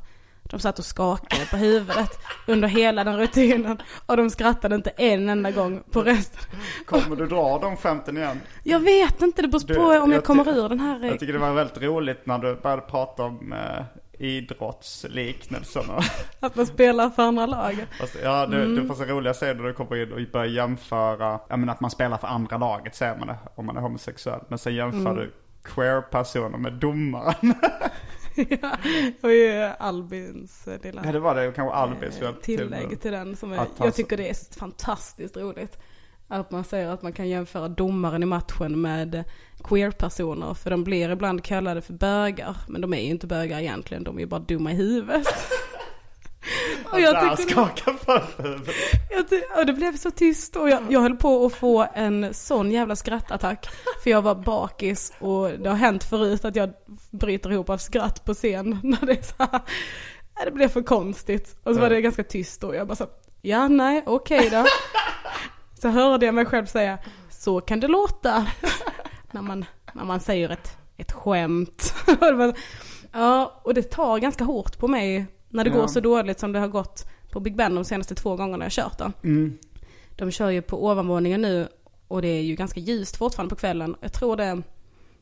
de 0.43 0.59
satt 0.59 0.79
och 0.79 0.85
skakade 0.85 1.45
på 1.45 1.57
huvudet 1.57 2.19
under 2.47 2.67
hela 2.67 3.03
den 3.03 3.17
rutinen. 3.17 3.81
Och 4.05 4.17
de 4.17 4.29
skrattade 4.29 4.75
inte 4.75 4.89
en 4.89 5.29
enda 5.29 5.51
gång 5.51 5.83
på 5.91 6.01
resten. 6.01 6.59
Kommer 6.85 7.15
du 7.15 7.27
dra 7.27 7.59
de 7.59 7.77
skämten 7.77 8.17
igen? 8.17 8.41
Jag 8.63 8.79
vet 8.79 9.21
inte, 9.21 9.41
det 9.41 9.47
beror 9.47 9.67
Du, 9.67 9.75
på 9.75 9.81
om 9.81 9.91
jag, 9.91 10.09
jag 10.11 10.23
kommer 10.23 10.57
ur 10.57 10.69
den 10.69 10.79
här. 10.79 11.05
Jag 11.05 11.19
tycker 11.19 11.33
det 11.33 11.39
var 11.39 11.53
väldigt 11.53 11.81
roligt 11.81 12.25
när 12.25 12.39
du 12.39 12.55
började 12.55 12.81
prata 12.81 13.23
om 13.23 13.53
eh, 13.53 13.59
idrottsliknelserna. 14.21 15.99
Att 16.39 16.55
man 16.55 16.65
spelar 16.65 17.09
för 17.09 17.23
andra 17.23 17.45
lag. 17.45 17.85
Fast, 17.99 18.15
ja, 18.23 18.45
det, 18.45 18.57
Mm. 18.63 18.75
det 18.75 18.87
får 18.87 18.95
så 18.95 19.03
roliga 19.05 19.33
scener 19.33 19.53
när 19.53 19.63
du 19.63 19.73
kommer 19.73 19.95
in 20.03 20.11
och 20.13 20.31
börjar 20.31 20.45
jämföra, 20.47 21.39
ja 21.49 21.57
men 21.57 21.69
att 21.69 21.79
man 21.81 21.91
spelar 21.91 22.17
för 22.17 22.27
andra 22.27 22.57
laget 22.57 22.95
säger 22.95 23.17
man 23.17 23.27
det, 23.27 23.37
om 23.55 23.65
man 23.65 23.77
är 23.77 23.81
homosexuell. 23.81 24.41
Men 24.47 24.57
sen 24.59 24.75
jämför 24.75 24.99
Mm. 24.99 25.15
du 25.15 25.31
queer-personer 25.63 26.57
med 26.57 26.73
domaren. 26.73 27.35
ja, 28.35 28.77
och 29.21 29.31
ju 29.31 29.51
Albins 29.79 30.67
eh, 30.67 30.81
lilla 30.83 31.01
ja 31.05 31.11
det 31.11 31.19
var 31.19 31.35
det, 31.35 31.51
kanske 31.55 31.75
Albin 31.75 32.11
som 32.11 32.25
eh, 32.27 32.33
till 32.33 32.57
tillägg 32.57 32.89
med. 32.89 33.01
till 33.01 33.11
den. 33.11 33.35
Som 33.35 33.51
är, 33.53 33.65
jag 33.77 33.95
tycker 33.95 34.17
det 34.17 34.29
är 34.29 34.59
fantastiskt 34.59 35.37
roligt. 35.37 35.77
Att 36.31 36.51
man 36.51 36.63
säger 36.63 36.89
att 36.89 37.01
man 37.01 37.13
kan 37.13 37.29
jämföra 37.29 37.67
domaren 37.67 38.23
i 38.23 38.25
matchen 38.25 38.81
med 38.81 39.23
queer-personer. 39.63 40.53
För 40.53 40.69
de 40.69 40.83
blir 40.83 41.09
ibland 41.09 41.43
kallade 41.43 41.81
för 41.81 41.93
bögar. 41.93 42.57
Men 42.67 42.81
de 42.81 42.93
är 42.93 42.97
ju 43.01 43.09
inte 43.09 43.27
bögar 43.27 43.59
egentligen, 43.59 44.03
de 44.03 44.15
är 44.17 44.19
ju 44.21 44.27
bara 44.27 44.39
dumma 44.39 44.71
i 44.71 44.75
huvudet. 44.75 45.27
och 46.91 46.99
jag 46.99 47.13
huvudet. 48.37 48.75
Jag 49.09 49.29
ty- 49.29 49.41
och 49.57 49.65
det 49.65 49.73
blev 49.73 49.97
så 49.97 50.11
tyst 50.11 50.55
och 50.55 50.69
jag, 50.69 50.83
jag 50.89 51.01
höll 51.01 51.17
på 51.17 51.45
att 51.45 51.53
få 51.53 51.87
en 51.93 52.33
sån 52.33 52.71
jävla 52.71 52.95
skrattattack. 52.95 53.67
För 54.03 54.09
jag 54.09 54.21
var 54.21 54.35
bakis 54.35 55.13
och 55.19 55.49
det 55.49 55.69
har 55.69 55.77
hänt 55.77 56.03
förut 56.03 56.45
att 56.45 56.55
jag 56.55 56.73
bryter 57.11 57.51
ihop 57.51 57.69
av 57.69 57.77
skratt 57.77 58.25
på 58.25 58.33
scen. 58.33 58.79
När 58.83 59.05
det 59.05 59.13
är 59.13 59.21
så 59.21 59.33
här, 59.37 59.49
nej, 60.35 60.45
det 60.45 60.51
blev 60.51 60.67
för 60.67 60.81
konstigt. 60.83 61.55
Och 61.63 61.75
så 61.75 61.81
var 61.81 61.89
det 61.89 62.01
ganska 62.01 62.23
tyst 62.23 62.63
och 62.63 62.75
jag 62.75 62.87
bara 62.87 62.95
så, 62.95 63.07
ja 63.41 63.67
nej 63.67 64.03
okej 64.05 64.49
då. 64.51 64.65
Så 65.81 65.89
hörde 65.89 66.25
jag 66.25 66.35
mig 66.35 66.45
själv 66.45 66.65
säga, 66.65 66.97
så 67.29 67.61
kan 67.61 67.79
det 67.79 67.87
låta. 67.87 68.47
När 69.31 69.41
man, 69.41 69.65
när 69.93 70.03
man 70.03 70.19
säger 70.19 70.49
ett, 70.49 70.77
ett 70.97 71.11
skämt. 71.11 71.93
Ja, 73.13 73.61
och 73.63 73.73
det 73.73 73.83
tar 73.83 74.19
ganska 74.19 74.43
hårt 74.43 74.77
på 74.79 74.87
mig 74.87 75.25
när 75.49 75.63
det 75.63 75.69
Ja. 75.69 75.75
går 75.75 75.87
så 75.87 75.99
dåligt 75.99 76.39
som 76.39 76.51
det 76.51 76.59
har 76.59 76.67
gått 76.67 77.05
på 77.31 77.39
Big 77.39 77.55
Ben 77.55 77.75
de 77.75 77.85
senaste 77.85 78.15
två 78.15 78.35
gångerna 78.35 78.65
jag 78.65 78.71
kört 78.71 78.97
den. 78.97 79.13
Mm. 79.23 79.57
De 80.15 80.31
kör 80.31 80.49
ju 80.49 80.61
på 80.61 80.85
ovanvåningen 80.85 81.41
nu 81.41 81.67
och 82.07 82.21
det 82.21 82.27
är 82.27 82.41
ju 82.41 82.55
ganska 82.55 82.79
ljust 82.79 83.15
fortfarande 83.17 83.55
på 83.55 83.59
kvällen. 83.59 83.95
Jag 84.01 84.13
tror 84.13 84.35
det 84.37 84.61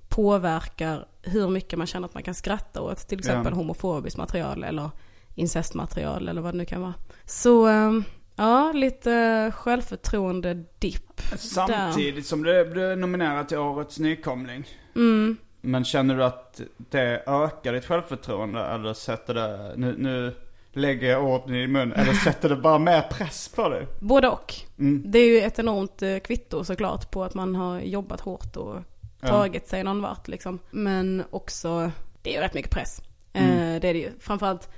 påverkar 0.09 1.07
hur 1.21 1.49
mycket 1.49 1.77
man 1.77 1.87
känner 1.87 2.07
att 2.07 2.13
man 2.13 2.23
kan 2.23 2.33
skratta 2.35 2.81
åt 2.81 2.97
till 3.07 3.19
exempel 3.19 3.51
Ja. 3.53 3.57
homofobiskt 3.57 4.17
material 4.17 4.63
eller 4.63 4.89
incestmaterial 5.35 6.27
eller 6.29 6.41
vad 6.41 6.53
det 6.53 6.57
nu 6.57 6.65
kan 6.65 6.81
vara. 6.81 6.93
Så 7.25 7.67
ehm, 7.67 8.03
ja, 8.39 8.71
lite 8.71 9.51
självförtroende 9.55 10.63
dipp. 10.79 11.21
Samtidigt 11.37 12.25
som 12.25 12.43
du 12.43 12.65
blev 12.65 12.97
nominerad 12.97 13.47
till 13.47 13.57
årets 13.57 13.99
nykomling. 13.99 14.65
Mm. 14.95 15.37
Men 15.61 15.85
känner 15.85 16.17
du 16.17 16.23
att 16.23 16.61
det 16.77 17.23
ökar 17.27 17.73
ditt 17.73 17.85
självförtroende 17.85 18.59
eller 18.61 18.93
sätter 18.93 19.33
det, 19.33 19.73
nu, 19.77 19.95
nu 19.97 20.35
lägger 20.71 21.09
jag 21.09 21.23
orden 21.23 21.55
i 21.55 21.61
din 21.61 21.71
mun, 21.71 21.93
eller 21.93 22.13
sätter 22.13 22.49
det 22.49 22.55
bara 22.55 22.79
mer 22.79 23.01
press 23.01 23.49
på 23.55 23.69
dig? 23.69 23.87
Både 24.01 24.27
och. 24.27 24.55
Mm. 24.79 25.03
Det 25.05 25.19
är 25.19 25.27
ju 25.27 25.41
ett 25.41 25.59
enormt 25.59 26.01
eh, 26.01 26.17
kvitto 26.17 26.63
såklart 26.63 27.11
på 27.11 27.23
att 27.23 27.33
man 27.33 27.55
har 27.55 27.79
jobbat 27.79 28.21
hårt 28.21 28.55
och 28.57 28.75
Ja. 29.21 29.27
tagit 29.27 29.67
sig 29.67 29.83
någon 29.83 30.01
vart 30.01 30.27
liksom. 30.27 30.59
Men 30.71 31.23
också, 31.29 31.91
det 32.21 32.29
är 32.29 32.33
ju 32.33 32.41
rätt 32.41 32.53
mycket 32.53 32.71
press. 32.71 33.01
Mm. 33.33 33.51
Eh, 33.51 33.81
det 33.81 33.87
är 33.87 33.93
det 33.93 33.99
ju. 33.99 34.11
Framförallt 34.19 34.69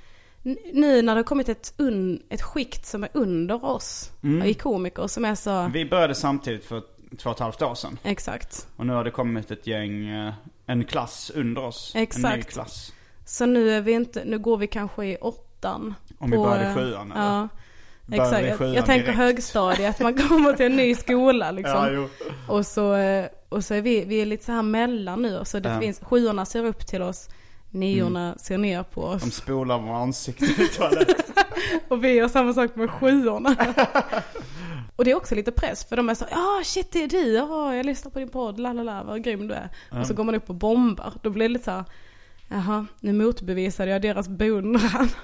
nu 0.72 1.02
när 1.02 1.14
det 1.14 1.18
har 1.18 1.22
kommit 1.24 1.48
ett, 1.48 1.74
un, 1.76 2.22
ett 2.28 2.42
skikt 2.42 2.86
som 2.86 3.04
är 3.04 3.10
under 3.12 3.64
oss 3.64 4.10
Mm. 4.22 4.42
i 4.48 4.54
komiker 4.54 5.06
som 5.06 5.24
är 5.24 5.34
så, 5.34 5.70
Vi 5.72 5.84
började 5.84 6.14
samtidigt 6.14 6.64
för 6.64 6.82
två 7.18 7.30
och 7.30 7.36
ett 7.36 7.40
halvt 7.40 7.62
år 7.62 7.74
sedan. 7.74 7.98
exakt. 8.02 8.68
Och 8.76 8.86
nu 8.86 8.92
har 8.92 9.04
det 9.04 9.10
kommit 9.10 9.50
ett 9.50 9.66
gäng, 9.66 10.08
eh, 10.08 10.32
en 10.66 10.84
klass 10.84 11.30
under 11.34 11.64
oss. 11.64 11.92
En 11.94 11.98
ny 12.00 12.02
Exakt. 12.02 12.52
klass. 12.52 12.92
Så 13.26 13.46
nu 13.46 13.70
är 13.70 13.80
vi 13.80 13.92
inte, 13.92 14.24
nu 14.24 14.38
går 14.38 14.56
vi 14.56 14.66
kanske 14.66 15.04
i 15.06 15.16
åttan. 15.16 15.94
Om 16.18 16.30
vi 16.30 16.36
började 16.38 16.70
i 16.70 16.74
sjuan, 16.74 17.12
eller? 17.12 17.22
Ja. 17.22 17.48
Började 18.06 18.36
Exakt, 18.46 18.60
jag, 18.60 18.74
jag 18.76 18.86
tänker 18.86 19.04
direkt. 19.06 19.18
högstadiet, 19.18 20.00
man 20.00 20.14
kommer 20.28 20.52
till 20.52 20.66
en 20.66 20.76
ny 20.76 20.94
skola 20.94 21.50
liksom. 21.60 21.94
Ja. 21.94 22.28
Och 22.54 22.66
så, 22.66 22.94
eh, 22.94 23.26
och 23.48 23.64
så 23.64 23.74
är 23.74 23.82
vi, 23.82 24.04
vi 24.04 24.22
är 24.22 24.26
lite 24.26 24.44
så 24.44 24.52
här 24.52 24.62
mellan 24.62 25.22
nu. 25.22 25.40
Så 25.44 25.58
det 25.58 25.68
Ja. 25.68 25.80
finns, 25.80 26.00
sjuorna 26.00 26.44
ser 26.46 26.64
upp 26.64 26.86
till 26.86 27.02
oss, 27.02 27.28
niorna 27.72 28.34
ser 28.38 28.58
ner 28.58 28.82
på 28.82 29.02
oss. 29.02 29.22
De 29.22 29.30
spolar 29.30 29.78
våra 29.78 29.96
ansikten 29.96 30.48
i 30.48 30.68
toaletten. 30.68 31.14
Och 31.88 32.04
vi 32.04 32.12
gör 32.12 32.28
samma 32.28 32.52
sak 32.52 32.76
med 32.76 32.90
sjuorna. 32.90 33.56
och 34.96 35.04
det 35.04 35.10
är 35.10 35.14
också 35.14 35.34
lite 35.34 35.52
press 35.52 35.84
för 35.84 35.96
de 35.96 36.08
är 36.08 36.14
så, 36.14 36.24
ja 36.30 36.60
shit 36.64 36.92
det 36.92 37.02
är 37.02 37.08
du, 37.08 37.32
ja 37.32 37.74
jag 37.74 37.86
lyssnar 37.86 38.10
på 38.10 38.18
din 38.18 38.28
podd, 38.28 38.60
la 38.60 38.72
la 38.72 38.82
la, 38.82 39.04
vad 39.04 39.24
grym 39.24 39.48
du 39.48 39.54
är. 39.54 39.68
Och 40.00 40.06
så 40.06 40.14
går 40.14 40.24
man 40.24 40.34
upp 40.34 40.50
och 40.50 40.54
bombar, 40.54 41.12
då 41.22 41.30
blir 41.30 41.48
det 41.48 41.52
lite 41.52 41.64
så 41.64 41.70
här, 41.70 41.84
jaha, 42.48 42.86
nu 43.00 43.12
motbevisade 43.12 43.90
jag 43.90 44.02
deras 44.02 44.28
beundran. 44.28 45.08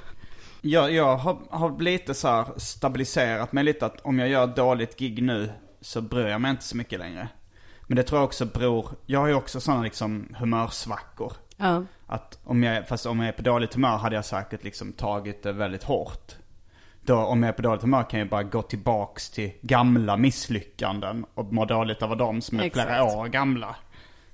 Jag, 0.61 0.93
jag 0.93 1.17
har, 1.17 1.39
har 1.51 1.81
lite 1.81 2.15
så 2.15 2.29
här 2.29 2.47
stabiliserat 2.57 3.53
mig 3.53 3.65
lite 3.65 3.87
att 3.87 4.01
om 4.01 4.19
jag 4.19 4.29
gör 4.29 4.45
ett 4.45 4.57
dåligt 4.57 4.99
gig 4.99 5.23
nu 5.23 5.51
så 5.81 6.01
bryr 6.01 6.27
jag 6.27 6.41
mig 6.41 6.51
inte 6.51 6.65
så 6.65 6.77
mycket 6.77 6.99
längre. 6.99 7.29
Men 7.87 7.97
det 7.97 8.03
tror 8.03 8.19
jag 8.21 8.27
också 8.27 8.47
beror, 8.47 8.89
jag 9.07 9.21
har 9.21 9.29
ju 9.29 9.35
också 9.35 9.61
sådana 9.61 9.83
liksom 9.83 10.35
humörsvackor. 10.39 11.33
Ja, 11.61 11.83
Att 12.07 12.39
om 12.45 12.63
jag, 12.63 12.89
fast 12.89 13.07
om 13.07 13.19
jag 13.21 13.29
är 13.29 13.33
på 13.33 13.43
dåligt 13.43 13.75
humör 13.75 13.97
hade 13.97 14.17
jag 14.17 14.25
säkert 14.25 14.65
liksom 14.65 14.93
tagit 14.93 15.43
det 15.43 15.53
väldigt 15.53 15.83
hårt. 15.83 16.33
Då 17.03 17.17
om 17.17 17.43
jag 17.43 17.49
är 17.49 17.53
på 17.53 17.63
dåligt 17.63 17.83
humör 17.83 18.03
kan 18.11 18.19
jag 18.21 18.29
bara 18.29 18.43
gå 18.43 18.63
tillbaks 18.63 19.31
till 19.31 19.51
gamla 19.61 20.17
misslyckanden 20.17 21.27
och 21.35 21.53
må 21.53 21.65
dåligt 21.65 22.03
över 22.03 22.17
dem 22.17 22.41
som 22.41 22.61
är 22.61 22.65
Exakt. 22.65 22.87
flera 22.89 23.05
år 23.05 23.27
gamla. 23.27 23.77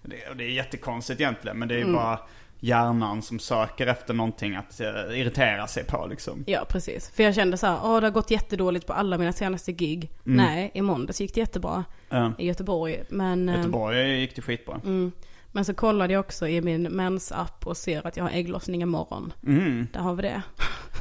Det, 0.03 0.35
det 0.35 0.45
är 0.45 0.51
jättekonstigt 0.51 1.21
egentligen 1.21 1.59
men 1.59 1.69
det 1.69 1.75
är 1.75 1.79
ju 1.79 1.93
bara 1.93 2.19
hjärnan 2.61 3.23
som 3.23 3.39
söker 3.39 3.87
efter 3.87 4.15
någonting 4.15 4.55
att 4.57 4.81
eh, 4.81 5.21
irritera 5.21 5.67
sig 5.67 5.85
på 5.85 6.07
liksom. 6.07 6.45
ja 6.47 6.65
precis. 6.69 7.11
För 7.11 7.23
jag 7.23 7.35
kände 7.35 7.57
så 7.57 7.67
här, 7.67 7.79
åh 7.83 8.01
det 8.01 8.07
har 8.07 8.13
gått 8.13 8.31
jättedåligt 8.31 8.87
på 8.87 8.93
alla 8.93 9.19
mina 9.19 9.33
senaste 9.33 9.73
gig. 9.73 10.11
Nej, 10.23 10.71
i 10.75 10.83
måndags 10.83 11.21
gick 11.21 11.35
det 11.35 11.41
jättebra 11.41 11.85
Ja. 12.09 12.33
i 12.39 12.47
Göteborg. 12.47 13.03
Men, 13.09 13.49
Göteborg 13.49 14.21
gick 14.21 14.37
det 14.37 14.43
skitbra. 14.43 14.81
Mm. 14.85 15.13
Men 15.55 15.65
så 15.65 15.75
kollade 15.75 16.13
jag 16.13 16.21
också 16.21 16.49
i 16.49 16.61
min 16.63 16.83
mensapp 16.83 17.67
och 17.67 17.77
ser 17.77 18.07
att 18.07 18.17
jag 18.17 18.25
har 18.25 18.31
ägglossning 18.31 18.83
imorgon. 18.83 19.33
Mm. 19.47 19.87
Där 19.93 20.01
har 20.01 20.15
vi 20.15 20.23
det. 20.23 20.43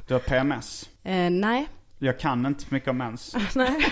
Du 0.08 0.14
har 0.14 0.20
PMS. 0.20 0.90
Eh, 1.04 1.30
nej. 1.30 1.68
Jag 2.00 2.20
kan 2.20 2.46
inte 2.46 2.66
mycket 2.70 2.90
om 2.90 2.98
mens. 2.98 3.36
nej. 3.56 3.86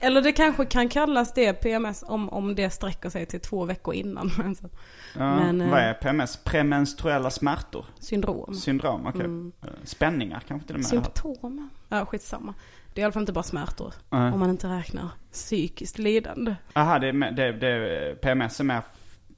Eller 0.00 0.22
det 0.22 0.32
kanske 0.32 0.64
kan 0.64 0.88
kallas 0.88 1.34
det 1.34 1.52
PMS 1.52 2.04
om, 2.06 2.28
om 2.30 2.54
det 2.54 2.70
sträcker 2.70 3.10
sig 3.10 3.26
till 3.26 3.40
två 3.40 3.64
veckor 3.64 3.94
innan 3.94 4.30
mensen. 4.38 4.70
Ja, 5.18 5.36
Men, 5.36 5.60
eh, 5.60 5.70
vad 5.70 5.80
är 5.80 5.94
PMS? 5.94 6.36
Premenstruella 6.44 7.30
smärtor? 7.30 7.86
Syndrom. 7.98 8.54
Syndrom, 8.54 9.06
okej. 9.06 9.26
Eh, 9.62 9.68
Spänningar 9.84 10.42
kanske 10.48 10.66
till 10.66 10.76
och 10.76 10.80
med? 10.80 10.88
Symptom. 10.88 11.70
Ja, 11.88 12.06
skitsamma. 12.06 12.54
Det 12.94 13.00
är 13.00 13.02
i 13.02 13.04
alla 13.04 13.12
fall 13.12 13.22
inte 13.22 13.32
bara 13.32 13.42
smärtor. 13.42 13.94
Nej. 14.10 14.32
Om 14.32 14.40
man 14.40 14.50
inte 14.50 14.68
räknar 14.68 15.08
psykiskt 15.32 15.98
lidande. 15.98 16.54
Aha, 16.72 16.98
det 16.98 17.12
det, 17.12 17.52
det, 17.52 18.20
PMS 18.22 18.60
är 18.60 18.64
mer 18.64 18.82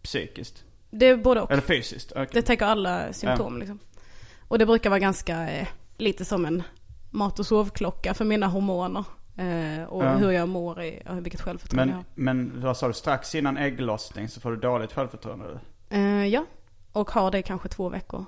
psykiskt? 0.02 0.64
Det 0.90 1.06
är 1.06 1.16
både 1.16 1.40
och. 1.40 1.50
Eller 1.50 1.62
fysiskt? 1.62 2.12
Okej. 2.12 2.28
Det 2.32 2.42
täcker 2.42 2.66
alla 2.66 3.12
symptom 3.12 3.58
liksom. 3.58 3.78
Och 4.48 4.58
det 4.58 4.66
brukar 4.66 4.90
vara 4.90 5.00
ganska, 5.00 5.50
eh, 5.50 5.68
lite 5.96 6.24
som 6.24 6.44
en 6.44 6.62
mat 7.10 7.38
och 7.38 7.46
sovklocka 7.46 8.14
för 8.14 8.24
mina 8.24 8.46
hormoner. 8.46 9.04
Eh, 9.36 9.84
och 9.84 10.04
Ja. 10.04 10.16
hur 10.16 10.30
jag 10.30 10.48
mår 10.48 10.82
i, 10.82 11.02
och 11.08 11.24
vilket 11.26 11.40
självförtroende 11.40 11.92
jag 11.92 12.04
Men, 12.14 12.38
har. 12.38 12.50
men 12.50 12.60
vad 12.62 12.76
sa 12.76 12.86
du? 12.88 12.92
Strax 12.92 13.34
innan 13.34 13.56
ägglossning 13.56 14.28
så 14.28 14.40
får 14.40 14.50
du 14.50 14.56
dåligt 14.56 14.92
självförtroende? 14.92 15.60
Eh, 15.90 16.26
ja, 16.26 16.44
och 16.92 17.10
har 17.10 17.30
det 17.30 17.42
kanske 17.42 17.68
två 17.68 17.88
veckor. 17.88 18.24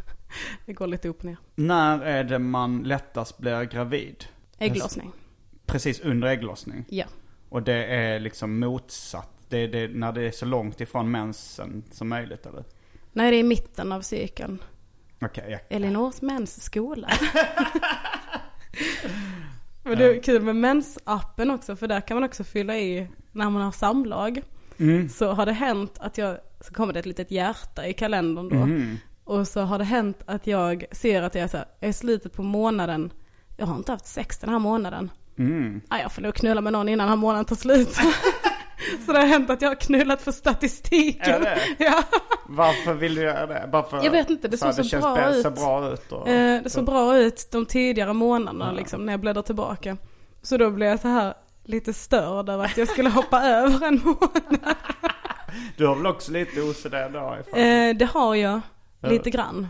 det 0.66 0.72
går 0.72 0.86
lite 0.86 1.08
upp 1.08 1.18
och 1.18 1.24
ner. 1.24 1.36
När 1.54 2.00
är 2.00 2.24
det 2.24 2.38
man 2.38 2.82
lättast 2.82 3.38
blir 3.38 3.64
gravid? 3.64 4.24
Ägglossning. 4.58 5.12
Precis 5.66 6.00
under 6.00 6.28
ägglossning? 6.28 6.84
Ja. 6.88 7.04
Och 7.48 7.62
det 7.62 7.84
är 7.84 8.20
liksom 8.20 8.60
motsatt? 8.60 9.30
Det 9.48 9.58
är 9.58 9.68
det, 9.68 9.88
när 9.88 10.12
det 10.12 10.22
är 10.22 10.30
så 10.30 10.46
långt 10.46 10.80
ifrån 10.80 11.10
mensen 11.10 11.82
som 11.90 12.08
möjligt 12.08 12.46
eller? 12.46 12.64
Nej, 13.12 13.30
det 13.30 13.36
är 13.36 13.40
i 13.40 13.42
mitten 13.42 13.92
av 13.92 14.00
cykeln. 14.00 14.58
Okej, 15.20 15.44
jag- 15.50 15.60
Elinors 15.76 16.22
mensskola. 16.22 17.08
Men 19.82 19.98
det 19.98 20.04
är 20.16 20.22
kul 20.22 20.42
med 20.42 20.56
mensappen 20.56 21.50
också, 21.50 21.76
för 21.76 21.86
där 21.88 22.00
kan 22.00 22.14
man 22.16 22.24
också 22.24 22.44
fylla 22.44 22.76
i 22.78 23.08
när 23.32 23.50
man 23.50 23.62
har 23.62 23.72
samlag. 23.72 24.42
så 25.10 25.32
har 25.32 25.46
det 25.46 25.52
hänt 25.52 25.96
att 26.00 26.18
jag, 26.18 26.38
så 26.60 26.74
kommer 26.74 26.92
det 26.92 26.98
ett 26.98 27.06
litet 27.06 27.30
hjärta 27.30 27.86
i 27.86 27.92
kalendern 27.92 28.48
då. 28.48 28.68
Och 29.32 29.48
så 29.48 29.60
har 29.60 29.78
det 29.78 29.84
hänt 29.84 30.22
att 30.26 30.46
jag 30.46 30.84
ser 30.92 31.22
att 31.22 31.34
jag 31.34 31.44
är, 31.44 31.48
så 31.48 31.56
här, 31.56 31.66
jag 31.80 31.88
är 31.88 31.92
slutet 31.92 32.32
på 32.32 32.42
månaden, 32.42 33.12
jag 33.58 33.66
har 33.66 33.76
inte 33.76 33.92
haft 33.92 34.06
sex 34.06 34.38
den 34.38 34.50
här 34.50 34.58
månaden. 34.58 35.10
Mm. 35.38 35.80
Ah, 35.88 35.98
jag 35.98 36.12
får 36.12 36.22
nog 36.22 36.34
knulla 36.34 36.60
med 36.60 36.72
någon 36.72 36.88
innan 36.88 36.98
den 37.04 37.08
här 37.08 37.16
månaden 37.16 37.44
tar 37.44 37.56
slut. 37.56 37.94
så 39.06 39.12
det 39.12 39.18
har 39.18 39.26
hänt 39.26 39.50
att 39.50 39.62
jag 39.62 39.68
har 39.68 39.74
knullat 39.74 40.22
för 40.22 40.32
statistiken. 40.32 41.42
Det? 41.42 41.58
Ja. 41.84 42.02
Varför 42.48 42.94
vill 42.94 43.14
du 43.14 43.22
göra 43.22 43.46
det? 43.46 43.68
Bara 43.72 43.82
för, 43.82 44.04
Jag 44.04 44.10
vet 44.10 44.30
inte, 44.30 44.48
det 44.48 44.56
såg 44.56 44.68
att 44.68 44.76
så 44.76 44.82
känns 44.84 45.02
bra 45.04 45.30
ut. 45.34 45.42
ser 45.42 45.50
bra 45.50 45.92
ut. 45.92 46.12
Och, 46.12 46.28
Eh, 46.28 46.62
det 46.62 46.70
såg 46.70 46.84
bra 46.84 47.16
ut 47.16 47.48
de 47.52 47.66
tidigare 47.66 48.12
månaderna 48.12 48.72
liksom, 48.72 49.06
när 49.06 49.12
jag 49.12 49.20
bläddrar 49.20 49.42
tillbaka. 49.42 49.96
Så 50.42 50.56
då 50.56 50.70
blev 50.70 50.88
jag 50.88 51.00
så 51.00 51.08
här 51.08 51.34
lite 51.64 51.92
störd 51.92 52.48
över 52.48 52.64
att 52.64 52.76
jag 52.76 52.88
skulle 52.88 53.10
hoppa 53.10 53.42
över 53.48 53.86
en 53.86 54.00
månad. 54.04 54.74
Du 55.76 55.86
har 55.86 55.94
väl 55.96 56.06
också 56.06 56.32
lite 56.32 56.60
OCD 56.62 56.94
då? 57.12 57.36
Eh, 57.58 57.96
det 57.96 58.08
har 58.14 58.34
jag, 58.34 58.60
lite 59.02 59.30
grann. 59.30 59.66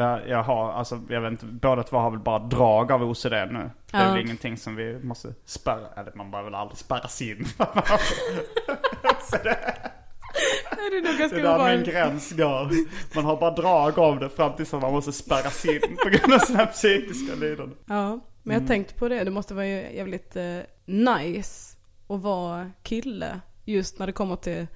Ja, 0.00 0.20
jag 0.26 0.42
har, 0.42 0.72
alltså 0.72 1.00
jag 1.08 1.20
vet 1.20 1.30
inte, 1.30 1.46
båda 1.46 1.82
två 1.82 1.96
har 1.96 2.10
väl 2.10 2.20
bara 2.20 2.38
drag 2.38 2.92
av 2.92 3.02
OCD 3.02 3.32
nu. 3.32 3.70
Det 3.90 3.96
är 3.96 4.06
Ja. 4.06 4.12
väl 4.12 4.20
ingenting 4.20 4.56
som 4.56 4.76
vi 4.76 4.98
måste 5.02 5.34
spärra, 5.44 5.86
eller 5.96 6.12
man 6.14 6.30
behöver 6.30 6.50
väl 6.50 6.60
aldrig 6.60 6.78
spärras 6.78 7.22
in. 7.22 7.44
Det 10.70 10.96
är 10.96 11.02
nog 11.02 11.18
ganska 11.18 11.36
Det 11.36 11.42
är 11.48 11.58
där 11.58 11.76
min 11.76 11.84
gräns 11.86 12.32
går. 12.32 12.70
Man 13.16 13.24
har 13.24 13.36
bara 13.36 13.50
drag 13.50 13.98
av 13.98 14.18
det 14.18 14.28
fram 14.28 14.56
tills 14.56 14.72
man 14.72 14.80
måste 14.92 15.12
spärras 15.12 15.64
in 15.64 15.96
på 16.04 16.08
grund 16.08 16.34
av 16.34 16.38
sina 16.38 16.66
psykiska 16.66 17.34
lidanden. 17.34 17.76
Ja, 17.86 18.08
men 18.08 18.20
Mm. 18.44 18.54
jag 18.54 18.60
har 18.60 18.66
tänkt 18.68 18.96
på 18.96 19.08
det. 19.08 19.24
Det 19.24 19.30
måste 19.30 19.54
vara 19.54 19.66
jävligt 19.66 20.36
eh, 20.36 20.58
nice 20.86 21.76
att 22.08 22.20
vara 22.20 22.70
kille 22.82 23.40
just 23.64 23.98
när 23.98 24.06
det 24.06 24.12
kommer 24.12 24.36
till 24.36 24.66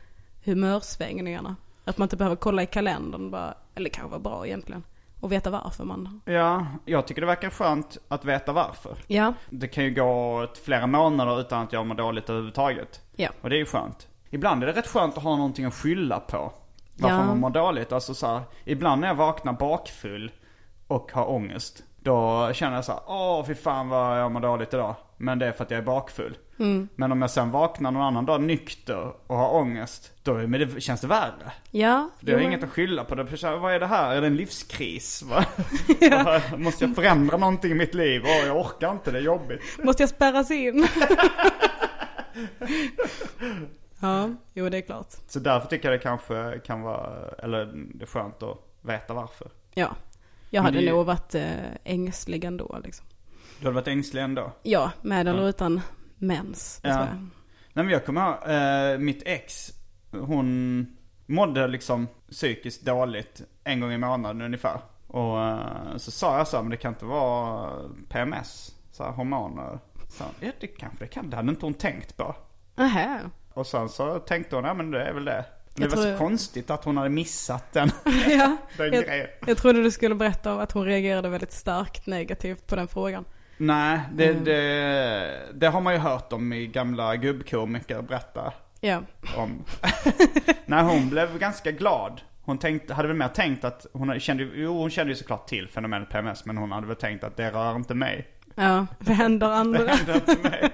humörsvängningarna. 0.45 1.57
Att 1.85 1.99
man 1.99 2.07
inte 2.07 2.17
behöver 2.17 2.37
kolla 2.37 2.63
i 2.63 2.67
kalendern 2.67 3.31
bara, 3.31 3.55
eller 3.75 3.91
kanske 3.91 4.11
var 4.13 4.19
bra 4.19 4.47
egentligen. 4.47 4.85
Och 5.23 5.33
veta 5.33 5.51
varför 5.51 5.85
man... 5.85 6.21
Ja, 6.25 6.67
jag 6.85 7.07
tycker 7.07 7.21
det 7.21 7.27
verkar 7.27 7.51
skönt 7.51 7.99
att 8.09 8.25
veta 8.25 8.53
varför. 8.53 8.97
Ja, 9.07 9.35
Det 9.51 9.69
kan 9.69 9.85
ju 9.85 9.95
gå 9.95 10.47
flera 10.65 10.87
månader 10.87 11.41
utan 11.41 11.63
att 11.63 11.73
jag 11.73 11.87
mår 11.87 11.95
dåligt 11.95 12.31
överhuvudtaget. 12.31 13.01
ja. 13.17 13.29
Och 13.41 13.51
det 13.51 13.57
är 13.57 13.59
ju 13.59 13.67
skönt. 13.67 14.09
Ibland 14.31 14.63
är 14.63 14.67
det 14.67 14.73
rätt 14.73 14.87
skönt 14.87 15.17
att 15.17 15.23
ha 15.23 15.37
någonting 15.37 15.65
att 15.65 15.75
skylla 15.75 16.21
på. 16.21 16.53
Varför 16.99 17.17
Ja. 17.17 17.25
man 17.25 17.41
mår 17.41 17.51
dåligt. 17.51 17.93
Alltså 17.93 18.15
så 18.15 18.27
här, 18.27 18.41
ibland 18.65 19.01
när 19.01 19.09
jag 19.09 19.15
vaknar 19.15 19.53
bakfull 19.53 20.33
och 20.87 21.13
har 21.13 21.31
ångest. 21.31 21.83
Då 22.01 22.51
känner 22.53 22.75
jag 22.77 22.85
så 22.85 22.93
här, 22.93 23.01
åh 23.07 23.45
fy 23.47 23.55
fan 23.55 23.89
vad 23.89 24.21
jag 24.21 24.33
mår 24.33 24.41
dåligt 24.41 24.75
idag. 24.75 24.95
Men 25.17 25.39
det 25.39 25.47
är 25.47 25.53
för 25.53 25.65
att 25.65 25.71
jag 25.71 25.79
är 25.79 25.85
bakfull. 25.85 26.37
Mm. 26.59 26.89
Men 26.97 27.13
om 27.13 27.23
jag 27.23 27.31
sen 27.31 27.51
vaknar 27.51 27.91
någon 27.91 28.03
annan 28.03 28.27
dag 28.27 28.43
nykter 28.43 29.13
och 29.27 29.37
har 29.37 29.55
ångest. 29.55 30.13
Då 30.23 30.35
men 30.35 30.51
det, 30.53 30.81
känns 30.81 31.01
det 31.01 31.07
värre. 31.07 31.53
Ja, 31.71 32.11
Det 32.21 32.33
har 32.33 32.41
jo, 32.41 32.47
inget 32.47 32.65
att 32.65 32.71
skylla 32.71 33.05
på. 33.05 33.15
Det 33.15 33.25
vad 33.57 33.75
är 33.75 33.81
det 33.81 33.87
här? 33.87 34.15
Är 34.15 34.21
det 34.21 34.27
en 34.27 34.37
livskris? 34.37 35.23
Va? 35.27 35.45
Måste 36.57 36.85
jag 36.85 36.95
förändra 36.95 37.37
någonting 37.37 37.71
i 37.71 37.75
mitt 37.75 37.95
liv? 37.95 38.23
Åh, 38.25 38.47
jag 38.47 38.57
orkar 38.57 38.93
inte, 38.93 39.11
det 39.11 39.19
är 39.19 39.23
jobbigt. 39.23 39.61
Måste 39.85 40.03
jag 40.03 40.11
spärras 40.11 40.51
in? 40.51 40.87
ja, 44.01 44.31
jo 44.55 44.69
det 44.69 44.77
är 44.77 44.81
klart. 44.83 45.09
Så 45.29 45.39
därför 45.39 45.69
tycker 45.69 45.91
jag 45.91 45.99
det 46.01 46.03
kanske 46.03 46.59
kan 46.67 46.83
vara, 46.83 47.29
eller 47.39 47.65
det 47.95 48.05
är 48.05 48.07
skönt 48.07 48.43
att 48.43 48.59
veta 48.83 49.15
varför. 49.15 49.51
Ja, 49.75 49.97
jag 50.51 50.63
Men 50.63 50.75
hade 50.75 50.85
det- 50.87 50.93
nog 50.93 51.07
varit 51.07 51.35
eh, 51.35 51.45
ängslig 51.85 52.45
ändå 52.45 52.79
liksom. 52.85 53.07
Du 53.61 53.67
hade 53.67 53.75
varit 53.75 53.89
ängslig 53.89 54.23
ändå? 54.23 54.53
Ja, 54.63 54.91
med 55.03 55.29
eller 55.29 55.49
utan 55.49 55.81
mens. 56.23 56.81
Ja. 56.83 57.05
Nej 57.05 57.85
men 57.85 57.89
jag 57.89 58.07
kommer 58.07 58.21
ihåg, 58.29 58.93
eh, 58.95 58.99
mitt 58.99 59.23
ex, 59.27 59.71
hon 60.11 60.87
mådde 61.27 61.69
liksom 61.69 62.09
psykiskt 62.31 62.83
dåligt 62.87 63.43
en 63.65 63.81
gång 63.81 63.93
i 63.93 63.99
månaden 63.99 64.43
ungefär. 64.43 64.81
Och 65.07 65.41
eh, 65.43 65.97
så 65.97 66.11
sa 66.11 66.39
jag 66.39 66.49
så 66.49 66.57
här, 66.57 66.63
men 66.63 66.71
det 66.71 66.77
kan 66.77 66.93
inte 66.93 67.05
vara 67.05 67.71
PMS, 68.09 68.75
så 68.93 69.05
här, 69.05 69.11
hormoner. 69.11 69.79
Så, 70.09 70.25
ja 70.41 70.51
det 70.61 70.67
kanske 70.67 71.05
det 71.05 71.09
kan, 71.09 71.31
det 71.31 71.37
hade 71.37 71.51
inte 71.51 71.67
hon 71.67 71.75
tänkt 71.75 72.17
på. 72.17 72.35
Nähä. 72.75 73.21
Och 73.55 73.67
sen 73.67 73.89
så 73.89 74.19
tänkte 74.19 74.57
hon, 74.57 74.65
ja 74.65 74.75
men 74.75 74.91
det 74.91 75.03
är 75.03 75.13
väl 75.13 75.25
det. 75.25 75.45
Jag 75.75 75.91
det 75.91 75.97
var 75.97 76.03
så 76.03 76.09
tror- 76.09 76.19
konstigt 76.19 76.71
att 76.71 76.85
hon 76.85 76.97
hade 76.97 77.09
missat 77.09 77.73
den, 77.73 77.91
ja, 78.29 78.57
den 78.77 78.93
jag, 78.93 79.05
grejen. 79.05 79.29
jag 79.47 79.57
trodde 79.59 79.83
du 79.83 79.91
skulle 79.91 80.15
berätta 80.15 80.55
om 80.55 80.61
att 80.61 80.73
hon 80.73 80.85
reagerade 80.85 81.29
väldigt 81.29 81.53
starkt 81.53 82.07
negativt 82.07 82.67
på 82.67 82.77
den 82.77 82.89
frågan. 82.89 83.25
Nej, 83.57 84.01
det, 84.13 84.29
Mm. 84.31 84.45
det, 84.45 85.49
det 85.55 85.67
har 85.69 85.81
man 85.81 85.93
ju 85.93 85.99
hört 85.99 86.33
om 86.33 86.53
i 86.53 86.67
gamla 86.67 87.17
gubbkomiker 87.17 88.03
berätta 88.03 88.53
Ja, 88.81 89.03
om. 89.37 89.65
Nej, 90.67 90.83
hon 90.85 91.09
blev 91.11 91.39
ganska 91.39 91.71
glad. 91.71 92.21
Hon 92.45 92.59
tänkte, 92.59 92.95
hade 92.95 93.09
väl 93.09 93.17
mer 93.17 93.29
tänkt 93.29 93.65
att, 93.65 93.87
hon 93.93 94.21
kände, 94.21 94.43
jo 94.55 94.79
hon 94.79 94.91
kände 94.91 95.13
ju 95.13 95.17
såklart 95.17 95.47
till 95.49 95.69
fenomenet 95.69 96.09
PMS, 96.11 96.45
men 96.45 96.57
hon 96.59 96.73
hade 96.73 96.87
väl 96.87 96.97
tänkt 96.97 97.25
att 97.25 97.37
det 97.37 97.51
rör 97.51 97.77
inte 97.77 97.95
mig. 97.95 98.29
ja, 98.55 98.87
det 98.99 99.13
händer 99.13 99.49
andra. 99.53 99.85
Det 99.85 99.91
händer 99.93 100.15
inte 100.15 100.37
mig. 100.49 100.71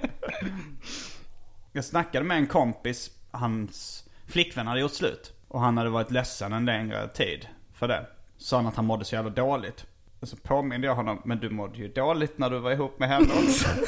Jag 1.73 1.85
snackade 1.85 2.25
med 2.25 2.37
en 2.37 2.47
kompis, 2.47 3.11
hans 3.31 4.05
flickvän 4.27 4.67
hade 4.67 4.81
gjort 4.81 4.93
slut. 4.93 5.33
Och 5.49 5.61
han 5.61 5.77
hade 5.79 5.91
varit 5.91 6.11
ledsen 6.11 6.53
en 6.53 6.65
längre 6.65 7.09
tid 7.09 7.49
för 7.75 7.89
det. 7.89 8.07
Sa 8.37 8.57
han 8.57 8.67
att 8.67 8.77
han 8.77 8.85
mådde 8.85 9.05
så 9.05 9.15
jävla 9.15 9.31
dåligt. 9.31 9.87
Och 10.21 10.29
så 10.29 10.37
påminde 10.37 10.87
jag 10.87 10.95
honom, 10.95 11.23
men 11.25 11.39
du 11.39 11.51
mådde 11.51 11.79
ju 11.79 11.89
dåligt 11.89 12.39
när 12.39 12.51
du 12.51 12.59
var 12.59 12.71
ihop 12.71 12.99
med 12.99 13.09
henne 13.09 13.29
också. 13.35 13.69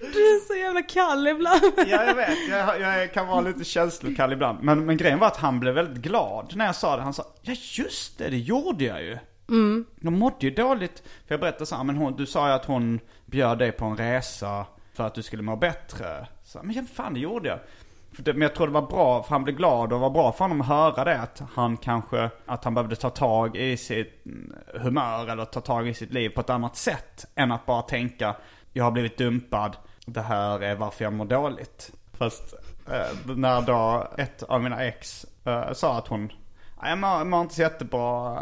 Du 0.00 0.36
är 0.36 0.46
så 0.46 0.54
jävla 0.54 0.82
kall 0.82 1.28
ibland. 1.28 1.72
Ja, 1.76 2.04
jag 2.04 2.14
vet. 2.14 2.48
Jag, 2.48 2.80
jag 2.80 3.12
kan 3.12 3.26
vara 3.26 3.40
lite 3.40 3.64
känslokall 3.64 4.32
ibland. 4.32 4.62
Men, 4.62 4.86
men 4.86 4.96
grejen 4.96 5.18
var 5.18 5.26
att 5.26 5.36
han 5.36 5.60
blev 5.60 5.74
väldigt 5.74 6.02
glad 6.02 6.56
när 6.56 6.66
jag 6.66 6.76
sa 6.76 6.96
det. 6.96 7.02
Han 7.02 7.14
sa, 7.14 7.24
ja 7.42 7.54
just 7.78 8.18
det, 8.18 8.28
det 8.28 8.38
gjorde 8.38 8.84
jag 8.84 9.02
ju. 9.02 9.18
Mm. 9.48 9.84
Jag 10.00 10.12
mådde 10.12 10.36
ju 10.46 10.50
dåligt. 10.50 11.02
För 11.26 11.34
jag 11.34 11.40
berättade 11.40 11.66
så 11.66 11.76
här, 11.76 11.84
men 11.84 11.96
hon, 11.96 12.16
du 12.16 12.26
sa 12.26 12.48
ju 12.48 12.54
att 12.54 12.64
hon 12.64 13.00
bjöd 13.26 13.58
dig 13.58 13.72
på 13.72 13.84
en 13.84 13.96
resa 13.96 14.66
för 14.94 15.06
att 15.06 15.14
du 15.14 15.22
skulle 15.22 15.42
må 15.42 15.56
bättre. 15.56 16.26
Så, 16.44 16.60
men 16.62 16.74
ja, 16.74 16.82
fan 16.94 17.14
det 17.14 17.20
gjorde 17.20 17.48
jag. 17.48 17.58
Det, 18.16 18.32
men 18.32 18.42
jag 18.42 18.54
tror 18.54 18.66
det 18.66 18.72
var 18.72 18.86
bra, 18.86 19.22
för 19.22 19.30
han 19.30 19.44
blev 19.44 19.56
glad 19.56 19.82
och 19.82 19.88
det 19.88 19.96
var 19.96 20.10
bra 20.10 20.32
för 20.32 20.44
honom 20.44 20.60
att 20.60 20.66
höra 20.66 21.04
det. 21.04 21.20
Att 21.20 21.42
han 21.54 21.76
kanske, 21.76 22.30
att 22.46 22.64
han 22.64 22.74
behövde 22.74 22.96
ta 22.96 23.10
tag 23.10 23.56
i 23.56 23.76
sitt 23.76 24.26
mm, 24.26 24.54
humör 24.74 25.26
eller 25.26 25.44
ta 25.44 25.60
tag 25.60 25.88
i 25.88 25.94
sitt 25.94 26.12
liv 26.12 26.28
på 26.28 26.40
ett 26.40 26.50
annat 26.50 26.76
sätt. 26.76 27.26
Än 27.34 27.52
att 27.52 27.66
bara 27.66 27.82
tänka, 27.82 28.36
jag 28.72 28.84
har 28.84 28.90
blivit 28.90 29.18
dumpad, 29.18 29.76
det 30.06 30.20
här 30.20 30.62
är 30.62 30.74
varför 30.74 31.04
jag 31.04 31.12
mår 31.12 31.24
dåligt. 31.24 31.92
Fast 32.12 32.54
eh, 32.86 33.34
när 33.36 33.60
då 33.60 34.08
ett 34.18 34.42
av 34.42 34.62
mina 34.62 34.84
ex 34.84 35.26
eh, 35.44 35.72
sa 35.72 35.98
att 35.98 36.08
hon, 36.08 36.32
jag 36.82 36.98
mår, 36.98 37.24
mår 37.24 37.40
inte 37.40 37.54
så 37.54 37.62
jättebra 37.62 38.36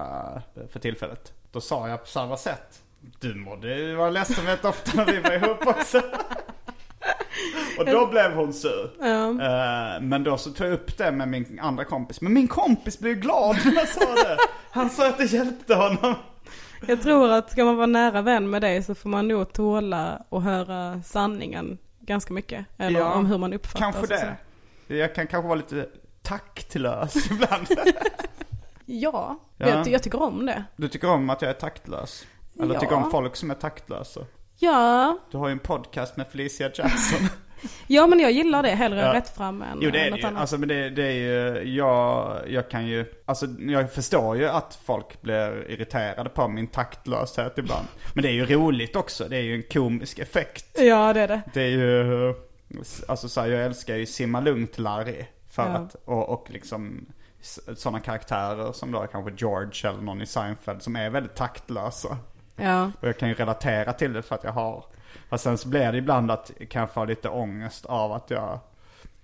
eh, 0.54 0.66
för 0.72 0.80
tillfället. 0.80 1.32
Då 1.52 1.60
sa 1.60 1.88
jag 1.88 2.00
på 2.00 2.06
samma 2.06 2.36
sätt. 2.36 2.82
Du 3.20 3.34
mådde 3.34 3.74
ju 3.78 3.94
vara 3.94 4.10
ledsen 4.10 4.46
rätt 4.46 4.64
ofta 4.64 4.96
när 4.96 5.12
vi 5.12 5.20
var 5.20 5.32
ihop 5.32 5.66
också. 5.66 6.02
Och 7.78 7.86
då 7.86 8.06
blev 8.06 8.32
hon 8.32 8.52
sur. 8.52 8.90
Eh, 9.02 10.00
Men 10.00 10.24
då 10.24 10.36
så 10.36 10.50
tog 10.50 10.66
jag 10.66 10.72
upp 10.74 10.98
det 10.98 11.12
med 11.12 11.28
min 11.28 11.60
andra 11.62 11.84
kompis. 11.84 12.20
Men 12.20 12.32
min 12.32 12.48
kompis 12.48 12.98
blev 12.98 13.14
glad 13.14 13.56
när 13.64 13.74
jag 13.74 13.88
sa 13.88 14.14
det. 14.14 14.36
Han 14.70 14.90
sa 14.90 15.08
att 15.08 15.18
det 15.18 15.24
hjälpte 15.24 15.74
honom. 15.74 16.14
Jag 16.86 17.02
tror 17.02 17.30
att 17.32 17.50
ska 17.50 17.64
man 17.64 17.76
vara 17.76 17.86
nära 17.86 18.22
vän 18.22 18.50
med 18.50 18.62
dig 18.62 18.82
så 18.82 18.94
får 18.94 19.08
man 19.08 19.28
nog 19.28 19.52
tåla 19.52 20.22
och 20.28 20.42
höra 20.42 21.02
sanningen 21.02 21.78
ganska 22.00 22.32
mycket. 22.32 22.66
Eller 22.78 23.00
Ja, 23.00 23.12
om 23.14 23.26
hur 23.26 23.38
man 23.38 23.52
uppfattas. 23.52 23.78
Kanske 23.80 24.00
och 24.14 24.20
så. 24.20 24.26
det. 24.88 24.96
Jag 24.96 25.14
kan 25.14 25.26
kanske 25.26 25.48
vara 25.48 25.56
lite 25.58 25.88
taktlös 26.22 27.14
ibland. 27.30 27.66
Ja, 28.86 29.38
Ja. 29.56 29.66
Jag, 29.68 29.88
jag 29.88 30.02
tycker 30.02 30.22
om 30.22 30.46
det. 30.46 30.64
Du 30.76 30.88
tycker 30.88 31.10
om 31.10 31.30
att 31.30 31.42
jag 31.42 31.48
är 31.50 31.54
taktlös? 31.54 32.26
Eller 32.60 32.74
Ja. 32.74 32.80
tycker 32.80 32.94
om 32.94 33.10
folk 33.10 33.36
som 33.36 33.50
är 33.50 33.54
taktlösa? 33.54 34.20
Ja, 34.60 35.18
Du 35.30 35.36
har 35.38 35.48
ju 35.48 35.52
en 35.52 35.58
podcast 35.58 36.16
med 36.16 36.26
Felicia 36.28 36.70
Jackson. 36.74 37.28
ja 37.86 38.06
men 38.06 38.20
jag 38.20 38.30
gillar 38.32 38.62
det 38.62 38.68
hellre 38.68 39.00
Ja. 39.00 39.14
rätt 39.14 39.36
fram 39.36 39.62
än 39.62 39.78
jo 39.80 39.90
det 39.90 40.00
är 40.00 40.10
något 40.10 40.16
det 40.16 40.20
ju. 40.22 40.26
annat. 40.26 40.40
Alltså 40.40 40.58
men 40.58 40.68
det, 40.68 40.90
det 40.90 41.02
är 41.06 41.12
ju, 41.12 41.74
jag, 41.76 42.40
jag 42.48 42.70
kan 42.70 42.86
ju, 42.86 43.04
alltså 43.24 43.46
jag 43.58 43.92
förstår 43.92 44.36
ju 44.36 44.48
att 44.48 44.78
folk 44.84 45.22
blir 45.22 45.70
irriterade 45.70 46.30
på 46.30 46.48
min 46.48 46.66
taktlöshet 46.66 47.58
ibland. 47.58 47.86
Men 48.14 48.22
det 48.22 48.28
är 48.28 48.32
ju 48.32 48.46
roligt 48.46 48.96
också, 48.96 49.24
det 49.28 49.36
är 49.36 49.40
ju 49.42 49.54
en 49.54 49.62
komisk 49.72 50.18
effekt. 50.18 50.66
Ja 50.78 51.12
det 51.12 51.20
är 51.20 51.28
det. 51.28 51.40
Det 51.54 51.62
är 51.62 51.68
ju, 51.70 52.34
alltså 53.08 53.28
så 53.28 53.40
här, 53.40 53.48
jag 53.48 53.64
älskar 53.64 53.96
ju 53.96 54.06
Simma 54.06 54.40
Lugnt 54.40 54.78
Larry. 54.78 55.24
För 55.50 55.62
Ja. 55.62 55.68
att, 55.68 55.94
och, 56.04 56.28
och 56.28 56.46
liksom 56.50 57.06
sådana 57.76 58.00
karaktärer 58.00 58.72
som 58.72 58.92
då 58.92 59.06
kanske 59.06 59.32
George 59.46 59.90
eller 59.90 60.02
någon 60.02 60.22
i 60.22 60.26
Seinfeld 60.26 60.82
som 60.82 60.96
är 60.96 61.10
väldigt 61.10 61.34
taktlösa. 61.34 62.16
Ja, 62.58 62.90
Och 63.00 63.08
jag 63.08 63.18
kan 63.18 63.28
ju 63.28 63.34
relatera 63.34 63.92
till 63.92 64.12
det 64.12 64.22
för 64.22 64.34
att 64.34 64.44
jag 64.44 64.52
har. 64.52 64.84
Och 65.28 65.40
sen 65.40 65.58
så 65.58 65.68
blir 65.68 65.92
det 65.92 65.98
ibland 65.98 66.30
att 66.30 66.50
jag 66.58 66.68
kan 66.68 66.88
få 66.88 67.04
lite 67.04 67.28
ångest 67.28 67.86
av 67.86 68.12
att 68.12 68.30
jag. 68.30 68.58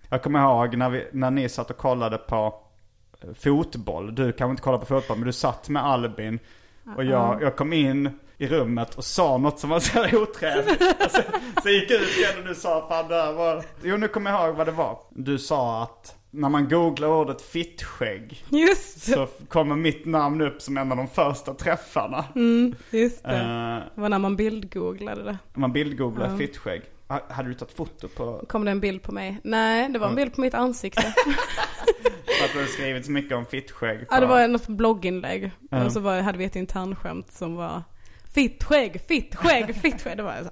Jag 0.08 0.22
kommer 0.22 0.40
ihåg 0.42 0.76
när, 0.76 0.90
vi, 0.90 1.08
när 1.12 1.30
ni 1.30 1.48
satt 1.48 1.70
och 1.70 1.76
kollade 1.76 2.18
på 2.18 2.54
eh, 3.20 3.34
fotboll. 3.34 4.14
Du 4.14 4.32
kanske 4.32 4.50
inte 4.50 4.62
kollade 4.62 4.80
på 4.80 4.86
fotboll 4.86 5.16
men 5.18 5.26
du 5.26 5.32
satt 5.32 5.68
med 5.68 5.84
Albin. 5.84 6.38
Och 6.96 7.04
jag, 7.04 7.42
jag 7.42 7.56
kom 7.56 7.72
in 7.72 8.18
i 8.38 8.48
rummet 8.48 8.94
och 8.94 9.04
sa 9.04 9.36
något 9.38 9.58
som 9.58 9.70
var 9.70 9.80
så 9.80 10.00
otrevligt. 10.22 10.82
Sen, 11.10 11.22
sen 11.62 11.72
gick 11.72 11.90
jag 11.90 12.00
ut 12.00 12.16
igen 12.18 12.38
och 12.38 12.48
du 12.48 12.54
sa 12.54 12.86
fan 12.88 13.08
det 13.08 13.14
här 13.14 13.32
var... 13.32 13.64
Jo 13.82 13.96
nu 13.96 14.08
kommer 14.08 14.30
jag 14.30 14.46
ihåg 14.46 14.56
vad 14.56 14.66
det 14.66 14.72
var. 14.72 14.98
Du 15.10 15.38
sa 15.38 15.82
att 15.82 16.16
när 16.34 16.48
man 16.48 16.68
googlar 16.68 17.08
ordet 17.08 17.42
fittskägg 17.42 18.44
Just 18.50 19.06
det. 19.06 19.12
så 19.12 19.28
kommer 19.48 19.76
mitt 19.76 20.06
namn 20.06 20.40
upp 20.40 20.62
som 20.62 20.76
en 20.76 20.90
av 20.90 20.96
de 20.96 21.08
första 21.08 21.54
träffarna. 21.54 22.24
Just 22.90 23.22
det. 23.24 23.30
Eh, 23.36 23.94
Det 23.94 24.00
var 24.00 24.08
när 24.08 24.18
man 24.18 24.36
bildgooglade 24.36 25.22
det. 25.22 25.38
man 25.54 25.72
bildgooglar 25.72 26.36
fittskägg. 26.38 26.82
Ha- 27.08 27.20
Hade 27.28 27.48
du 27.48 27.54
tagit 27.54 27.72
foto 27.76 28.08
på 28.08 28.44
Kom 28.48 28.64
det 28.64 28.70
en 28.70 28.80
bild 28.80 29.02
på 29.02 29.12
mig? 29.12 29.40
Nej, 29.44 29.88
det 29.88 29.98
var 29.98 30.08
en 30.08 30.14
bild 30.14 30.34
på 30.34 30.40
mitt 30.40 30.54
ansikte. 30.54 31.02
för 31.02 31.10
att 32.44 32.52
du 32.52 32.58
hade 32.58 32.70
skrivit 32.70 33.04
så 33.06 33.12
mycket 33.12 33.36
om 33.36 33.46
fittskägg? 33.46 33.98
på- 34.00 34.06
Ja, 34.14 34.20
det 34.20 34.26
var 34.26 34.48
något 34.48 34.66
blogginlägg. 34.66 35.50
Och 35.86 35.92
så 35.92 36.00
var, 36.00 36.20
hade 36.20 36.38
vi 36.38 36.44
ett 36.44 36.56
internskämt 36.56 37.32
som 37.32 37.54
var 37.56 37.82
Fitt 38.34 38.64
skägg, 38.64 39.00
fitt 39.08 39.34
skägg, 39.36 39.74
fitt 39.76 40.02
skägg. 40.02 40.16
Det 40.16 40.22
var 40.22 40.34
så. 40.42 40.50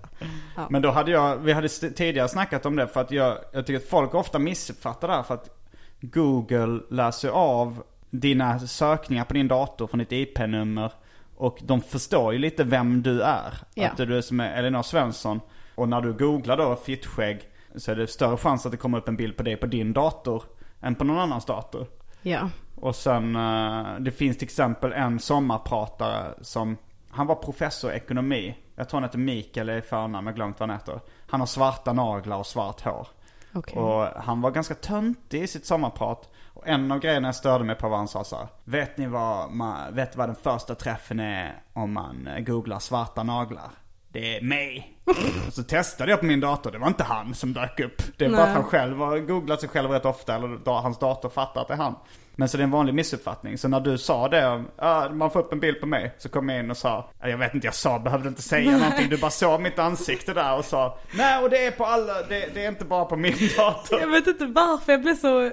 Ja. 0.57 0.67
Men 0.71 0.83
då 0.83 0.91
hade 0.91 1.11
jag, 1.11 1.37
vi 1.37 1.53
hade 1.53 1.69
tidigare 1.69 2.29
snackat 2.29 2.67
om 2.67 2.77
det 2.77 2.89
för 2.89 3.01
att 3.01 3.11
jag, 3.11 3.39
jag 3.53 3.67
tycker 3.67 3.79
att 3.81 3.89
folk 3.89 4.15
ofta 4.15 4.39
missuppfattar 4.39 5.09
det 5.09 5.15
här 5.15 5.23
för 5.23 5.35
att 5.35 5.62
Google 6.03 6.81
läser 6.91 7.29
av 7.29 7.83
dina 8.11 8.59
sökningar 8.59 9.25
på 9.25 9.35
din 9.35 9.49
dator 9.49 9.87
från 9.87 9.99
ditt 9.99 10.13
IP-nummer 10.13 10.93
och 11.37 11.59
de 11.63 11.81
förstår 11.81 12.33
ju 12.33 12.39
lite 12.39 12.65
vem 12.65 13.03
du 13.03 13.23
är. 13.23 13.55
Ja. 13.75 13.89
Att 13.89 13.97
du 13.97 14.17
är 14.17 14.21
som 14.21 14.41
är 14.41 14.53
Elinor 14.53 14.83
Svensson. 14.83 15.41
Och 15.75 15.89
när 15.89 16.01
du 16.01 16.13
googlar 16.13 16.57
då 16.57 16.77
fittskägg 16.77 17.41
så 17.77 17.91
är 17.91 17.97
det 17.97 18.07
större 18.07 18.37
chans 18.37 18.67
att 18.67 18.73
det 18.73 18.79
kommer 18.79 18.99
upp 18.99 19.09
en 19.09 19.17
bild 19.17 19.37
på 19.37 19.43
dig 19.43 19.57
på 19.57 19.67
din 19.67 19.93
dator 19.93 20.43
än 20.81 20.95
på 20.95 21.05
någon 21.05 21.19
annans 21.19 21.45
dator. 21.45 21.87
Ja. 22.23 22.51
Och 22.75 22.97
sen, 22.97 23.37
eh, 23.37 23.85
det 24.01 24.11
finns 24.11 24.39
till 24.39 24.47
exempel 24.47 24.93
en 24.93 25.21
sommarpratare 25.21 26.35
som, 26.41 26.77
han 27.11 27.27
var 27.27 27.35
professor 27.35 27.93
i 27.93 27.97
ekonomi. 27.97 28.55
Jag 28.77 28.89
tror 28.89 29.01
han 29.01 29.09
heter 29.09 29.19
Mikael 29.19 29.71
i 29.71 29.81
förnamn, 29.81 30.15
jag 30.15 30.33
har 30.33 30.37
glömt 30.37 30.61
vad 30.61 30.69
han 30.69 30.79
heter. 30.79 31.01
Han 31.27 31.41
har 31.41 31.47
svarta 31.47 31.93
naglar 31.93 32.37
och 32.37 32.47
svart 32.47 32.81
hår. 32.81 33.07
Okej. 33.55 33.79
Och 33.79 34.07
han 34.23 34.41
var 34.41 34.51
ganska 34.51 34.75
töntig 34.75 35.43
i 35.43 35.47
sitt 35.47 35.67
sommarprat. 35.67 36.29
Och 36.55 36.69
en 36.69 36.93
av 36.93 36.99
grejerna 36.99 37.29
jag 37.29 37.35
störde 37.35 37.65
mig 37.65 37.77
på 37.77 37.89
var 37.89 37.97
han 37.97 38.09
sa 38.09 38.25
så 38.25 38.37
här, 38.37 38.47
Vet 38.65 38.99
ni 38.99 39.07
vad, 39.07 39.51
man, 39.51 39.95
vet 39.95 40.17
vad 40.17 40.29
den 40.29 40.37
första 40.37 40.75
träffen 40.75 41.21
är 41.21 41.63
om 41.73 41.93
man 41.93 42.27
eh, 42.27 42.45
googlar 42.45 42.79
svarta 42.79 43.23
naglar? 43.23 43.71
Det 44.09 44.37
är 44.37 44.43
mig. 44.43 44.99
och 45.05 45.15
så 45.53 45.63
testade 45.63 46.11
jag 46.11 46.21
på 46.21 46.27
min 46.27 46.41
dator, 46.41 46.71
det 46.71 46.79
var 46.79 46.89
inte 46.89 47.05
han 47.05 47.35
som 47.35 47.53
dök 47.53 47.81
upp. 47.81 48.03
Det 48.17 48.25
är 48.25 48.31
bara 48.31 48.43
att 48.43 48.55
han 48.55 48.65
själv 48.65 48.99
har 48.99 49.19
googlat 49.19 49.61
sig 49.61 49.69
själv 49.69 49.91
rätt 49.91 50.05
ofta, 50.05 50.35
eller 50.35 50.73
hans 50.81 50.99
dator 50.99 51.29
fattar 51.29 51.61
att 51.61 51.69
det 51.69 51.75
är 51.75 51.79
han. 51.79 51.95
Men 52.37 52.49
så 52.49 52.57
det 52.57 52.63
är 52.63 52.65
en 52.65 52.71
vanlig 52.71 52.95
missuppfattning. 52.95 53.59
Så 53.59 53.69
när 53.69 53.81
du 53.81 53.99
sa 53.99 54.29
det, 54.29 54.65
ah, 54.79 55.09
man 55.09 55.31
får 55.31 55.41
upp 55.41 55.53
en 55.53 55.61
bild 55.61 55.81
på 55.81 55.87
mig, 55.87 56.15
så 56.19 56.29
kom 56.29 56.49
jag 56.49 56.59
in 56.59 56.71
och 56.71 56.77
sa, 56.77 57.11
"Ja, 57.21 57.29
jag 57.29 57.39
vet 57.39 57.55
inte, 57.55 57.67
jag 57.67 57.75
sa, 57.75 57.99
behövde 57.99 58.29
inte 58.29 58.43
säga 58.43 58.71
någonting. 58.79 59.09
Du 59.09 59.17
bara 59.17 59.31
såg 59.31 59.61
mitt 59.61 59.79
ansikte 59.79 60.35
där 60.35 60.57
och 60.59 60.65
sa, 60.65 60.99
nej 61.15 61.43
och 61.43 61.51
det 61.51 61.67
är 61.67 61.71
på 61.71 61.85
alla, 61.85 62.13
det, 62.29 62.55
det 62.55 62.65
är 62.65 62.69
inte 62.69 62.85
bara 62.85 63.05
på 63.05 63.17
min 63.17 63.35
dator. 63.57 64.01
Jag 64.01 64.07
vet 64.09 64.27
inte 64.27 64.47
varför 64.47 64.93
jag 64.93 65.03
blev 65.03 65.15
så, 65.17 65.51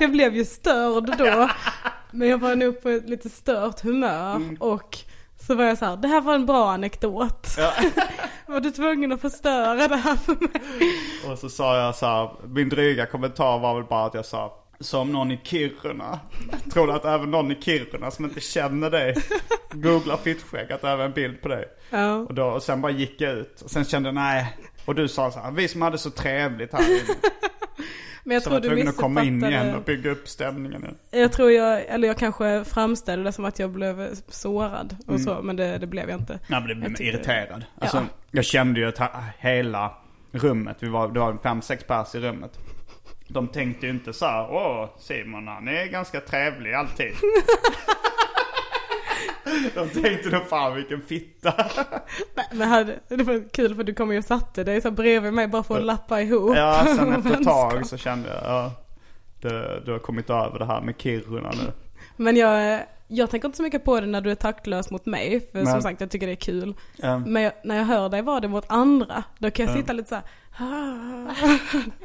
jag 0.00 0.10
blev 0.12 0.34
ju 0.36 0.44
störd 0.44 1.18
då. 1.18 1.48
Men 2.10 2.28
jag 2.28 2.38
var 2.38 2.56
nog 2.56 2.82
på 2.82 2.88
ett 2.88 3.08
lite 3.08 3.28
stört 3.28 3.80
humör 3.80 4.36
Mm. 4.36 4.56
och 4.60 4.98
så 5.46 5.54
var 5.54 5.64
jag 5.64 5.78
så 5.78 5.84
här, 5.84 5.96
det 5.96 6.08
här 6.08 6.20
var 6.20 6.34
en 6.34 6.46
bra 6.46 6.70
anekdot. 6.72 7.46
var 8.46 8.60
du 8.60 8.70
tvungen 8.70 9.12
att 9.12 9.20
förstöra 9.20 9.88
det 9.88 9.96
här 9.96 10.16
för 10.16 10.32
mig? 10.40 10.92
Och 11.32 11.38
så 11.38 11.48
sa 11.48 11.76
jag 11.78 11.94
så 11.94 12.06
här, 12.06 12.30
min 12.48 12.68
dryga 12.68 13.06
kommentar 13.06 13.58
var 13.58 13.74
väl 13.74 13.84
bara 13.84 14.04
att 14.06 14.14
jag 14.14 14.24
sa 14.24 14.64
som 14.80 15.12
någon 15.12 15.30
i 15.30 15.40
Kiruna. 15.44 16.20
Tror 16.72 16.86
du 16.86 16.92
att 16.92 17.04
även 17.04 17.30
någon 17.30 17.52
i 17.52 17.54
Kiruna 17.62 18.10
som 18.10 18.24
inte 18.24 18.40
känner 18.40 18.90
dig 18.90 19.14
googlar 19.72 20.16
fittskägg 20.16 20.72
att 20.72 20.82
det 20.82 20.88
är 20.88 20.98
en 20.98 21.12
bild 21.12 21.42
på 21.42 21.48
dig? 21.48 21.64
Ja. 21.90 22.14
Och, 22.14 22.34
då, 22.34 22.44
och 22.46 22.62
sen 22.62 22.80
bara 22.80 22.92
gick 22.92 23.20
jag 23.20 23.32
ut. 23.32 23.60
Och 23.60 23.70
sen 23.70 23.84
kände 23.84 24.08
jag 24.08 24.14
nej. 24.14 24.56
Och 24.84 24.94
du 24.94 25.08
sa 25.08 25.30
så 25.30 25.38
här, 25.40 25.50
vi 25.50 25.68
som 25.68 25.82
hade 25.82 25.98
så 25.98 26.10
trevligt 26.10 26.72
här 26.72 26.90
inne. 26.90 27.14
Men 28.24 28.34
jag 28.34 28.42
Så 28.42 28.50
tror 28.50 28.60
du 28.60 28.68
tvungen 28.68 28.88
att 28.88 28.96
komma 28.96 29.22
in 29.24 29.44
igen 29.44 29.44
och 29.44 29.50
missuppfattade. 29.66 29.96
bygga 29.96 30.10
upp 30.10 30.28
stämningen 30.28 30.82
igen. 30.82 30.96
Jag 31.10 31.32
tror 31.32 31.50
jag, 31.50 31.82
eller 31.86 32.08
jag 32.08 32.16
kanske 32.16 32.64
framställde 32.64 33.24
det 33.24 33.32
som 33.32 33.44
att 33.44 33.58
jag 33.58 33.70
blev 33.70 34.14
sårad 34.28 34.96
och 35.06 35.20
så, 35.20 35.38
men 35.42 35.56
det, 35.56 35.78
det 35.78 35.86
blev 35.86 36.10
jag 36.10 36.20
inte. 36.20 36.32
Mm. 36.32 36.44
Ja, 36.48 36.60
men 36.60 36.68
det 36.68 36.74
blev 36.74 36.90
Jag 36.92 37.00
irriterad. 37.00 37.64
Alltså, 37.78 37.96
Ja. 37.96 38.02
jag 38.30 38.44
kände 38.44 38.80
ju 38.80 38.86
att 38.88 39.00
hela 39.38 39.92
rummet, 40.32 40.76
vi 40.80 40.88
var, 40.88 41.08
det 41.08 41.20
var 41.20 41.38
fem, 41.42 41.62
sex 41.62 41.84
pers 41.84 42.14
i 42.14 42.18
rummet. 42.20 42.58
De 43.28 43.48
tänkte 43.48 43.86
ju 43.86 43.92
inte 43.92 44.12
så 44.12 44.26
här, 44.26 44.50
åh 44.50 44.88
Simon 44.98 45.48
han 45.48 45.68
är 45.68 45.86
ganska 45.86 46.20
trevlig 46.20 46.74
alltid. 46.74 47.12
De 49.74 49.88
tänkte 49.88 50.30
nog 50.30 50.46
fan 50.46 50.74
vilken 50.74 51.02
fitta. 51.02 51.54
Nej, 52.34 52.46
Men 52.52 52.68
hade, 52.68 52.98
det 53.08 53.22
var 53.22 53.48
kul 53.52 53.74
för 53.74 53.84
du 53.84 53.94
kom 53.94 54.12
ju 54.12 54.18
och 54.18 54.24
satte 54.24 54.64
dig 54.64 54.80
så 54.80 54.90
bredvid 54.90 55.32
mig 55.32 55.48
bara 55.48 55.62
för 55.62 55.78
att 55.78 55.84
lappa 55.84 56.20
ihop. 56.20 56.56
Ja, 56.56 56.86
sen 56.96 57.12
efter 57.12 57.40
ett 57.40 57.44
tag 57.44 57.86
så 57.86 57.96
kände 57.96 58.28
jag, 58.28 58.42
ja. 58.44 58.72
Du, 59.40 59.82
du 59.86 59.92
har 59.92 59.98
kommit 59.98 60.30
över 60.30 60.58
det 60.58 60.64
här 60.64 60.80
med 60.80 60.94
Kiruna 60.98 61.50
nu. 61.50 61.72
Men 62.16 62.36
jag, 62.36 62.82
jag 63.08 63.30
tänker 63.30 63.48
inte 63.48 63.56
så 63.56 63.62
mycket 63.62 63.84
på 63.84 64.00
det 64.00 64.06
när 64.06 64.20
du 64.20 64.30
är 64.30 64.34
taktlös 64.34 64.90
mot 64.90 65.06
mig. 65.06 65.40
För 65.52 65.58
Nej. 65.62 65.72
som 65.72 65.82
sagt 65.82 66.00
jag 66.00 66.10
tycker 66.10 66.26
det 66.26 66.32
är 66.32 66.36
kul. 66.36 66.74
Ja. 66.96 67.18
Men 67.18 67.42
jag, 67.42 67.52
när 67.64 67.76
jag 67.76 67.84
hör 67.84 68.08
dig 68.08 68.22
vara 68.22 68.40
det 68.40 68.48
mot 68.48 68.64
andra. 68.68 69.24
Då 69.38 69.50
kan 69.50 69.66
jag 69.66 69.74
sitta 69.76 69.92
lite 69.92 70.08
så 70.08 70.14
här. 70.14 70.24
"Ah, 70.60 71.34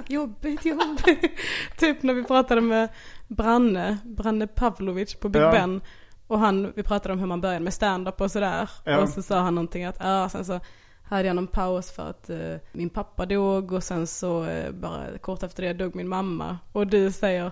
jobbigt, 0.07 0.65
jobbigt. 0.65 1.31
typ 1.77 2.03
när 2.03 2.13
vi 2.13 2.23
pratade 2.23 2.61
med 2.61 2.89
Branne, 3.27 3.97
Branne 4.03 4.47
Pavlovic 4.47 5.15
på 5.15 5.29
Big 5.29 5.41
Ja. 5.41 5.51
Ben. 5.51 5.81
Och 6.27 6.39
han, 6.39 6.73
vi 6.75 6.83
pratade 6.83 7.13
om 7.13 7.19
hur 7.19 7.27
man 7.27 7.41
började 7.41 7.59
med 7.63 7.73
stand-up 7.73 8.21
och 8.21 8.31
sådär. 8.31 8.69
Ja. 8.83 8.97
Och 9.01 9.09
så 9.09 9.21
sa 9.21 9.39
han 9.39 9.55
någonting 9.55 9.83
att, 9.85 9.97
ja 9.99 10.29
sen 10.29 10.45
så 10.45 10.59
hade 11.03 11.27
jag 11.27 11.35
någon 11.35 11.47
paus 11.47 11.91
för 11.91 12.09
att 12.09 12.29
eh, 12.29 12.55
min 12.71 12.89
pappa 12.89 13.25
dog 13.25 13.71
och 13.71 13.83
sen 13.83 14.07
så 14.07 14.45
eh, 14.45 14.71
bara 14.71 15.17
kort 15.21 15.43
efter 15.43 15.63
det 15.63 15.73
dog 15.73 15.95
min 15.95 16.07
mamma. 16.07 16.57
Och 16.71 16.87
du 16.87 17.11
säger, 17.11 17.51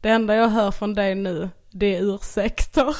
det 0.00 0.08
enda 0.08 0.34
jag 0.34 0.48
hör 0.48 0.70
från 0.70 0.94
dig 0.94 1.14
nu, 1.14 1.50
det 1.70 1.96
är 1.96 2.14
ursäkter. 2.14 2.86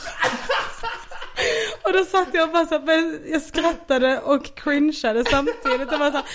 och 1.85 1.93
då 1.93 2.05
satt 2.05 2.29
jag 2.33 2.49
och 2.49 2.53
bara 2.53 2.67
så 2.67 2.79
här, 2.79 3.31
jag 3.33 3.43
skrattade 3.43 4.21
och 4.21 4.55
cringeade 4.57 5.25
samtidigt. 5.25 5.93
Och 5.93 5.99
bara 5.99 6.11
så 6.11 6.17
här, 6.17 6.27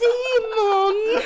Simon! 0.00 1.22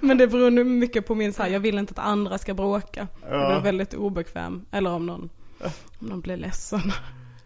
Men 0.00 0.18
det 0.18 0.26
beror 0.26 0.50
nu 0.50 0.64
mycket 0.64 1.06
på 1.06 1.14
min 1.14 1.32
så 1.32 1.42
här, 1.42 1.50
jag 1.50 1.60
vill 1.60 1.78
inte 1.78 1.92
att 1.92 2.06
andra 2.06 2.38
ska 2.38 2.54
bråka. 2.54 3.08
Jag 3.30 3.48
blir 3.52 3.60
väldigt 3.60 3.94
obekväm. 3.94 4.66
Eller 4.70 4.90
om 4.90 5.06
någon, 5.06 5.30
om 6.00 6.06
någon 6.08 6.20
blir 6.20 6.36
ledsen. 6.36 6.92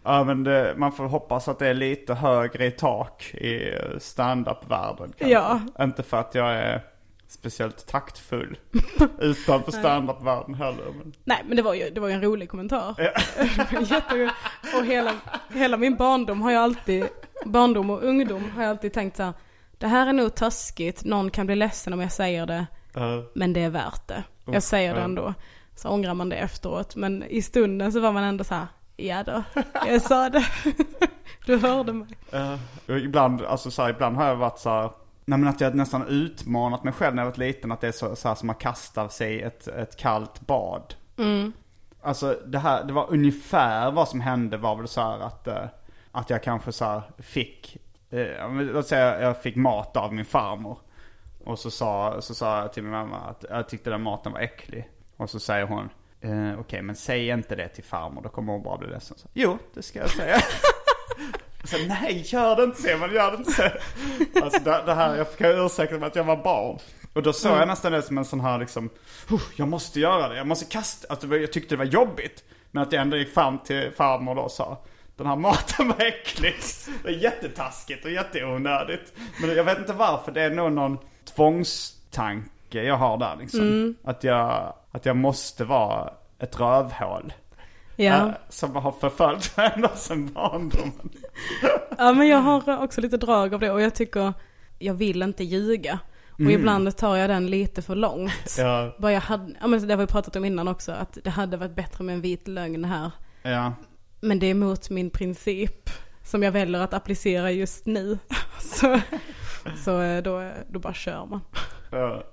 Ja 0.03 0.23
men 0.23 0.43
det, 0.43 0.73
man 0.77 0.91
får 0.91 1.05
hoppas 1.05 1.47
att 1.47 1.59
det 1.59 1.67
är 1.67 1.73
lite 1.73 2.13
högre 2.13 2.65
i 2.65 2.71
tak 2.71 3.33
i 3.33 3.77
stand-up-världen. 3.99 5.13
kanske. 5.17 5.33
Ja. 5.33 5.61
Inte 5.79 6.03
för 6.03 6.17
att 6.17 6.35
jag 6.35 6.53
är 6.53 6.83
speciellt 7.31 7.87
taktfull 7.87 8.57
utanför 9.19 9.71
stand-up-världen 9.71 10.53
heller. 10.53 10.85
Men... 10.97 11.13
Nej 11.23 11.43
men 11.47 11.57
det 11.57 11.63
var 11.63 11.73
ju, 11.73 11.89
det 11.89 11.99
var 11.99 12.07
ju 12.07 12.13
en 12.13 12.21
rolig 12.21 12.49
kommentar. 12.49 12.93
Det 13.71 13.81
jätteroligt. 13.89 14.35
och 14.79 14.85
hela, 14.85 15.11
hela 15.53 15.77
min 15.77 15.95
barndom 15.95 16.41
har 16.41 16.51
jag 16.51 16.63
alltid, 16.63 17.07
barndom 17.45 17.89
och 17.89 18.03
ungdom 18.03 18.51
har 18.55 18.63
jag 18.63 18.69
alltid 18.69 18.93
tänkt 18.93 19.17
så 19.17 19.23
här. 19.23 19.33
Det 19.77 19.87
här 19.87 20.07
är 20.07 20.13
nog 20.13 20.35
taskigt, 20.35 21.03
någon 21.05 21.31
kan 21.31 21.45
bli 21.45 21.55
ledsen 21.55 21.93
om 21.93 21.99
jag 21.99 22.11
säger 22.11 22.45
det. 22.45 22.65
eh, 22.95 23.19
Men 23.35 23.53
det 23.53 23.63
är 23.63 23.69
värt 23.69 24.07
det. 24.07 24.23
Jag 24.45 24.63
säger 24.63 24.93
det 24.93 24.99
ja. 24.99 25.05
ändå. 25.05 25.33
Så 25.75 25.89
ångrar 25.89 26.13
man 26.13 26.29
det 26.29 26.35
efteråt. 26.35 26.95
Men 26.95 27.23
i 27.23 27.41
stunden 27.41 27.91
så 27.91 27.99
var 27.99 28.11
man 28.11 28.23
ändå 28.23 28.43
så 28.43 28.55
här. 28.55 28.67
Ja 28.97 29.23
då, 29.23 29.43
jag 29.87 30.01
sa 30.01 30.29
det. 30.29 30.45
Du 31.45 31.57
hörde 31.57 31.93
mig. 31.93 32.07
och 32.87 32.97
ibland, 32.97 33.41
alltså 33.41 33.71
så 33.71 33.81
här, 33.81 33.89
ibland 33.89 34.15
har 34.17 34.27
jag 34.27 34.35
varit 34.35 34.59
så 34.59 34.69
här, 34.69 34.89
Nej 35.29 35.39
men 35.39 35.49
att 35.49 35.61
jag 35.61 35.75
nästan 35.75 36.07
utmanat 36.07 36.83
mig 36.83 36.93
själv 36.93 37.15
när 37.15 37.23
jag 37.23 37.31
var 37.31 37.37
liten. 37.37 37.71
Att 37.71 37.81
det 37.81 37.87
är 37.87 37.91
så, 37.91 38.15
så 38.15 38.27
här 38.27 38.35
som 38.35 38.49
att 38.49 38.59
kasta 38.59 39.09
sig 39.09 39.41
ett, 39.41 39.67
ett 39.67 39.95
kallt 39.95 40.41
bad. 40.41 40.95
Alltså 42.01 42.39
det 42.45 42.59
här, 42.59 42.83
det 42.83 42.93
var 42.93 43.05
ungefär 43.09 43.91
vad 43.91 44.09
som 44.09 44.21
hände 44.21 44.57
var 44.57 44.75
väl 44.75 44.87
så 44.87 45.01
här 45.01 45.19
att, 45.19 45.47
eh, 45.47 45.65
att 46.11 46.29
jag 46.29 46.43
kanske 46.43 46.71
så 46.71 46.85
här 46.85 47.01
fick, 47.17 47.77
eh, 48.09 48.51
låt 48.51 48.87
säga 48.87 49.21
jag 49.21 49.41
fick 49.41 49.55
mat 49.55 49.97
av 49.97 50.13
min 50.13 50.25
farmor. 50.25 50.77
Och 51.45 51.59
så 51.59 51.71
sa, 51.71 52.21
så 52.21 52.35
sa 52.35 52.59
jag 52.61 52.73
till 52.73 52.83
min 52.83 52.91
mamma 52.91 53.17
att 53.17 53.45
jag 53.49 53.69
tyckte 53.69 53.89
den 53.89 54.01
maten 54.01 54.31
var 54.31 54.39
äcklig. 54.39 54.89
Och 55.17 55.29
så 55.29 55.39
säger 55.39 55.65
hon, 55.65 55.89
eh, 56.21 56.59
okej 56.59 56.81
men 56.81 56.95
säg 56.95 57.29
inte 57.29 57.55
det 57.55 57.67
till 57.67 57.83
farmor, 57.83 58.21
då 58.21 58.29
kommer 58.29 58.53
hon 58.53 58.63
bara 58.63 58.77
bli 58.77 58.87
ledsen. 58.87 59.17
Så, 59.17 59.27
jo, 59.33 59.57
det 59.73 59.81
ska 59.81 59.99
jag 59.99 60.09
säga. 60.09 60.37
Så, 61.69 61.77
nej, 61.87 62.21
gör 62.25 62.55
det 62.55 62.63
inte 62.63 62.81
Simon, 62.81 63.13
gör 63.13 63.31
det 63.31 63.37
inte 63.37 63.51
så. 63.51 63.63
Alltså 64.43 64.59
det, 64.59 64.83
det 64.85 64.93
här, 64.93 65.15
jag 65.15 65.31
fick 65.31 65.41
ursäkta 65.41 65.97
mig 65.97 66.07
att 66.07 66.15
jag 66.15 66.23
var 66.23 66.43
barn. 66.43 66.79
Och 67.13 67.23
då 67.23 67.33
såg 67.33 67.51
jag 67.57 67.67
nästan 67.67 67.91
det 67.91 68.01
som 68.01 68.17
en 68.17 68.25
sån 68.25 68.39
här 68.39 68.59
liksom, 68.59 68.89
"Oh, 69.29 69.41
jag 69.55 69.67
måste 69.67 69.99
göra 69.99 70.27
det, 70.29 70.37
jag 70.37 70.47
måste 70.47 70.65
kasta, 70.65 71.07
alltså, 71.09 71.37
jag 71.37 71.51
tyckte 71.53 71.75
det 71.75 71.79
var 71.79 71.85
jobbigt. 71.85 72.43
Men 72.71 72.83
att 72.83 72.91
jag 72.91 73.01
ändå 73.01 73.17
gick 73.17 73.33
fram 73.33 73.57
till 73.59 73.91
farmor 73.97 74.35
då 74.35 74.41
och 74.41 74.51
sa, 74.51 74.77
den 75.17 75.27
här 75.27 75.35
maten 75.35 75.87
var 75.87 76.01
äcklig. 76.05 76.55
Det 77.03 77.09
är 77.09 77.13
jättetaskigt 77.13 78.05
och 78.05 78.11
jätteonödigt. 78.11 79.13
Men 79.41 79.55
jag 79.55 79.63
vet 79.63 79.77
inte 79.77 79.93
varför, 79.93 80.31
det 80.31 80.41
är 80.41 80.49
nog 80.49 80.71
någon 80.71 80.97
tvångstanke 81.35 82.83
jag 82.83 82.95
har 82.95 83.17
där 83.17 83.35
liksom. 83.39 83.95
Att, 84.03 84.23
jag, 84.23 84.73
att 84.91 85.05
jag 85.05 85.15
måste 85.15 85.63
vara 85.63 86.13
ett 86.39 86.59
rövhål. 86.59 87.33
Ja. 88.05 88.27
eh, 88.27 88.33
som 88.49 88.75
har 88.75 88.91
förföljt 88.91 89.57
mig 89.57 89.71
ända 89.75 89.95
sedan 89.95 90.33
barndomen. 90.33 91.09
Ja 91.97 92.13
men 92.13 92.27
jag 92.27 92.37
har 92.37 92.83
också 92.83 93.01
lite 93.01 93.17
drag 93.17 93.53
av 93.53 93.59
det 93.59 93.71
och 93.71 93.81
jag 93.81 93.95
tycker, 93.95 94.33
jag 94.79 94.93
vill 94.93 95.21
inte 95.21 95.43
ljuga. 95.43 95.99
Och 96.31 96.51
ibland 96.51 96.97
tar 96.97 97.15
jag 97.15 97.29
den 97.29 97.47
lite 97.47 97.81
för 97.81 97.95
långt. 97.95 98.55
Ja, 98.57 98.95
Bara 98.99 99.11
jag 99.11 99.21
hade, 99.21 99.53
ja 99.61 99.67
men 99.67 99.87
det 99.87 99.93
har 99.93 100.01
vi 100.01 100.07
pratat 100.07 100.35
om 100.35 100.45
innan 100.45 100.67
också, 100.67 100.91
att 100.91 101.17
det 101.23 101.29
hade 101.29 101.57
varit 101.57 101.75
bättre 101.75 102.03
med 102.03 102.15
en 102.15 102.21
vit 102.21 102.47
lögn 102.47 102.85
här. 102.85 103.11
ja. 103.43 103.73
Men 104.21 104.39
det 104.39 104.45
är 104.45 104.53
mot 104.53 104.89
min 104.89 105.09
princip 105.09 105.89
som 106.23 106.43
jag 106.43 106.51
väljer 106.51 106.81
att 106.81 106.93
applicera 106.93 107.51
just 107.51 107.85
nu. 107.85 108.17
Så, 108.59 108.99
så 109.85 110.01
eh, 110.01 110.23
då, 110.23 110.51
då 110.69 110.79
bara 110.79 110.93
kör 110.93 111.25
man. 111.25 111.41
Ja. 111.91 112.23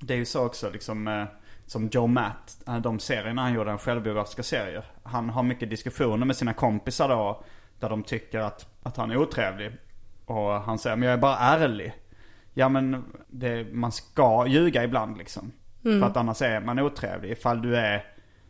Det 0.00 0.14
är 0.14 0.18
ju 0.18 0.24
så 0.24 0.46
också 0.46 0.70
liksom 0.70 1.08
eh, 1.08 1.24
som 1.66 1.88
Joe 1.88 2.06
Matt, 2.06 2.62
eh, 2.66 2.76
de 2.76 2.98
serierna 2.98 3.42
han 3.42 3.54
gjorde, 3.54 3.70
en 3.70 3.78
självbiografiska 3.78 4.42
serier. 4.42 4.84
Han 5.02 5.30
har 5.30 5.42
mycket 5.42 5.70
diskussioner 5.70 6.26
med 6.26 6.36
sina 6.36 6.54
kompisar 6.54 7.08
då. 7.08 7.42
Där 7.80 7.90
de 7.90 8.02
tycker 8.02 8.38
att, 8.38 8.66
att 8.82 8.96
han 8.96 9.10
är 9.10 9.16
otrevlig. 9.16 9.72
Och 10.26 10.50
han 10.50 10.78
säger, 10.78 10.96
men 10.96 11.08
jag 11.08 11.14
är 11.14 11.20
bara 11.20 11.38
ärlig. 11.38 11.94
Ja 12.54 12.68
men 12.68 13.04
det, 13.28 13.66
man 13.72 13.92
ska 13.92 14.46
ljuga 14.46 14.84
ibland 14.84 15.18
liksom. 15.18 15.52
För 16.00 16.06
att 16.06 16.16
annars 16.16 16.42
är 16.42 16.60
man 16.60 16.78
otrevlig. 16.78 17.30
Ifall 17.30 17.62
du 17.62 17.76
är 17.76 18.04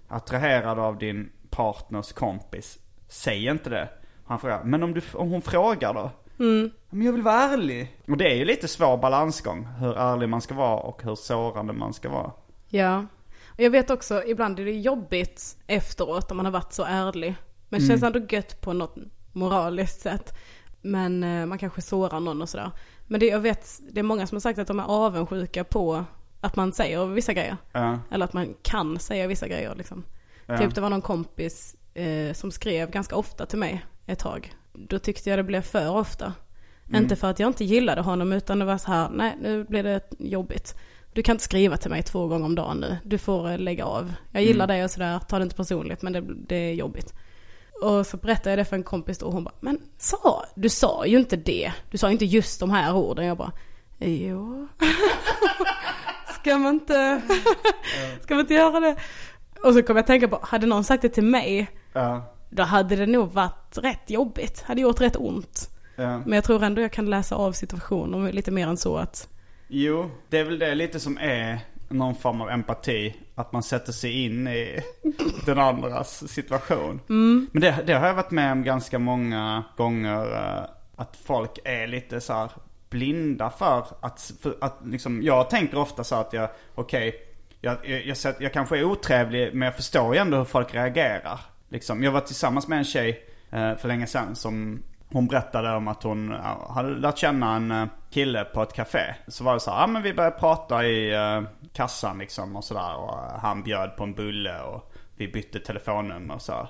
attraherad 0.08 0.78
av 0.78 0.98
din 0.98 1.32
partners 1.50 2.12
kompis, 2.12 2.78
säg 3.08 3.46
inte 3.46 3.70
det. 3.70 3.88
Han 4.24 4.38
frågar, 4.38 4.64
men 4.64 4.82
om, 4.82 4.94
du, 4.94 5.00
om 5.14 5.30
hon 5.30 5.42
frågar 5.42 5.94
då? 5.94 6.10
Men 6.90 7.06
jag 7.06 7.12
vill 7.12 7.22
vara 7.22 7.42
ärlig. 7.42 7.96
Och 8.08 8.16
det 8.16 8.32
är 8.32 8.34
ju 8.34 8.44
lite 8.44 8.68
svår 8.68 8.96
balansgång. 8.96 9.64
Hur 9.64 9.96
ärlig 9.98 10.28
man 10.28 10.40
ska 10.40 10.54
vara 10.54 10.76
och 10.80 11.02
hur 11.02 11.14
sårande 11.14 11.72
man 11.72 11.92
ska 11.92 12.08
vara. 12.08 12.30
Ja. 12.72 13.06
Och 13.46 13.60
jag 13.60 13.70
vet 13.70 13.90
också, 13.90 14.24
ibland 14.26 14.60
är 14.60 14.64
det 14.64 14.72
jobbigt 14.72 15.56
efteråt 15.66 16.30
om 16.30 16.36
man 16.36 16.46
har 16.46 16.52
varit 16.52 16.72
så 16.72 16.84
ärlig. 16.84 17.34
Men 17.68 17.80
det 17.80 17.86
känns 17.86 18.02
ändå 18.02 18.20
gött 18.28 18.60
på 18.60 18.72
något 18.72 18.96
moraliskt 19.32 20.00
sätt. 20.00 20.34
Men 20.82 21.24
eh, 21.24 21.46
man 21.46 21.58
kanske 21.58 21.82
sårar 21.82 22.20
någon 22.20 22.42
och 22.42 22.48
sådär. 22.48 22.70
Men 23.06 23.20
det, 23.20 23.26
jag 23.26 23.40
vet, 23.40 23.80
det 23.90 24.00
är 24.00 24.04
många 24.04 24.26
som 24.26 24.36
har 24.36 24.40
sagt 24.40 24.58
att 24.58 24.66
de 24.66 24.80
är 24.80 24.84
avundsjuka 24.84 25.64
på 25.64 26.04
att 26.40 26.56
man 26.56 26.72
säger 26.72 27.06
vissa 27.06 27.32
grejer. 27.32 27.56
Ja. 27.72 27.98
Eller 28.10 28.24
att 28.24 28.32
man 28.32 28.54
kan 28.62 28.98
säga 28.98 29.26
vissa 29.26 29.48
grejer 29.48 29.74
liksom. 29.74 30.04
Ja. 30.46 30.58
Typ 30.58 30.74
det 30.74 30.80
var 30.80 30.90
någon 30.90 31.02
kompis 31.02 31.76
eh, 31.94 32.32
som 32.32 32.50
skrev 32.50 32.90
ganska 32.90 33.16
ofta 33.16 33.46
till 33.46 33.58
mig 33.58 33.84
ett 34.06 34.18
tag. 34.18 34.54
Då 34.72 34.98
tyckte 34.98 35.30
jag 35.30 35.38
det 35.38 35.42
blev 35.42 35.62
för 35.62 35.90
ofta. 35.90 36.34
Inte 36.94 37.16
för 37.16 37.30
att 37.30 37.38
jag 37.38 37.48
inte 37.48 37.64
gillade 37.64 38.00
honom 38.00 38.32
utan 38.32 38.58
det 38.58 38.64
var 38.64 38.78
så 38.78 38.92
här, 38.92 39.10
nej 39.10 39.36
nu 39.40 39.64
blir 39.64 39.82
det 39.82 40.00
jobbigt. 40.18 40.76
Du 41.12 41.22
kan 41.22 41.34
inte 41.34 41.44
skriva 41.44 41.76
till 41.76 41.90
mig 41.90 42.02
två 42.02 42.26
gånger 42.26 42.44
om 42.44 42.54
dagen 42.54 42.76
nu. 42.80 42.96
Du 43.04 43.18
får 43.18 43.50
eh, 43.50 43.58
lägga 43.58 43.84
av. 43.84 44.12
Jag 44.32 44.42
gillar 44.42 44.66
dig 44.66 44.84
och 44.84 44.90
sådär, 44.90 45.18
ta 45.28 45.38
det 45.38 45.42
inte 45.42 45.56
personligt 45.56 46.02
men 46.02 46.12
det, 46.12 46.20
det 46.48 46.56
är 46.56 46.74
jobbigt. 46.74 47.14
Och 47.82 48.06
så 48.06 48.16
berättade 48.16 48.50
jag 48.50 48.58
det 48.58 48.64
för 48.64 48.76
en 48.76 48.82
kompis 48.82 49.18
då 49.18 49.26
och 49.26 49.32
hon 49.32 49.44
bara, 49.44 49.54
men 49.60 49.78
sa, 49.98 50.44
du 50.54 50.68
sa 50.68 51.06
ju 51.06 51.18
inte 51.18 51.36
det. 51.36 51.72
Du 51.90 51.98
sa 51.98 52.10
inte 52.10 52.24
just 52.24 52.60
de 52.60 52.70
här 52.70 52.94
orden. 52.94 53.26
Jag 53.26 53.36
bara, 53.36 53.52
jo. 53.98 54.68
Ska 56.40 56.58
man 56.58 56.74
inte, 56.74 57.22
ska 58.22 58.34
man 58.34 58.40
inte 58.40 58.54
göra 58.54 58.80
det? 58.80 58.96
Och 59.64 59.74
så 59.74 59.82
kom 59.82 59.96
jag 59.96 60.00
att 60.02 60.06
tänka 60.06 60.28
på, 60.28 60.38
hade 60.42 60.66
någon 60.66 60.84
sagt 60.84 61.02
det 61.02 61.08
till 61.08 61.24
mig, 61.24 61.70
Ja. 61.92 62.34
då 62.50 62.62
hade 62.62 62.96
det 62.96 63.06
nog 63.06 63.32
varit 63.32 63.78
rätt 63.78 64.10
jobbigt. 64.10 64.62
Hade 64.62 64.80
gjort 64.80 65.00
rätt 65.00 65.16
ont. 65.16 65.70
Ja. 65.96 66.18
Men 66.18 66.32
jag 66.32 66.44
tror 66.44 66.62
ändå 66.62 66.82
jag 66.82 66.92
kan 66.92 67.10
läsa 67.10 67.34
av 67.36 67.52
situationen 67.52 68.26
lite 68.30 68.50
mer 68.50 68.66
än 68.68 68.76
så 68.76 68.96
att, 68.96 69.28
Jo, 69.74 70.10
det 70.28 70.38
är 70.38 70.44
väl 70.44 70.58
det 70.58 70.74
lite 70.74 71.00
som 71.00 71.18
är 71.18 71.58
någon 71.88 72.14
form 72.14 72.40
av 72.40 72.50
empati. 72.50 73.14
Att 73.34 73.52
man 73.52 73.62
sätter 73.62 73.92
sig 73.92 74.24
in 74.24 74.48
i 74.48 74.80
den 75.46 75.58
andras 75.58 76.28
situation. 76.32 77.00
Men 77.52 77.62
det, 77.62 77.78
det 77.86 77.92
har 77.92 78.06
jag 78.06 78.14
varit 78.14 78.30
med 78.30 78.52
om 78.52 78.62
ganska 78.62 78.98
många 78.98 79.64
gånger. 79.76 80.32
eh, 80.34 80.64
Att 80.96 81.16
folk 81.24 81.58
är 81.64 81.86
lite 81.86 82.20
så 82.20 82.32
här 82.32 82.50
blinda 82.90 83.50
för 83.50 83.86
att, 84.00 84.32
för 84.42 84.56
att 84.60 84.78
liksom, 84.84 85.22
jag 85.22 85.50
tänker 85.50 85.78
ofta 85.78 86.04
så 86.04 86.14
att 86.14 86.32
jag, 86.32 86.48
okej, 86.74 87.14
jag, 87.60 87.76
jag, 87.84 88.06
jag, 88.06 88.16
sett- 88.16 88.40
jag 88.40 88.52
kanske 88.52 88.78
är 88.78 88.84
otrevlig 88.84 89.54
men 89.54 89.66
jag 89.66 89.76
förstår 89.76 90.14
ju 90.14 90.20
ändå 90.20 90.36
hur 90.36 90.44
folk 90.44 90.74
reagerar. 90.74 91.40
Liksom, 91.68 92.02
jag 92.02 92.12
var 92.12 92.20
tillsammans 92.20 92.68
med 92.68 92.78
en 92.78 92.84
tjej 92.84 93.24
eh, 93.50 93.76
för 93.76 93.88
länge 93.88 94.06
sedan 94.06 94.36
som 94.36 94.82
hon 95.12 95.26
berättade 95.26 95.76
om 95.76 95.88
att 95.88 96.02
hon 96.02 96.30
hade 96.68 96.88
lärt 96.88 97.18
känna 97.18 97.56
en 97.56 97.70
eh, 97.70 97.86
kille 98.10 98.44
på 98.44 98.62
ett 98.62 98.72
café. 98.72 99.14
Så 99.28 99.44
var 99.44 99.54
det 99.54 99.60
så 99.60 99.70
här, 99.70 99.80
ja 99.80 99.86
men 99.86 100.02
vi 100.02 100.14
började 100.14 100.38
prata 100.38 100.84
i 100.86 101.14
eh, 101.14 101.42
kassan 101.72 102.18
liksom 102.18 102.56
och 102.56 102.64
sådär. 102.64 102.96
Och 102.96 103.40
han 103.40 103.62
bjöd 103.62 103.96
på 103.96 104.04
en 104.04 104.14
bulle 104.14 104.60
och 104.60 104.92
vi 105.16 105.28
bytte 105.28 105.58
telefonnummer 105.60 106.34
och 106.34 106.42
så. 106.42 106.52
här. 106.52 106.68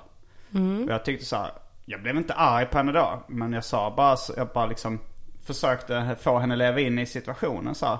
Och 0.83 0.91
jag 0.91 1.05
tyckte 1.05 1.25
så 1.25 1.35
här, 1.35 1.51
jag 1.85 2.01
blev 2.01 2.17
inte 2.17 2.33
arg 2.33 2.65
på 2.65 2.77
henne 2.77 2.91
då. 2.91 3.23
Men 3.27 3.53
jag 3.53 3.63
sa 3.63 3.93
bara, 3.97 4.17
jag 4.37 4.47
bara 4.47 4.65
liksom 4.65 4.99
försökte 5.45 6.15
få 6.19 6.39
henne 6.39 6.55
leva 6.55 6.79
in 6.79 6.99
i 6.99 7.05
situationen 7.05 7.75
så 7.75 7.85
här. 7.85 7.97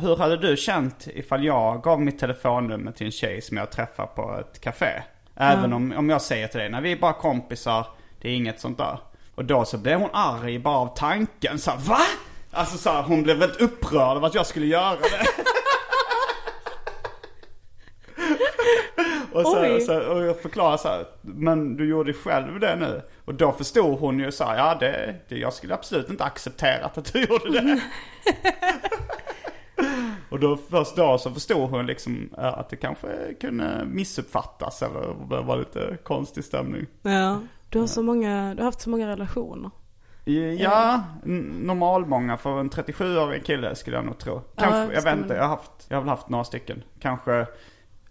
Hur 0.00 0.16
hade 0.16 0.36
du 0.36 0.56
känt 0.56 1.06
ifall 1.06 1.44
jag 1.44 1.82
gav 1.82 2.00
mitt 2.00 2.18
telefonnummer 2.18 2.92
till 2.92 3.06
en 3.06 3.12
tjej 3.12 3.40
som 3.40 3.56
jag 3.56 3.70
träffar 3.70 4.06
på 4.06 4.40
ett 4.40 4.60
café? 4.60 5.02
Även 5.36 5.72
om, 5.72 5.92
om 5.96 6.10
jag 6.10 6.22
säger 6.22 6.48
till 6.48 6.60
dig, 6.60 6.70
nej 6.70 6.82
vi 6.82 6.92
är 6.92 6.96
bara 6.96 7.12
kompisar, 7.12 7.86
det 8.20 8.28
är 8.28 8.34
inget 8.34 8.60
sånt 8.60 8.78
där. 8.78 8.98
Och 9.34 9.44
då 9.44 9.64
så 9.64 9.78
blev 9.78 10.00
hon 10.00 10.10
arg 10.12 10.58
bara 10.58 10.76
av 10.76 10.96
tanken. 10.96 11.58
Så 11.58 11.70
här, 11.70 11.78
va? 11.78 12.00
Alltså 12.50 12.78
så 12.78 12.90
här, 12.90 13.02
hon 13.02 13.22
blev 13.22 13.36
väldigt 13.36 13.60
upprörd 13.60 14.16
över 14.16 14.26
att 14.26 14.34
jag 14.34 14.46
skulle 14.46 14.66
göra 14.66 14.96
det. 14.96 15.26
och, 19.38 19.42
så, 19.42 19.60
Oj. 19.62 19.80
så, 19.80 20.00
och 20.00 20.24
jag 20.24 20.40
förklarade 20.42 20.78
så 20.78 20.88
här, 20.88 21.06
men 21.20 21.76
du 21.76 21.88
gjorde 21.88 22.12
själv 22.12 22.60
det 22.60 22.76
nu. 22.76 23.02
Och 23.24 23.34
då 23.34 23.52
förstod 23.52 23.98
hon 23.98 24.18
ju 24.18 24.32
så 24.32 24.44
här, 24.44 24.56
ja 24.56 24.76
det, 24.80 25.14
det, 25.28 25.38
jag 25.38 25.52
skulle 25.52 25.74
absolut 25.74 26.10
inte 26.10 26.24
accepterat 26.24 26.98
att 26.98 27.12
du 27.12 27.20
gjorde 27.24 27.60
det. 27.60 27.80
Och 30.30 30.40
då, 30.40 30.58
först 30.70 30.96
då 30.96 31.18
så 31.18 31.30
förstod 31.30 31.70
hon 31.70 31.86
liksom 31.86 32.30
att 32.36 32.68
det 32.68 32.76
kanske 32.76 33.34
kunde 33.40 33.84
missuppfattas 33.84 34.82
eller 34.82 35.14
var 35.42 35.56
lite 35.56 35.98
konstig 36.04 36.44
stämning. 36.44 36.86
ja. 37.02 37.40
Du 37.70 37.78
har 37.78 37.86
så 37.86 38.02
många, 38.02 38.54
du 38.54 38.60
har 38.60 38.64
haft 38.64 38.80
så 38.80 38.90
många 38.90 39.08
relationer. 39.08 39.70
Ja, 40.58 41.04
normal 41.60 42.06
många 42.06 42.36
för 42.36 42.60
en 42.60 42.70
37-årig 42.70 43.44
kille 43.44 43.74
skulle 43.74 43.96
jag 43.96 44.04
nog 44.04 44.18
tro. 44.18 44.40
Kanske, 44.56 44.78
Ja, 44.78 44.92
jag 44.92 45.02
vet 45.02 45.18
inte, 45.18 45.34
jag 45.34 45.42
har, 45.42 45.48
haft, 45.48 45.70
jag 45.88 45.96
har 45.96 46.02
väl 46.02 46.08
haft 46.08 46.28
några 46.28 46.44
stycken. 46.44 46.82
Kanske 47.00 47.46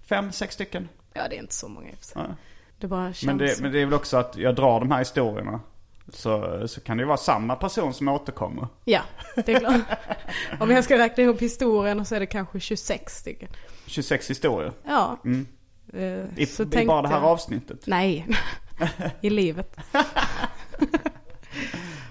fem, 0.10 0.32
sex 0.32 0.54
stycken. 0.54 0.90
Ja 1.14 1.28
det 1.30 1.36
är 1.36 1.40
inte 1.40 1.54
så 1.54 1.68
många 1.68 1.90
i. 1.90 1.94
Ja. 2.16 2.22
Det 2.78 2.88
bara 2.88 3.14
känns 3.14 3.24
Men 3.24 3.38
det, 3.38 3.62
men 3.62 3.72
det 3.72 3.82
är 3.82 3.86
väl 3.86 3.94
också 3.94 4.18
att 4.18 4.38
jag 4.38 4.56
drar 4.56 4.80
de 4.80 4.92
här 4.92 5.00
historierna. 5.00 5.60
Så, 6.14 6.64
så 6.68 6.82
kan 6.82 6.98
det 6.98 7.02
ju 7.02 7.08
vara 7.08 7.18
samma 7.18 7.56
person 7.56 7.94
som 7.94 8.08
återkommer. 8.08 8.68
Ja, 8.86 9.02
det 9.36 9.54
är 9.54 9.60
klart. 9.60 9.82
Om 10.60 10.72
jag 10.72 10.84
ska 10.84 10.98
räkna 10.98 11.24
ihop 11.24 11.42
historien 11.42 12.06
så 12.06 12.16
är 12.16 12.20
det 12.20 12.26
kanske 12.26 12.60
26 12.60 13.14
stycken. 13.18 13.50
26 13.86 14.30
historier. 14.30 14.72
Ja. 14.84 15.18
Mm. 15.26 15.48
I, 16.36 16.46
så 16.46 16.64
i 16.64 16.66
tänkte 16.66 16.86
bara 16.86 17.02
det 17.02 17.08
här 17.08 17.16
jag- 17.16 17.26
avsnittet. 17.26 17.88
Nej, 17.88 18.28
i 19.22 19.30
livet. 19.30 19.78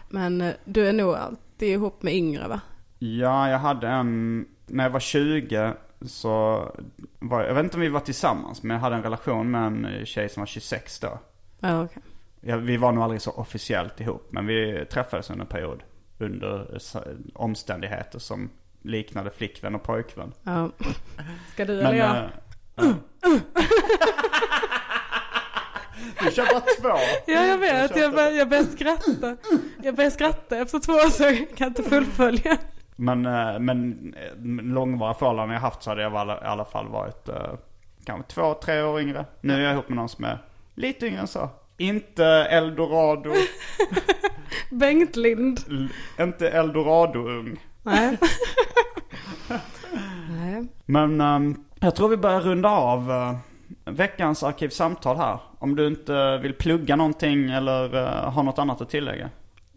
Men 0.08 0.40
eh, 0.40 0.54
du 0.64 0.88
är 0.88 0.92
nog 0.92 1.14
alltid 1.14 1.68
ihop 1.68 2.02
med 2.02 2.14
yngre 2.14 2.48
va? 2.48 2.60
Ja, 2.98 3.50
jag 3.50 3.58
hade 3.58 3.88
en, 3.88 4.46
när 4.66 4.84
jag 4.84 4.90
var 4.90 5.00
20 5.00 5.72
så 6.06 6.62
var, 7.18 7.42
jag 7.44 7.54
vet 7.54 7.64
inte 7.64 7.76
om 7.76 7.80
vi 7.80 7.88
var 7.88 8.00
tillsammans, 8.00 8.62
men 8.62 8.74
jag 8.74 8.80
hade 8.80 8.96
en 8.96 9.02
relation 9.02 9.50
med 9.50 9.66
en 9.66 10.06
tjej 10.06 10.28
som 10.28 10.40
var 10.40 10.46
26 10.46 11.00
då. 11.00 11.18
Ja, 11.60 11.82
okej. 11.84 12.02
Ja, 12.40 12.56
vi 12.56 12.76
var 12.76 12.92
nog 12.92 13.04
aldrig 13.04 13.20
så 13.22 13.30
officiellt 13.30 14.00
ihop, 14.00 14.28
men 14.30 14.46
vi 14.46 14.86
träffades 14.92 15.30
under 15.30 15.44
en 15.44 15.48
period. 15.48 15.82
Under 16.18 16.74
eh, 16.94 17.02
omständigheter 17.34 18.18
som 18.18 18.50
liknade 18.82 19.30
flickvän 19.30 19.74
och 19.74 19.82
pojkvän. 19.82 20.32
Ja. 20.42 20.70
Ska 21.52 21.64
du 21.64 21.76
Men, 21.76 21.86
eller 21.86 21.98
jag? 21.98 22.16
eh, 22.16 22.30
ja. 22.74 22.84
Du 26.24 26.30
kör 26.30 26.44
bara 26.52 26.60
två. 26.60 26.98
Ja 27.26 27.44
jag 27.46 27.58
vet, 27.58 27.96
jag, 27.96 28.14
bör, 28.14 28.30
jag 28.30 28.48
börjar 28.48 28.64
skratta. 28.64 29.36
Jag 29.82 29.94
börjar 29.94 30.10
skratta 30.10 30.56
efter 30.58 30.78
två 30.78 30.92
år 30.92 31.10
så 31.10 31.22
jag 31.22 31.46
kan 31.56 31.68
inte 31.68 31.82
fullfölja. 31.82 32.56
Men, 32.96 33.26
eh, 33.26 33.58
men 33.58 34.14
eh, 34.16 34.64
långvariga 34.74 35.14
förhållanden 35.14 35.54
jag 35.54 35.60
haft 35.60 35.82
så 35.82 35.90
hade 35.90 36.02
jag 36.02 36.12
i 36.12 36.46
alla, 36.46 36.64
fall 36.64 36.88
varit 36.88 37.28
uh, 37.28 37.34
kanske 38.04 38.32
två, 38.34 38.54
tre 38.54 38.82
år 38.82 39.00
yngre. 39.00 39.24
Nu 39.40 39.54
är 39.54 39.60
jag 39.60 39.72
ihop 39.72 39.88
med 39.88 39.96
någon 39.96 40.08
som 40.08 40.24
är 40.24 40.38
lite 40.74 41.06
yngre 41.06 41.20
än 41.20 41.26
så. 41.26 41.48
Inte 41.76 42.24
eldorado, 42.26 43.32
Bengt 44.70 45.16
Lind. 45.16 45.60
l- 45.68 45.88
inte 46.20 46.50
eldorado-ung. 46.50 47.64
Nej. 47.82 48.18
Nej. 50.30 50.66
Men 50.86 51.20
ehm, 51.20 51.64
jag 51.80 51.94
tror 51.96 52.08
vi 52.08 52.16
börjar 52.16 52.40
runda 52.40 52.68
av 52.68 53.10
eh, 53.10 53.36
veckans 53.84 54.42
arkivsamtal 54.42 55.16
här. 55.16 55.38
Om 55.58 55.76
du 55.76 55.86
inte 55.86 56.38
vill 56.38 56.54
plugga 56.54 56.96
någonting 56.96 57.50
eller 57.50 57.94
uh, 57.94 58.30
har 58.30 58.42
något 58.42 58.58
annat 58.58 58.80
att 58.80 58.90
tillägga. 58.90 59.30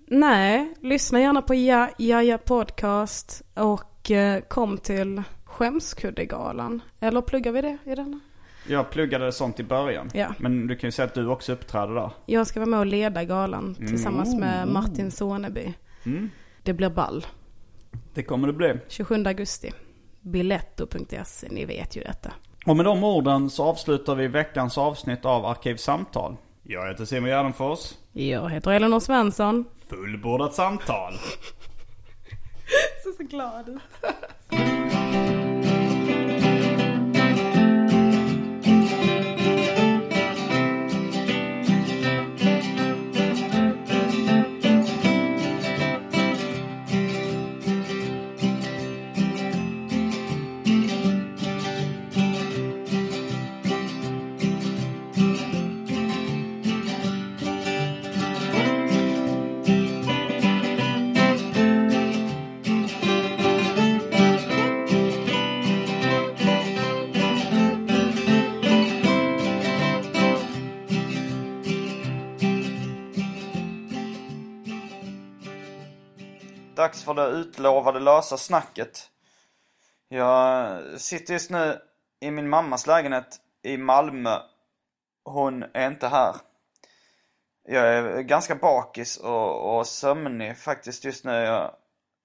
Nej, 0.08 0.74
lyssna 0.82 1.20
gärna 1.20 1.42
på 1.42 1.56
Ja, 1.56 1.90
Jaja 1.98 2.38
Podcast 2.38 3.42
och 3.54 4.12
eh, 4.12 4.42
kom 4.42 4.78
till 4.78 5.24
Skämskuddegalan. 5.46 6.82
Eller 7.00 7.22
pluggar 7.22 7.52
vi 7.52 7.62
det 7.62 7.78
i 7.86 7.96
denna? 7.96 8.20
Jag 8.68 8.90
pluggade 8.90 9.32
sånt 9.32 9.60
i 9.60 9.64
början. 9.64 10.10
Ja. 10.14 10.34
Men 10.40 10.68
du 10.68 10.76
kan 10.76 10.88
ju 10.88 10.92
säga 10.92 11.06
att 11.06 11.14
du 11.14 11.28
också 11.28 11.54
uppträder 11.54 11.94
där. 11.96 12.12
Jag 12.26 12.48
ska 12.48 12.60
vara 12.60 12.70
med 12.70 12.80
och 12.80 12.86
leda 12.86 13.24
galan 13.24 13.76
tillsammans 13.76 14.36
med 14.36 14.68
Martin 14.68 15.12
Soneby. 15.12 15.74
Det 16.64 16.74
blir 16.74 16.90
ball. 16.90 17.26
Det 18.14 18.24
kommer 18.24 18.48
det 18.48 18.54
bli. 18.54 18.74
27 18.88 19.24
augusti. 19.26 19.72
Biletto.se, 20.22 21.48
ni 21.52 21.66
vet 21.66 21.96
ju 21.96 22.04
detta. 22.04 22.32
Och 22.66 22.76
med 22.76 22.86
de 22.86 23.04
orden 23.04 23.50
så 23.50 23.64
avslutar 23.64 24.16
vi 24.16 24.28
veckans 24.28 24.78
avsnitt 24.78 25.26
av 25.26 25.46
Arkivsamtal. 25.46 26.36
Jag 26.64 26.88
heter 26.88 27.06
Simon 27.06 27.30
Gärdenfors. 27.30 27.94
Jag 28.14 28.50
heter 28.50 28.72
Elinor 28.72 29.00
Svensson. 29.00 29.66
Fullbordat 29.90 30.54
samtal. 30.54 31.14
Så, 33.04 33.12
så 33.18 33.24
glad 33.24 33.80
Dags 76.82 77.04
för 77.04 77.14
det 77.14 77.28
utlovade 77.28 78.00
lösa 78.00 78.38
snacket. 78.38 79.10
Jag 80.10 80.80
sitter 81.02 81.34
just 81.34 81.50
nu 81.52 81.82
i 82.20 82.32
min 82.32 82.50
mammas 82.50 82.88
lägenhet 82.88 83.40
i 83.64 83.78
Malmö. 83.78 84.38
Hon 85.26 85.64
är 85.74 85.88
inte 85.88 86.08
här. 86.08 86.36
Jag 87.68 87.88
är 87.88 88.22
ganska 88.22 88.56
bakis 88.56 89.18
och, 89.18 89.78
och 89.78 89.88
sömnig 89.88 90.58
faktiskt 90.58 91.06
just 91.06 91.26
nu. 91.26 91.32
Jag, 91.32 91.72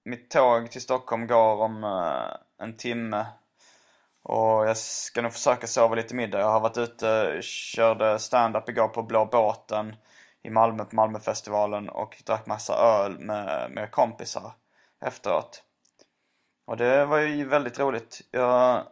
mitt 0.05 0.29
tåg 0.29 0.71
till 0.71 0.81
Stockholm 0.81 1.27
går 1.27 1.61
om 1.61 1.83
uh, 1.83 2.35
en 2.61 2.77
timme. 2.77 3.25
Och 4.23 4.67
jag 4.67 4.77
ska 4.77 5.21
nog 5.21 5.33
försöka 5.33 5.67
sova 5.67 5.95
lite 5.95 6.15
middag. 6.15 6.39
Jag 6.39 6.51
har 6.51 6.59
varit 6.59 6.77
ute, 6.77 7.39
körde 7.41 8.19
stand-up 8.19 8.69
igår 8.69 8.87
på 8.87 9.03
Blå 9.03 9.25
båten 9.25 9.95
i 10.43 10.49
Malmö 10.49 10.85
på 10.85 10.95
Malmöfestivalen 10.95 11.89
och 11.89 12.21
drack 12.25 12.45
massa 12.45 12.73
öl 12.75 13.19
med, 13.19 13.71
med 13.71 13.91
kompisar 13.91 14.51
efteråt. 15.05 15.63
Och 16.65 16.77
det 16.77 17.05
var 17.05 17.17
ju 17.17 17.45
väldigt 17.45 17.79
roligt. 17.79 18.21
Jag 18.31 18.83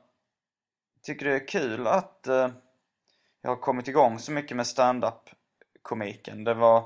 tycker 1.03 1.25
det 1.25 1.35
är 1.35 1.47
kul 1.47 1.87
att 1.87 2.27
eh, 2.27 2.49
jag 3.41 3.49
har 3.49 3.55
kommit 3.55 3.87
igång 3.87 4.19
så 4.19 4.31
mycket 4.31 4.57
med 4.57 4.67
stand-up 4.67 5.29
komiken. 5.81 6.43
Det 6.43 6.53
var 6.53 6.83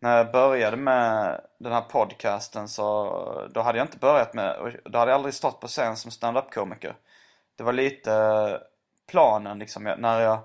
när 0.00 0.16
jag 0.16 0.32
började 0.32 0.76
med 0.76 1.40
den 1.58 1.72
här 1.72 1.80
podcasten 1.80 2.68
så 2.68 3.48
då 3.54 3.60
hade 3.60 3.78
jag 3.78 3.84
inte 3.86 3.98
börjat 3.98 4.34
med, 4.34 4.76
då 4.84 4.98
hade 4.98 5.10
jag 5.10 5.16
aldrig 5.16 5.34
stått 5.34 5.60
på 5.60 5.66
scen 5.66 5.96
som 5.96 6.10
stand-up 6.10 6.50
komiker. 6.54 6.96
Det 7.56 7.62
var 7.62 7.72
lite 7.72 8.12
eh, 8.14 8.56
planen 9.10 9.58
liksom, 9.58 9.86
jag- 9.86 9.98
när 10.00 10.20
jag 10.20 10.38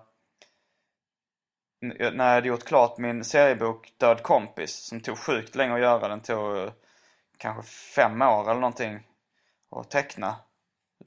när 1.87 2.27
jag 2.27 2.35
hade 2.35 2.47
gjort 2.47 2.63
klart 2.63 2.97
min 2.97 3.23
seriebok 3.23 3.93
Död 3.97 4.23
kompis 4.23 4.75
som 4.75 5.01
tog 5.01 5.17
sjukt 5.17 5.55
länge 5.55 5.73
att 5.73 5.79
göra. 5.81 6.07
Den 6.07 6.21
tog 6.21 6.57
eh, 6.57 6.71
kanske 7.37 7.71
fem 7.95 8.21
år 8.21 8.43
eller 8.43 8.61
någonting 8.61 9.07
att 9.71 9.91
teckna. 9.91 10.35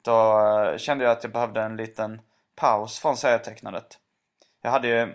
Då 0.02 0.40
eh, 0.46 0.76
kände 0.76 1.04
jag 1.04 1.12
att 1.12 1.24
jag 1.24 1.32
behövde 1.32 1.62
en 1.62 1.76
liten 1.76 2.20
paus 2.56 2.98
från 2.98 3.16
serietecknandet. 3.16 3.98
Jag 4.62 4.70
hade 4.70 4.88
ju 4.88 5.14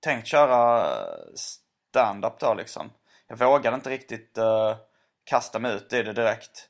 tänkt 0.00 0.26
köra 0.26 0.80
eh, 0.80 1.34
stand-up 1.34 2.38
då 2.40 2.54
liksom. 2.54 2.90
Jag 3.26 3.36
vågade 3.36 3.74
inte 3.74 3.90
riktigt 3.90 4.38
uh, 4.38 4.76
kasta 5.24 5.58
mig 5.58 5.74
ut 5.74 5.92
i 5.92 6.02
det 6.02 6.12
direkt. 6.12 6.68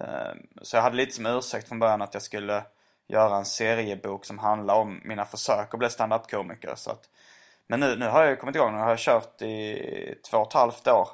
Uh, 0.00 0.34
så 0.62 0.76
jag 0.76 0.82
hade 0.82 0.96
lite 0.96 1.12
som 1.12 1.26
ursäkt 1.26 1.68
från 1.68 1.78
början 1.78 2.02
att 2.02 2.14
jag 2.14 2.22
skulle 2.22 2.64
göra 3.06 3.36
en 3.36 3.44
seriebok 3.44 4.24
som 4.24 4.38
handlar 4.38 4.74
om 4.74 5.00
mina 5.04 5.24
försök 5.24 5.74
att 5.74 5.78
bli 5.78 5.90
standup-komiker. 5.90 6.74
Så 6.76 6.90
att, 6.90 7.08
men 7.66 7.80
nu, 7.80 7.96
nu 7.96 8.08
har 8.08 8.22
jag 8.22 8.30
ju 8.30 8.36
kommit 8.36 8.56
igång. 8.56 8.72
Nu 8.72 8.78
har 8.78 8.88
jag 8.88 8.98
kört 8.98 9.42
i 9.42 10.14
två 10.30 10.38
och 10.38 10.46
ett 10.46 10.52
halvt 10.52 10.88
år. 10.88 11.08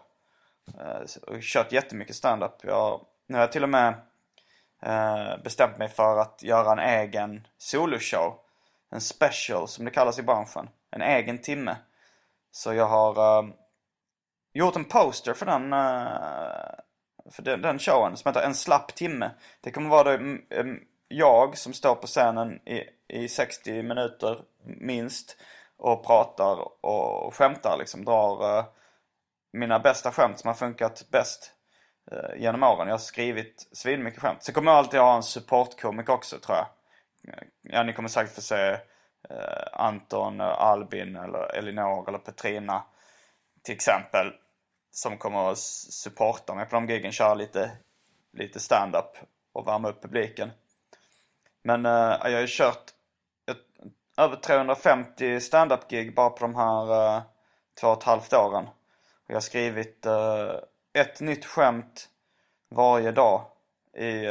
Eh, 0.79 1.01
och 1.27 1.43
kört 1.43 1.73
jättemycket 1.73 2.17
standup. 2.17 2.55
Jag, 2.63 3.01
nu 3.27 3.35
har 3.35 3.43
jag 3.43 3.53
till 3.53 3.63
och 3.63 3.69
med 3.69 3.95
eh, 4.83 5.43
bestämt 5.45 5.79
mig 5.79 5.89
för 5.89 6.19
att 6.19 6.43
göra 6.43 6.73
en 6.73 6.79
egen 6.79 7.47
soloshow. 7.59 8.35
En 8.91 9.01
special 9.01 9.69
som 9.69 9.85
det 9.85 9.91
kallas 9.91 10.19
i 10.19 10.23
branschen. 10.23 10.69
En 10.91 11.03
egen 11.03 11.39
timme. 11.39 11.77
Så 12.51 12.75
jag 12.75 12.87
har 12.87 13.43
eh, 13.43 13.51
gjort 14.53 14.77
en 14.77 14.85
poster 14.85 15.35
för 15.35 15.47
den, 15.47 15.73
eh, 15.73 16.81
för 17.31 17.43
den, 17.43 17.63
den 17.63 17.79
showen 17.79 18.17
som 18.17 18.29
heter 18.29 18.47
En 18.47 18.55
slapp 18.55 18.95
timme. 18.95 19.31
Det 19.61 19.71
kommer 19.71 19.91
vara 19.91 20.17
då, 20.17 20.25
um, 20.51 20.81
jag 21.11 21.59
som 21.59 21.73
står 21.73 21.95
på 21.95 22.07
scenen 22.07 22.69
i, 22.69 22.85
i 23.09 23.29
60 23.29 23.83
minuter 23.83 24.41
minst 24.65 25.37
och 25.77 26.07
pratar 26.07 26.85
och 26.85 27.35
skämtar 27.35 27.77
liksom. 27.79 28.05
Drar 28.05 28.59
eh, 28.59 28.65
mina 29.53 29.79
bästa 29.79 30.13
skämt 30.13 30.39
som 30.39 30.49
har 30.49 30.55
funkat 30.55 31.07
bäst 31.11 31.53
eh, 32.13 32.43
genom 32.43 32.63
åren. 32.63 32.89
Jag 32.89 32.95
har 32.95 32.99
skrivit 32.99 33.69
svinmycket 33.73 34.21
skämt. 34.21 34.43
Sen 34.43 34.55
kommer 34.55 34.71
jag 34.71 34.79
alltid 34.79 35.01
ha 35.01 35.17
en 35.17 35.23
supportkomiker 35.23 36.13
också 36.13 36.39
tror 36.39 36.57
jag. 36.57 36.67
Eh, 37.35 37.43
ja, 37.63 37.83
ni 37.83 37.93
kommer 37.93 38.09
säkert 38.09 38.35
få 38.35 38.41
se 38.41 38.71
eh, 39.31 39.67
Anton, 39.73 40.41
eh, 40.41 40.47
Albin 40.47 41.17
eller 41.17 41.57
Elinor 41.57 42.09
eller 42.09 42.19
Petrina 42.19 42.83
till 43.63 43.75
exempel. 43.75 44.33
Som 44.93 45.19
kommer 45.19 45.51
att 45.51 45.59
supporta 45.59 46.55
mig 46.55 46.67
på 46.67 46.77
de 46.77 46.87
giggen, 46.87 47.13
köra 47.13 47.35
lite, 47.35 47.71
lite 48.33 48.61
stand-up 48.61 49.17
och 49.53 49.67
värma 49.67 49.89
upp 49.89 50.03
publiken. 50.03 50.51
Men 51.63 51.87
uh, 51.87 51.93
jag 52.23 52.33
har 52.33 52.41
ju 52.41 52.47
kört 52.49 52.91
ett, 53.51 53.59
över 54.17 54.37
350 54.37 55.41
standup-gig 55.41 56.15
bara 56.15 56.31
på 56.31 56.39
de 56.39 56.55
här 56.55 57.17
uh, 57.17 57.23
två 57.81 57.89
och 57.89 57.99
ett 57.99 58.05
halvt 58.05 58.33
åren. 58.33 58.65
Och 59.25 59.31
jag 59.31 59.37
har 59.37 59.41
skrivit 59.41 60.07
uh, 60.07 60.55
ett 60.93 61.21
nytt 61.21 61.45
skämt 61.45 62.09
varje 62.71 63.13
dag 63.13 63.45
i 63.97 64.27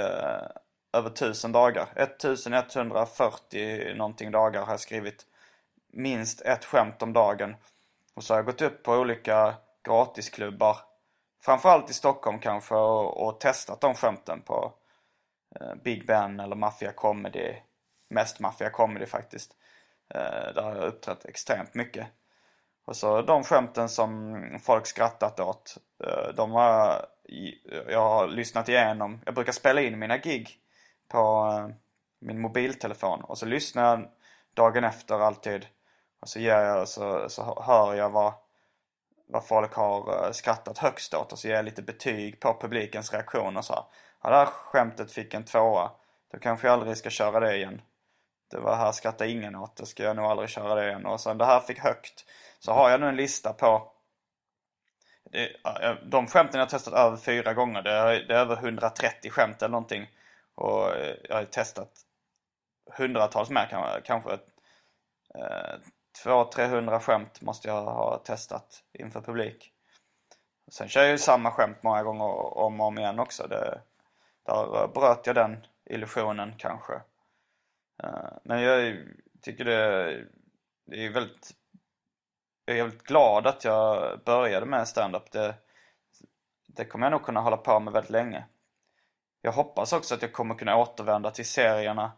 över 0.94 1.10
1000 1.10 1.52
dagar. 1.52 1.88
1140 1.96 3.94
någonting 3.96 4.32
dagar 4.32 4.62
har 4.62 4.74
jag 4.74 4.80
skrivit 4.80 5.26
minst 5.94 6.42
ett 6.42 6.66
skämt 6.66 7.02
om 7.02 7.14
dagen. 7.14 7.56
Och 8.14 8.24
så 8.24 8.34
har 8.34 8.38
jag 8.38 8.46
gått 8.46 8.62
upp 8.62 8.84
på 8.84 8.94
olika 8.94 9.56
gratisklubbar. 9.84 10.78
Framförallt 11.42 11.90
i 11.90 11.94
Stockholm 11.94 12.40
kanske 12.40 12.76
och, 12.76 13.28
och 13.28 13.40
testat 13.40 13.82
de 13.82 13.94
skämten 13.94 14.42
på 14.42 14.74
Eh, 15.56 15.76
Big 15.84 16.06
Ben 16.06 16.40
eller 16.40 16.56
Mafia 16.56 16.92
Comedy. 16.92 17.56
Mest 18.10 18.40
Mafia 18.40 18.70
Comedy 18.70 19.06
faktiskt. 19.06 19.56
Eh, 20.14 20.54
där 20.56 20.62
har 20.62 20.76
jag 20.76 20.84
uppträtt 20.84 21.26
extremt 21.26 21.74
mycket. 21.74 22.08
Och 22.86 22.96
så 22.96 23.22
de 23.22 23.44
skämten 23.44 23.90
som 23.90 24.44
folk 24.64 24.86
skrattat 24.86 25.40
åt, 25.40 25.78
eh, 26.04 26.36
de 26.36 26.52
har 26.52 27.06
jag, 27.88 28.10
har 28.10 28.28
lyssnat 28.28 28.70
igenom. 28.70 29.22
Jag 29.26 29.36
brukar 29.36 29.52
spela 29.52 29.82
in 29.82 30.00
mina 30.00 30.18
gig 30.18 30.58
på 31.08 31.52
min 32.20 32.42
mobiltelefon 32.42 33.24
och 33.24 33.38
så 33.38 33.46
lyssnar 33.46 33.84
jag 33.84 34.10
dagen 34.54 34.84
efter 34.84 35.20
alltid. 35.20 35.68
Och 36.22 36.30
så, 36.30 36.40
ger 36.40 36.60
jag, 36.60 36.88
så, 36.88 37.30
så 37.30 37.64
hör 37.66 37.96
jag 37.96 38.10
vad, 38.10 38.34
vad 39.28 39.48
folk 39.48 39.74
har 39.74 40.32
skrattat 40.32 40.78
högst 40.78 41.14
åt 41.14 41.32
och 41.32 41.40
så 41.40 41.48
ger 41.48 41.56
jag 41.56 41.66
lite 41.66 41.82
betyg 41.82 42.40
på 42.40 42.58
publikens 42.62 43.14
reaktion 43.14 43.58
och 43.58 43.66
så. 43.66 43.74
här, 43.74 43.84
Ja, 44.24 44.30
det 44.30 44.36
här 44.36 44.46
skämtet 44.46 45.12
fick 45.12 45.34
en 45.34 45.46
tvåa. 45.46 45.92
Då 46.32 46.40
kanske 46.40 46.68
jag 46.68 46.74
aldrig 46.74 46.98
ska 46.98 47.10
köra 47.10 47.40
det 47.40 47.56
igen. 47.56 47.82
Det 48.52 48.60
var 48.60 48.76
här 48.76 48.92
skrattar 48.92 49.26
ingen 49.26 49.56
åt, 49.56 49.76
det 49.76 49.86
ska 49.86 50.04
jag 50.04 50.16
nog 50.16 50.26
aldrig 50.26 50.50
köra 50.50 50.76
det 50.76 50.88
igen. 50.88 51.06
Och 51.06 51.22
sen 51.22 51.38
det 51.38 51.46
här 51.46 51.60
fick 51.60 51.80
högt. 51.80 52.26
Så 52.60 52.72
har 52.72 52.90
jag 52.90 53.00
nu 53.00 53.08
en 53.08 53.16
lista 53.16 53.54
på 53.54 53.92
de 56.04 56.28
skämten 56.28 56.60
jag 56.60 56.66
har 56.66 56.70
testat 56.70 56.94
över 56.94 57.18
fyra 57.18 57.54
gånger. 57.54 57.82
Det 57.82 57.92
är, 57.92 58.24
det 58.28 58.34
är 58.34 58.40
över 58.40 58.56
130 58.56 59.32
skämt 59.32 59.62
eller 59.62 59.72
någonting. 59.72 60.08
Och 60.56 60.96
eh, 60.96 61.16
jag 61.24 61.36
har 61.36 61.46
testat 61.46 61.92
hundratals 62.98 63.50
mer 63.50 63.68
kanske. 63.70 64.02
kanske 64.02 64.34
eh, 65.36 65.76
200-300 66.26 67.00
skämt 67.00 67.42
måste 67.42 67.68
jag 67.68 67.82
ha 67.82 68.18
testat 68.18 68.84
inför 68.94 69.22
publik. 69.22 69.72
Sen 70.72 70.90
kör 70.90 71.02
jag 71.02 71.12
ju 71.12 71.18
samma 71.18 71.52
skämt 71.52 71.84
många 71.84 72.04
gånger 72.04 72.26
om 72.58 72.82
och 72.82 72.88
om 72.88 72.98
igen 72.98 73.20
också. 73.20 73.48
Det, 73.48 73.82
där 74.50 74.82
eh, 74.82 74.92
bröt 74.92 75.28
jag 75.28 75.36
den 75.36 75.66
illusionen 75.86 76.54
kanske. 76.58 76.94
Eh, 78.04 78.32
men 78.44 78.62
jag 78.62 78.98
tycker 79.42 79.66
det, 79.66 80.26
det 80.86 81.06
är 81.06 81.10
väldigt... 81.10 81.52
Jag 82.66 82.78
är 82.78 82.84
väldigt 82.84 83.04
glad 83.04 83.48
att 83.48 83.64
jag 83.64 84.20
började 84.24 84.66
med 84.66 84.88
stand-up. 84.88 85.32
Det, 85.32 85.56
det 86.68 86.86
kommer 86.86 87.06
jag 87.06 87.12
nog 87.12 87.24
kunna 87.24 87.40
hålla 87.40 87.58
på 87.58 87.80
med 87.80 87.94
väldigt 87.94 88.10
länge. 88.10 88.46
Jag 89.42 89.52
hoppas 89.52 89.94
också 89.94 90.16
att 90.16 90.22
jag 90.22 90.34
kommer 90.34 90.56
kunna 90.56 90.78
återvända 90.78 91.32
till 91.32 91.46
serierna 91.46 92.12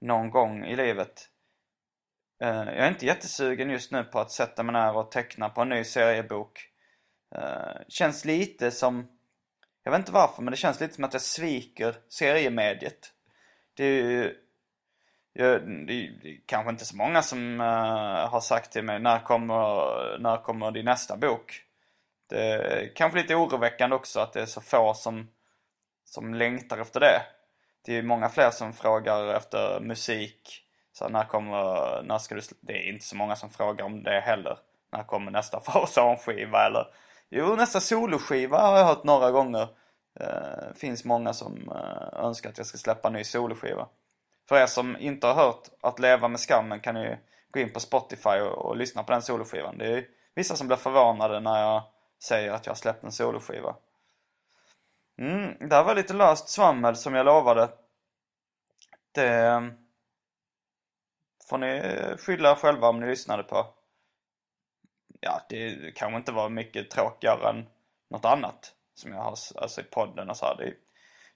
någon 0.00 0.30
gång 0.30 0.64
i 0.64 0.76
livet. 0.76 1.28
Eh, 2.42 2.48
jag 2.48 2.78
är 2.78 2.88
inte 2.88 3.06
jättesugen 3.06 3.70
just 3.70 3.92
nu 3.92 4.04
på 4.04 4.18
att 4.18 4.30
sätta 4.30 4.62
mig 4.62 4.72
ner 4.72 4.96
och 4.96 5.10
teckna 5.10 5.48
på 5.48 5.60
en 5.60 5.68
ny 5.68 5.84
seriebok. 5.84 6.70
Känns 7.88 8.24
lite 8.24 8.70
som 8.70 9.13
jag 9.84 9.90
vet 9.90 9.98
inte 9.98 10.12
varför, 10.12 10.42
men 10.42 10.50
det 10.50 10.56
känns 10.56 10.80
lite 10.80 10.94
som 10.94 11.04
att 11.04 11.12
jag 11.12 11.22
sviker 11.22 11.96
seriemediet. 12.08 13.12
Det 13.76 13.84
är 13.84 14.02
ju... 14.02 14.36
Jag, 15.32 15.86
det 15.86 15.92
är 15.92 16.40
kanske 16.46 16.70
inte 16.70 16.84
så 16.84 16.96
många 16.96 17.22
som 17.22 17.60
uh, 17.60 18.28
har 18.28 18.40
sagt 18.40 18.72
till 18.72 18.84
mig 18.84 19.00
när 19.00 19.18
kommer, 19.18 20.18
när 20.18 20.36
kommer 20.42 20.70
din 20.70 20.84
nästa 20.84 21.16
bok? 21.16 21.62
Det 22.28 22.52
är 22.52 22.94
kanske 22.94 23.18
lite 23.18 23.34
oroväckande 23.34 23.96
också 23.96 24.20
att 24.20 24.32
det 24.32 24.40
är 24.42 24.46
så 24.46 24.60
få 24.60 24.94
som, 24.94 25.30
som 26.04 26.34
längtar 26.34 26.78
efter 26.78 27.00
det. 27.00 27.22
Det 27.84 27.98
är 27.98 28.02
många 28.02 28.28
fler 28.28 28.50
som 28.50 28.72
frågar 28.72 29.34
efter 29.34 29.80
musik. 29.80 30.64
Så 30.92 31.08
när 31.08 31.24
kommer, 31.24 32.02
när 32.02 32.18
ska 32.18 32.34
du, 32.34 32.40
det 32.60 32.72
är 32.72 32.92
inte 32.92 33.04
så 33.04 33.16
många 33.16 33.36
som 33.36 33.50
frågar 33.50 33.84
om 33.84 34.02
det 34.02 34.20
heller. 34.20 34.58
När 34.92 35.02
kommer 35.02 35.30
nästa 35.30 35.60
Farzan-skiva 35.64 36.66
eller 36.66 36.86
Jo, 37.36 37.56
nästa 37.56 37.80
soloskiva 37.80 38.58
har 38.58 38.78
jag 38.78 38.84
hört 38.84 39.04
några 39.04 39.30
gånger. 39.30 39.68
Det 40.14 40.72
finns 40.76 41.04
många 41.04 41.32
som 41.32 41.70
eh, 41.70 42.24
önskar 42.24 42.50
att 42.50 42.58
jag 42.58 42.66
ska 42.66 42.78
släppa 42.78 43.08
en 43.08 43.14
ny 43.14 43.24
soloskiva. 43.24 43.88
För 44.48 44.56
er 44.56 44.66
som 44.66 44.96
inte 44.96 45.26
har 45.26 45.34
hört 45.34 45.68
Att 45.80 45.98
leva 45.98 46.28
med 46.28 46.40
skammen 46.40 46.80
kan 46.80 46.94
ni 46.94 47.16
gå 47.50 47.60
in 47.60 47.72
på 47.72 47.80
Spotify 47.80 48.40
och, 48.40 48.66
och 48.66 48.76
lyssna 48.76 49.02
på 49.02 49.12
den 49.12 49.22
soloskivan. 49.22 49.78
Det 49.78 49.86
är 49.86 50.06
vissa 50.34 50.56
som 50.56 50.66
blir 50.66 50.76
förvånade 50.76 51.40
när 51.40 51.60
jag 51.60 51.82
säger 52.24 52.52
att 52.52 52.66
jag 52.66 52.70
har 52.70 52.76
släppt 52.76 53.04
en 53.04 53.12
soloskiva. 53.12 53.76
Mm, 55.18 55.68
det 55.68 55.76
här 55.76 55.84
var 55.84 55.94
lite 55.94 56.14
löst 56.14 56.48
svammel 56.48 56.96
som 56.96 57.14
jag 57.14 57.26
lovade. 57.26 57.68
Det 59.12 59.44
eh, 59.44 59.60
får 61.48 61.58
ni 61.58 61.82
skylla 62.18 62.50
er 62.50 62.54
själva 62.54 62.88
om 62.88 63.00
ni 63.00 63.06
lyssnade 63.06 63.42
på 63.42 63.66
ja, 65.24 65.40
det 65.48 65.92
kanske 65.94 66.16
inte 66.16 66.32
var 66.32 66.48
mycket 66.48 66.90
tråkigare 66.90 67.50
än 67.50 67.66
något 68.10 68.24
annat 68.24 68.74
som 68.94 69.12
jag 69.12 69.18
har, 69.18 69.36
alltså 69.56 69.80
i 69.80 69.84
podden 69.84 70.30
och 70.30 70.36
så 70.36 70.46
här. 70.46 70.56
Det, 70.56 70.74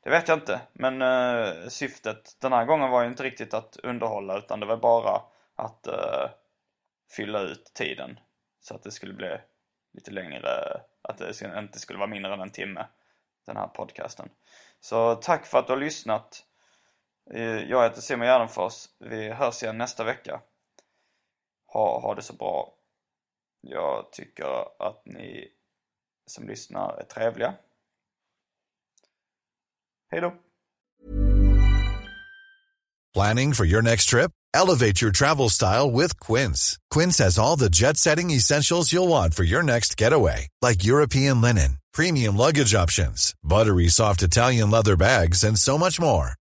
det 0.05 0.11
vet 0.11 0.28
jag 0.28 0.39
inte. 0.39 0.61
Men 0.72 1.03
eh, 1.03 1.68
syftet 1.68 2.36
den 2.41 2.53
här 2.53 2.64
gången 2.64 2.91
var 2.91 3.03
ju 3.03 3.09
inte 3.09 3.22
riktigt 3.22 3.55
att 3.55 3.76
underhålla 3.76 4.39
utan 4.39 4.61
det 4.61 4.66
var 4.66 4.76
bara 4.76 5.22
att 5.57 5.86
eh, 5.86 6.30
fylla 7.16 7.41
ut 7.41 7.64
tiden. 7.74 8.20
Så 8.61 8.74
att 8.74 8.82
det 8.82 8.91
skulle 8.91 9.14
bli 9.14 9.39
lite 9.93 10.11
längre, 10.11 10.49
att 11.03 11.18
det 11.18 11.59
inte 11.59 11.78
skulle 11.78 11.99
vara 11.99 12.11
mindre 12.11 12.34
än 12.34 12.41
en 12.41 12.51
timme, 12.51 12.86
den 13.47 13.57
här 13.57 13.68
podcasten. 13.68 14.28
Så 14.80 15.14
tack 15.14 15.47
för 15.47 15.59
att 15.59 15.66
du 15.66 15.72
har 15.72 15.80
lyssnat. 15.80 16.45
Eh, 17.34 17.59
jag 17.59 17.82
heter 17.82 18.01
Simon 18.01 18.26
Gärdenfors. 18.26 18.89
Vi 18.99 19.28
hörs 19.28 19.62
igen 19.62 19.78
nästa 19.78 20.05
vecka. 20.05 20.41
Ha, 21.66 22.01
ha 22.01 22.14
det 22.14 22.22
så 22.22 22.32
bra. 22.32 22.78
Jag 23.71 24.12
tycker 24.12 24.64
att 24.79 25.03
ni 25.05 25.49
som 26.27 26.49
lyssnar 26.49 26.97
är 27.01 27.05
trevliga. 27.05 27.55
Hej 30.11 30.21
då! 30.21 30.35
Planning 33.14 33.55
for 33.55 33.66
your 33.66 33.83
next 33.83 34.09
trip? 34.09 34.31
Elevate 34.55 35.03
your 35.03 35.12
travel 35.12 35.51
style 35.51 35.91
with 35.91 36.19
Quince. 36.21 36.79
Quince 36.95 37.19
has 37.25 37.39
all 37.39 37.59
the 37.59 37.69
jet-setting 37.71 38.31
essentials 38.31 38.93
you'll 38.93 39.09
want 39.09 39.35
for 39.35 39.45
your 39.45 39.62
next 39.62 40.01
getaway. 40.01 40.49
Like 40.62 40.85
European 40.85 41.41
linen, 41.41 41.79
premium 41.93 42.37
luggage 42.37 42.75
options, 42.75 43.35
buttery 43.43 43.89
soft 43.89 44.23
Italian 44.23 44.71
leather 44.71 44.97
bags, 44.97 45.45
and 45.45 45.59
so 45.59 45.79
much 45.79 46.01
more. 46.01 46.38